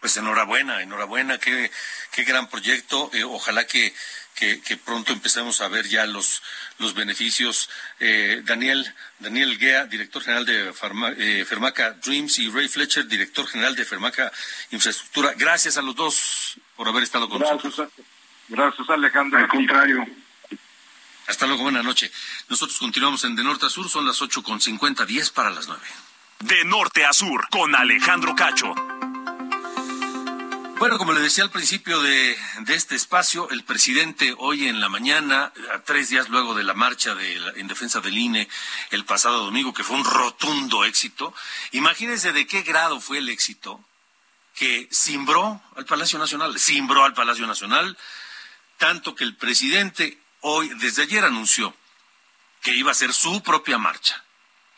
Pues 0.00 0.16
enhorabuena, 0.16 0.80
enhorabuena, 0.80 1.38
qué, 1.38 1.70
qué 2.12 2.24
gran 2.24 2.48
proyecto. 2.48 3.10
Eh, 3.12 3.24
ojalá 3.24 3.66
que, 3.66 3.92
que, 4.34 4.76
pronto 4.76 5.12
empecemos 5.12 5.60
a 5.60 5.68
ver 5.68 5.88
ya 5.88 6.06
los, 6.06 6.42
los 6.78 6.94
beneficios. 6.94 7.68
Eh, 7.98 8.42
Daniel, 8.44 8.94
Daniel 9.18 9.58
Guea, 9.58 9.86
director 9.86 10.22
general 10.22 10.46
de 10.46 10.72
eh, 11.18 11.44
Fermaca 11.44 11.92
Dreams, 11.92 12.38
y 12.38 12.48
Ray 12.48 12.68
Fletcher, 12.68 13.06
director 13.08 13.46
general 13.48 13.74
de 13.74 13.84
Fermaca 13.84 14.30
Infraestructura. 14.70 15.34
Gracias 15.36 15.76
a 15.76 15.82
los 15.82 15.96
dos 15.96 16.58
por 16.76 16.88
haber 16.88 17.02
estado 17.02 17.28
con 17.28 17.40
nosotros. 17.40 17.88
Gracias, 18.48 18.88
Alejandro. 18.88 19.38
Al 19.38 19.48
contrario. 19.48 20.06
Hasta 21.26 21.46
luego, 21.46 21.64
buena 21.64 21.82
noche. 21.82 22.10
Nosotros 22.48 22.78
continuamos 22.78 23.24
en 23.24 23.36
De 23.36 23.42
Norte 23.42 23.66
a 23.66 23.68
Sur, 23.68 23.88
son 23.90 24.06
las 24.06 24.22
ocho 24.22 24.42
con 24.42 24.60
cincuenta, 24.60 25.04
diez 25.04 25.30
para 25.30 25.50
las 25.50 25.66
nueve. 25.68 25.84
De 26.40 26.64
Norte 26.64 27.04
a 27.04 27.12
Sur, 27.12 27.48
con 27.50 27.74
Alejandro 27.74 28.34
Cacho. 28.34 28.72
Bueno, 30.78 30.96
como 30.96 31.12
le 31.12 31.20
decía 31.20 31.42
al 31.42 31.50
principio 31.50 32.00
de, 32.00 32.38
este 32.68 32.94
espacio, 32.94 33.50
el 33.50 33.64
presidente 33.64 34.32
hoy 34.38 34.68
en 34.68 34.80
la 34.80 34.88
mañana, 34.88 35.52
a 35.74 35.80
tres 35.80 36.08
días 36.08 36.28
luego 36.28 36.54
de 36.54 36.62
la 36.62 36.72
marcha 36.72 37.16
en 37.56 37.66
defensa 37.66 38.00
del 38.00 38.16
INE 38.16 38.48
el 38.92 39.04
pasado 39.04 39.44
domingo, 39.44 39.74
que 39.74 39.82
fue 39.82 39.96
un 39.96 40.04
rotundo 40.04 40.84
éxito, 40.84 41.34
imagínense 41.72 42.32
de 42.32 42.46
qué 42.46 42.62
grado 42.62 43.00
fue 43.00 43.18
el 43.18 43.28
éxito 43.28 43.84
que 44.54 44.88
cimbró 44.92 45.60
al 45.74 45.84
Palacio 45.84 46.16
Nacional, 46.16 46.56
cimbró 46.60 47.04
al 47.04 47.12
Palacio 47.12 47.48
Nacional, 47.48 47.98
tanto 48.76 49.16
que 49.16 49.24
el 49.24 49.34
presidente 49.34 50.16
hoy, 50.42 50.68
desde 50.76 51.02
ayer 51.02 51.24
anunció 51.24 51.74
que 52.62 52.76
iba 52.76 52.92
a 52.92 52.94
ser 52.94 53.12
su 53.12 53.42
propia 53.42 53.78
marcha 53.78 54.22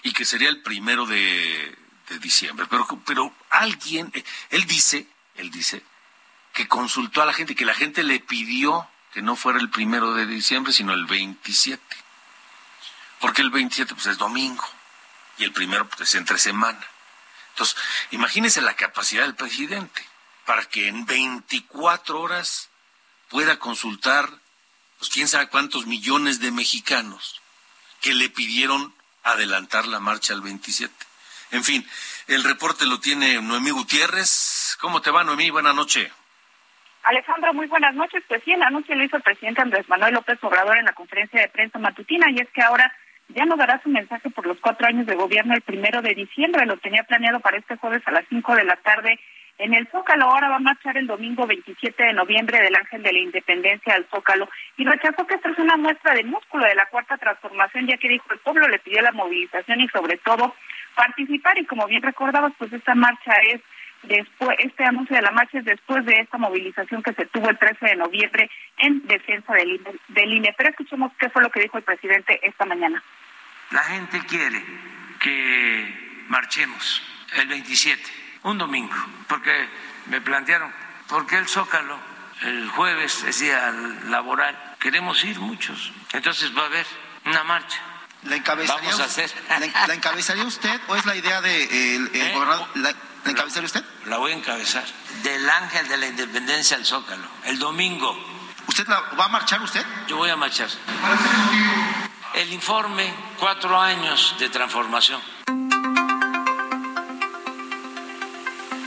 y 0.02 0.14
que 0.14 0.24
sería 0.24 0.48
el 0.48 0.62
primero 0.62 1.04
de, 1.04 1.76
de 2.08 2.18
diciembre. 2.20 2.66
Pero, 2.70 2.86
pero 3.04 3.34
alguien, 3.50 4.10
él 4.48 4.64
dice, 4.64 5.06
él 5.34 5.50
dice 5.50 5.89
que 6.60 6.68
consultó 6.68 7.22
a 7.22 7.24
la 7.24 7.32
gente, 7.32 7.54
que 7.54 7.64
la 7.64 7.74
gente 7.74 8.02
le 8.02 8.20
pidió 8.20 8.86
que 9.14 9.22
no 9.22 9.34
fuera 9.34 9.58
el 9.58 9.70
primero 9.70 10.12
de 10.12 10.26
diciembre, 10.26 10.74
sino 10.74 10.92
el 10.92 11.06
27. 11.06 11.82
Porque 13.18 13.40
el 13.40 13.48
27 13.48 13.94
pues 13.94 14.06
es 14.08 14.18
domingo 14.18 14.68
y 15.38 15.44
el 15.44 15.52
primero 15.52 15.88
pues 15.88 16.02
es 16.02 16.14
entre 16.16 16.38
semana. 16.38 16.86
Entonces, 17.54 17.78
imagínese 18.10 18.60
la 18.60 18.76
capacidad 18.76 19.22
del 19.22 19.36
presidente 19.36 20.06
para 20.44 20.66
que 20.66 20.88
en 20.88 21.06
24 21.06 22.20
horas 22.20 22.68
pueda 23.30 23.58
consultar, 23.58 24.28
pues 24.98 25.10
quién 25.10 25.28
sabe 25.28 25.48
cuántos 25.48 25.86
millones 25.86 26.40
de 26.40 26.50
mexicanos 26.50 27.40
que 28.02 28.12
le 28.12 28.28
pidieron 28.28 28.94
adelantar 29.22 29.86
la 29.86 29.98
marcha 29.98 30.34
al 30.34 30.42
27. 30.42 30.94
En 31.52 31.64
fin, 31.64 31.88
el 32.26 32.44
reporte 32.44 32.84
lo 32.84 33.00
tiene 33.00 33.40
Noemí 33.40 33.70
Gutiérrez. 33.70 34.76
¿Cómo 34.78 35.00
te 35.00 35.10
va, 35.10 35.24
Noemí? 35.24 35.48
Buenas 35.48 35.74
noches. 35.74 36.12
Alejandro, 37.04 37.54
muy 37.54 37.66
buenas 37.66 37.94
noches. 37.94 38.22
Pues 38.28 38.42
sí, 38.44 38.52
el 38.52 38.62
anuncio 38.62 38.94
lo 38.94 39.04
hizo 39.04 39.16
el 39.16 39.22
presidente 39.22 39.62
Andrés 39.62 39.88
Manuel 39.88 40.14
López 40.14 40.38
Obrador 40.42 40.76
en 40.76 40.84
la 40.84 40.92
conferencia 40.92 41.40
de 41.40 41.48
prensa 41.48 41.78
matutina 41.78 42.26
y 42.30 42.40
es 42.40 42.48
que 42.50 42.62
ahora 42.62 42.92
ya 43.28 43.44
no 43.44 43.56
dará 43.56 43.80
su 43.82 43.88
mensaje 43.88 44.28
por 44.30 44.46
los 44.46 44.58
cuatro 44.60 44.86
años 44.86 45.06
de 45.06 45.14
gobierno 45.14 45.54
el 45.54 45.62
primero 45.62 46.02
de 46.02 46.14
diciembre. 46.14 46.66
Lo 46.66 46.76
tenía 46.76 47.04
planeado 47.04 47.40
para 47.40 47.58
este 47.58 47.76
jueves 47.76 48.02
a 48.06 48.10
las 48.10 48.24
cinco 48.28 48.54
de 48.54 48.64
la 48.64 48.76
tarde 48.76 49.18
en 49.58 49.72
el 49.72 49.88
Zócalo. 49.88 50.26
Ahora 50.26 50.50
va 50.50 50.56
a 50.56 50.60
marchar 50.60 50.96
el 50.98 51.06
domingo 51.06 51.46
27 51.46 52.02
de 52.02 52.12
noviembre 52.12 52.60
del 52.60 52.76
Ángel 52.76 53.02
de 53.02 53.12
la 53.12 53.18
Independencia 53.18 53.94
al 53.94 54.06
Zócalo 54.10 54.48
y 54.76 54.84
rechazó 54.84 55.26
que 55.26 55.36
esta 55.36 55.50
es 55.50 55.58
una 55.58 55.76
muestra 55.76 56.14
de 56.14 56.24
músculo 56.24 56.66
de 56.66 56.74
la 56.74 56.86
cuarta 56.86 57.16
transformación, 57.16 57.86
ya 57.86 57.96
que 57.96 58.08
dijo 58.08 58.26
el 58.30 58.40
pueblo 58.40 58.68
le 58.68 58.78
pidió 58.78 59.00
la 59.00 59.12
movilización 59.12 59.80
y 59.80 59.88
sobre 59.88 60.18
todo 60.18 60.54
participar. 60.94 61.58
Y 61.58 61.64
como 61.64 61.86
bien 61.86 62.02
recordabas, 62.02 62.52
pues 62.58 62.72
esta 62.72 62.94
marcha 62.94 63.32
es 63.52 63.60
después 64.02 64.56
este 64.60 64.84
anuncio 64.84 65.16
de 65.16 65.22
la 65.22 65.30
marcha 65.30 65.58
es 65.58 65.64
después 65.64 66.04
de 66.04 66.14
esta 66.14 66.38
movilización 66.38 67.02
que 67.02 67.12
se 67.14 67.26
tuvo 67.26 67.50
el 67.50 67.58
13 67.58 67.86
de 67.86 67.96
noviembre 67.96 68.50
en 68.78 69.06
defensa 69.06 69.52
del, 69.54 69.80
del 70.08 70.32
INE. 70.32 70.54
Pero 70.56 70.70
escuchemos 70.70 71.12
qué 71.18 71.28
fue 71.30 71.42
lo 71.42 71.50
que 71.50 71.60
dijo 71.60 71.78
el 71.78 71.84
presidente 71.84 72.40
esta 72.42 72.64
mañana. 72.64 73.02
La 73.70 73.82
gente 73.84 74.20
quiere 74.26 74.62
que 75.20 76.24
marchemos 76.28 77.02
el 77.36 77.48
27, 77.48 78.02
un 78.44 78.58
domingo, 78.58 78.94
porque 79.28 79.52
me 80.06 80.20
plantearon, 80.20 80.72
¿por 81.08 81.26
qué 81.26 81.36
el 81.36 81.46
Zócalo 81.46 81.96
el 82.42 82.68
jueves 82.70 83.22
es 83.24 83.40
día 83.40 83.70
laboral? 84.08 84.56
Queremos 84.80 85.22
ir 85.24 85.38
muchos, 85.38 85.92
entonces 86.12 86.56
va 86.56 86.62
a 86.62 86.66
haber 86.66 86.86
una 87.26 87.44
marcha. 87.44 87.78
¿La 88.24 88.36
encabezaría, 88.36 88.90
Vamos 88.90 89.00
a 89.00 89.04
hacer. 89.04 89.30
¿la, 89.86 89.94
encabezaría 89.94 90.44
usted 90.44 90.78
o 90.88 90.96
es 90.96 91.06
la 91.06 91.16
idea 91.16 91.40
de 91.40 91.96
el, 91.96 92.10
¿Eh? 92.14 92.32
gobernador? 92.34 92.68
¿La 92.74 92.92
encabezaría 93.24 93.66
usted? 93.66 93.84
La 94.06 94.18
voy 94.18 94.32
a 94.32 94.34
encabezar. 94.34 94.84
Del 95.22 95.48
Ángel 95.48 95.88
de 95.88 95.96
la 95.96 96.06
Independencia 96.06 96.76
al 96.76 96.84
Zócalo. 96.84 97.26
El 97.44 97.58
domingo. 97.58 98.16
¿Usted 98.66 98.86
la, 98.86 99.00
va 99.18 99.26
a 99.26 99.28
marchar 99.28 99.60
usted? 99.62 99.84
Yo 100.08 100.16
voy 100.16 100.30
a 100.30 100.36
marchar. 100.36 100.68
El 102.34 102.52
informe, 102.52 103.12
cuatro 103.38 103.78
años 103.78 104.36
de 104.38 104.48
transformación. 104.48 105.20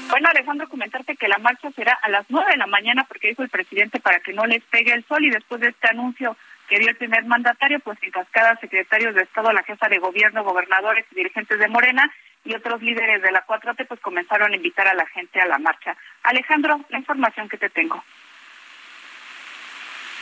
Bueno, 0.09 0.29
Alejandro, 0.29 0.69
comentarte 0.69 1.15
que 1.15 1.27
la 1.27 1.39
marcha 1.39 1.71
será 1.71 1.97
a 2.01 2.09
las 2.09 2.25
nueve 2.29 2.51
de 2.51 2.57
la 2.57 2.67
mañana 2.67 3.03
porque 3.07 3.29
dijo 3.29 3.41
el 3.41 3.49
presidente 3.49 3.99
para 3.99 4.19
que 4.19 4.31
no 4.31 4.45
les 4.45 4.63
pegue 4.65 4.93
el 4.93 5.03
sol 5.07 5.25
y 5.25 5.31
después 5.31 5.59
de 5.59 5.69
este 5.69 5.89
anuncio 5.89 6.37
que 6.69 6.79
dio 6.79 6.89
el 6.89 6.95
primer 6.95 7.25
mandatario, 7.25 7.79
pues 7.79 7.97
en 8.03 8.11
cascada 8.11 8.55
secretarios 8.61 9.15
de 9.15 9.23
Estado, 9.23 9.51
la 9.51 9.63
jefa 9.63 9.89
de 9.89 9.97
gobierno, 9.97 10.43
gobernadores 10.43 11.05
y 11.11 11.15
dirigentes 11.15 11.59
de 11.59 11.67
Morena 11.67 12.11
y 12.45 12.53
otros 12.53 12.81
líderes 12.81 13.21
de 13.21 13.31
la 13.31 13.45
4T 13.45 13.87
pues 13.87 13.99
comenzaron 13.99 14.51
a 14.51 14.55
invitar 14.55 14.87
a 14.87 14.93
la 14.93 15.05
gente 15.07 15.39
a 15.39 15.45
la 15.45 15.57
marcha. 15.59 15.95
Alejandro, 16.23 16.83
la 16.89 16.99
información 16.99 17.47
que 17.49 17.57
te 17.57 17.69
tengo. 17.69 18.03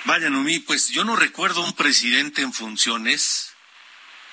Vaya, 0.06 0.30
Noemí, 0.30 0.60
pues 0.60 0.90
yo 0.90 1.04
no 1.04 1.16
recuerdo 1.16 1.64
un 1.64 1.76
presidente 1.76 2.42
en 2.42 2.54
funciones 2.54 3.56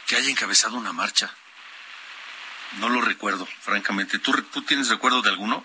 que 0.07 0.16
haya 0.16 0.30
encabezado 0.30 0.76
una 0.76 0.93
marcha. 0.93 1.30
No 2.80 2.89
lo 2.89 3.01
recuerdo, 3.01 3.47
francamente. 3.61 4.18
¿Tú, 4.18 4.32
tú 4.53 4.62
tienes 4.62 4.89
recuerdo 4.89 5.22
de 5.22 5.30
alguno? 5.30 5.64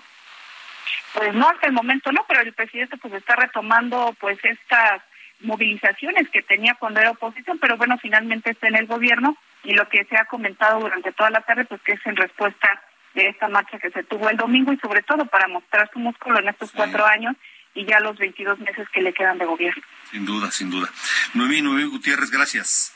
Pues 1.14 1.34
no, 1.34 1.48
hasta 1.48 1.68
el 1.68 1.74
momento 1.74 2.12
no, 2.12 2.26
pero 2.28 2.42
el 2.42 2.54
presidente 2.54 2.98
pues 2.98 3.14
está 3.14 3.36
retomando 3.36 4.16
pues 4.20 4.38
estas 4.44 5.02
movilizaciones 5.42 6.30
que 6.30 6.42
tenía 6.42 6.76
cuando 6.76 7.00
era 7.00 7.12
oposición, 7.12 7.60
pero 7.60 7.78
bueno, 7.78 7.98
finalmente 8.02 8.52
está 8.52 8.68
en 8.68 8.76
el 8.76 8.88
gobierno 8.88 9.38
y 9.64 9.74
lo 9.74 9.88
que 9.90 10.06
se 10.06 10.18
ha 10.18 10.26
comentado 10.26 10.80
durante 10.82 11.12
toda 11.14 11.30
la 11.30 11.42
tarde, 11.42 11.66
pues 11.66 11.82
que 11.82 11.94
es 11.94 12.06
en 12.06 12.16
respuesta 12.16 12.82
de 13.14 13.28
esta 13.28 13.48
marcha 13.48 13.80
que 13.80 13.92
se 13.92 14.04
tuvo 14.04 14.30
el 14.30 14.38
domingo 14.38 14.74
y 14.74 14.78
sobre 14.78 15.04
todo 15.04 15.26
para 15.26 15.48
mostrar 15.48 15.90
su 15.94 16.00
músculo 16.00 16.40
en 16.40 16.50
estos 16.50 16.72
cuatro 16.72 17.06
años 17.06 17.36
y 17.76 17.86
ya 17.86 18.00
los 18.00 18.18
22 18.18 18.60
meses 18.60 18.88
que 18.94 19.02
le 19.02 19.14
quedan 19.14 19.38
de 19.38 19.46
gobierno. 19.46 19.84
Sin 20.12 20.26
duda, 20.26 20.52
sin 20.52 20.70
duda. 20.70 20.90
Noemí, 21.34 21.62
Noemí 21.62 21.86
Gutiérrez, 21.86 22.30
gracias. 22.30 22.94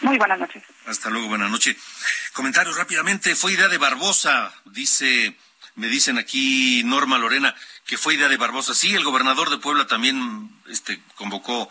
Muy 0.00 0.18
buenas 0.18 0.38
noches. 0.38 0.62
Hasta 0.86 1.10
luego, 1.10 1.28
buenas 1.28 1.50
noches. 1.50 1.76
Comentarios 2.32 2.76
rápidamente. 2.76 3.34
Fue 3.34 3.54
idea 3.54 3.68
de 3.68 3.78
Barbosa, 3.78 4.52
dice, 4.66 5.34
me 5.76 5.88
dicen 5.88 6.18
aquí 6.18 6.82
Norma 6.84 7.18
Lorena, 7.18 7.54
que 7.84 7.98
fue 7.98 8.14
idea 8.14 8.28
de 8.28 8.36
Barbosa. 8.38 8.74
Sí, 8.74 8.94
el 8.94 9.04
gobernador 9.04 9.50
de 9.50 9.58
Puebla 9.58 9.86
también 9.86 10.50
este, 10.68 11.02
convocó 11.14 11.70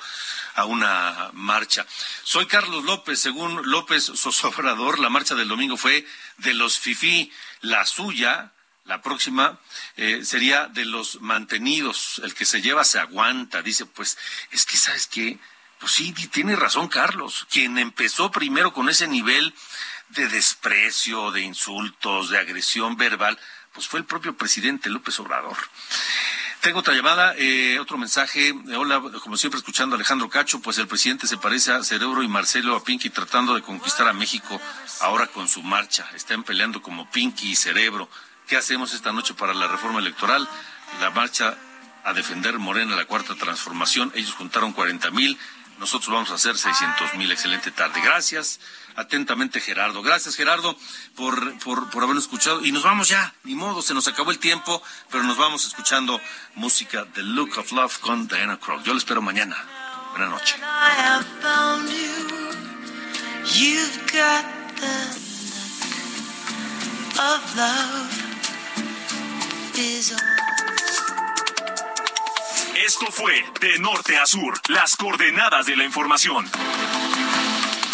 a 0.53 0.65
una 0.65 1.31
marcha. 1.33 1.85
Soy 2.23 2.45
Carlos 2.45 2.85
López. 2.85 3.19
Según 3.19 3.69
López 3.69 4.03
Sosobrador, 4.03 4.99
la 4.99 5.09
marcha 5.09 5.35
del 5.35 5.47
domingo 5.47 5.75
fue 5.75 6.05
de 6.37 6.53
los 6.53 6.79
FIFI. 6.79 7.31
La 7.61 7.85
suya, 7.85 8.53
la 8.85 9.01
próxima, 9.01 9.59
eh, 9.97 10.23
sería 10.23 10.67
de 10.67 10.85
los 10.85 11.19
mantenidos. 11.21 12.21
El 12.23 12.35
que 12.35 12.45
se 12.45 12.61
lleva 12.61 12.83
se 12.83 12.99
aguanta. 12.99 13.63
Dice, 13.63 13.87
pues, 13.87 14.17
es 14.51 14.65
que, 14.65 14.77
¿sabes 14.77 15.07
qué? 15.07 15.39
Pues 15.79 15.91
sí, 15.91 16.13
tiene 16.31 16.55
razón 16.55 16.87
Carlos. 16.87 17.47
Quien 17.49 17.77
empezó 17.79 18.31
primero 18.31 18.71
con 18.71 18.87
ese 18.87 19.07
nivel 19.07 19.53
de 20.09 20.27
desprecio, 20.27 21.31
de 21.31 21.41
insultos, 21.41 22.29
de 22.29 22.37
agresión 22.37 22.95
verbal, 22.95 23.37
pues 23.75 23.87
fue 23.87 23.99
el 23.99 24.05
propio 24.05 24.35
presidente 24.35 24.89
López 24.89 25.19
Obrador. 25.19 25.57
Tengo 26.61 26.79
otra 26.79 26.95
llamada, 26.95 27.35
eh, 27.37 27.77
otro 27.79 27.97
mensaje. 27.97 28.51
Hola, 28.75 28.99
como 29.21 29.37
siempre 29.37 29.59
escuchando 29.59 29.95
a 29.95 29.97
Alejandro 29.97 30.29
Cacho, 30.29 30.61
pues 30.61 30.79
el 30.79 30.87
presidente 30.87 31.27
se 31.27 31.37
parece 31.37 31.71
a 31.71 31.83
Cerebro 31.83 32.23
y 32.23 32.27
Marcelo 32.27 32.75
a 32.75 32.83
Pinky 32.83 33.11
tratando 33.11 33.53
de 33.53 33.61
conquistar 33.61 34.07
a 34.07 34.13
México 34.13 34.59
ahora 35.01 35.27
con 35.27 35.47
su 35.47 35.61
marcha. 35.61 36.09
Están 36.15 36.43
peleando 36.43 36.81
como 36.81 37.07
Pinky 37.11 37.51
y 37.51 37.55
Cerebro. 37.55 38.09
¿Qué 38.47 38.57
hacemos 38.57 38.93
esta 38.93 39.11
noche 39.11 39.35
para 39.35 39.53
la 39.53 39.67
reforma 39.67 39.99
electoral? 39.99 40.49
La 41.01 41.11
marcha 41.11 41.55
a 42.03 42.13
defender 42.13 42.57
Morena, 42.57 42.95
la 42.95 43.05
cuarta 43.05 43.35
transformación. 43.35 44.11
Ellos 44.15 44.33
juntaron 44.33 44.73
40 44.73 45.11
mil, 45.11 45.37
nosotros 45.79 46.13
vamos 46.13 46.31
a 46.31 46.35
hacer 46.35 46.57
600 46.57 47.15
mil. 47.15 47.31
Excelente 47.31 47.71
tarde. 47.71 48.01
Gracias. 48.01 48.59
Atentamente, 48.95 49.59
Gerardo. 49.59 50.01
Gracias, 50.01 50.35
Gerardo, 50.35 50.77
por, 51.15 51.57
por, 51.59 51.89
por 51.89 52.03
habernos 52.03 52.23
escuchado. 52.23 52.63
Y 52.63 52.71
nos 52.71 52.83
vamos 52.83 53.09
ya. 53.09 53.33
Ni 53.43 53.53
modo, 53.53 53.81
se 53.81 53.93
nos 53.93 54.07
acabó 54.07 54.31
el 54.31 54.39
tiempo, 54.39 54.81
pero 55.11 55.23
nos 55.23 55.37
vamos 55.37 55.65
escuchando 55.65 56.21
música 56.55 57.05
The 57.13 57.23
Look 57.23 57.57
of 57.57 57.71
Love 57.73 57.99
con 57.99 58.27
Diana 58.27 58.57
Krall. 58.57 58.83
Yo 58.83 58.93
lo 58.93 58.99
espero 58.99 59.21
mañana. 59.21 59.57
Buenas 60.11 60.29
noches. 60.29 60.55
Esto 72.85 73.07
fue 73.09 73.33
De 73.59 73.79
Norte 73.79 74.15
a 74.15 74.27
Sur, 74.27 74.53
las 74.69 74.95
coordenadas 74.95 75.65
de 75.65 75.75
la 75.75 75.85
información. 75.85 76.45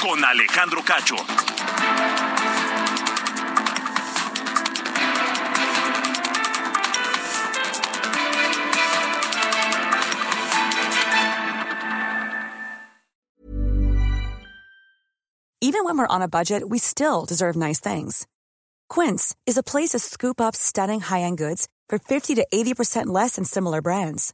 Con 0.02 0.22
Alejandro 0.22 0.84
Cacho. 0.84 1.16
Even 15.62 15.86
when 15.86 15.98
we're 15.98 16.06
on 16.08 16.22
a 16.22 16.28
budget, 16.28 16.68
we 16.68 16.80
still 16.80 17.24
deserve 17.26 17.56
nice 17.56 17.80
things. 17.80 18.28
Quince 18.89 19.34
is 19.48 19.58
a 19.58 19.64
place 19.64 19.92
to 19.92 20.00
scoop 20.00 20.42
up 20.42 20.54
stunning 20.54 21.00
high-end 21.00 21.38
goods 21.38 21.70
for 21.88 21.98
50 21.98 22.36
to 22.36 22.46
80% 22.54 23.08
less 23.08 23.36
than 23.36 23.46
similar 23.46 23.82
brands. 23.82 24.34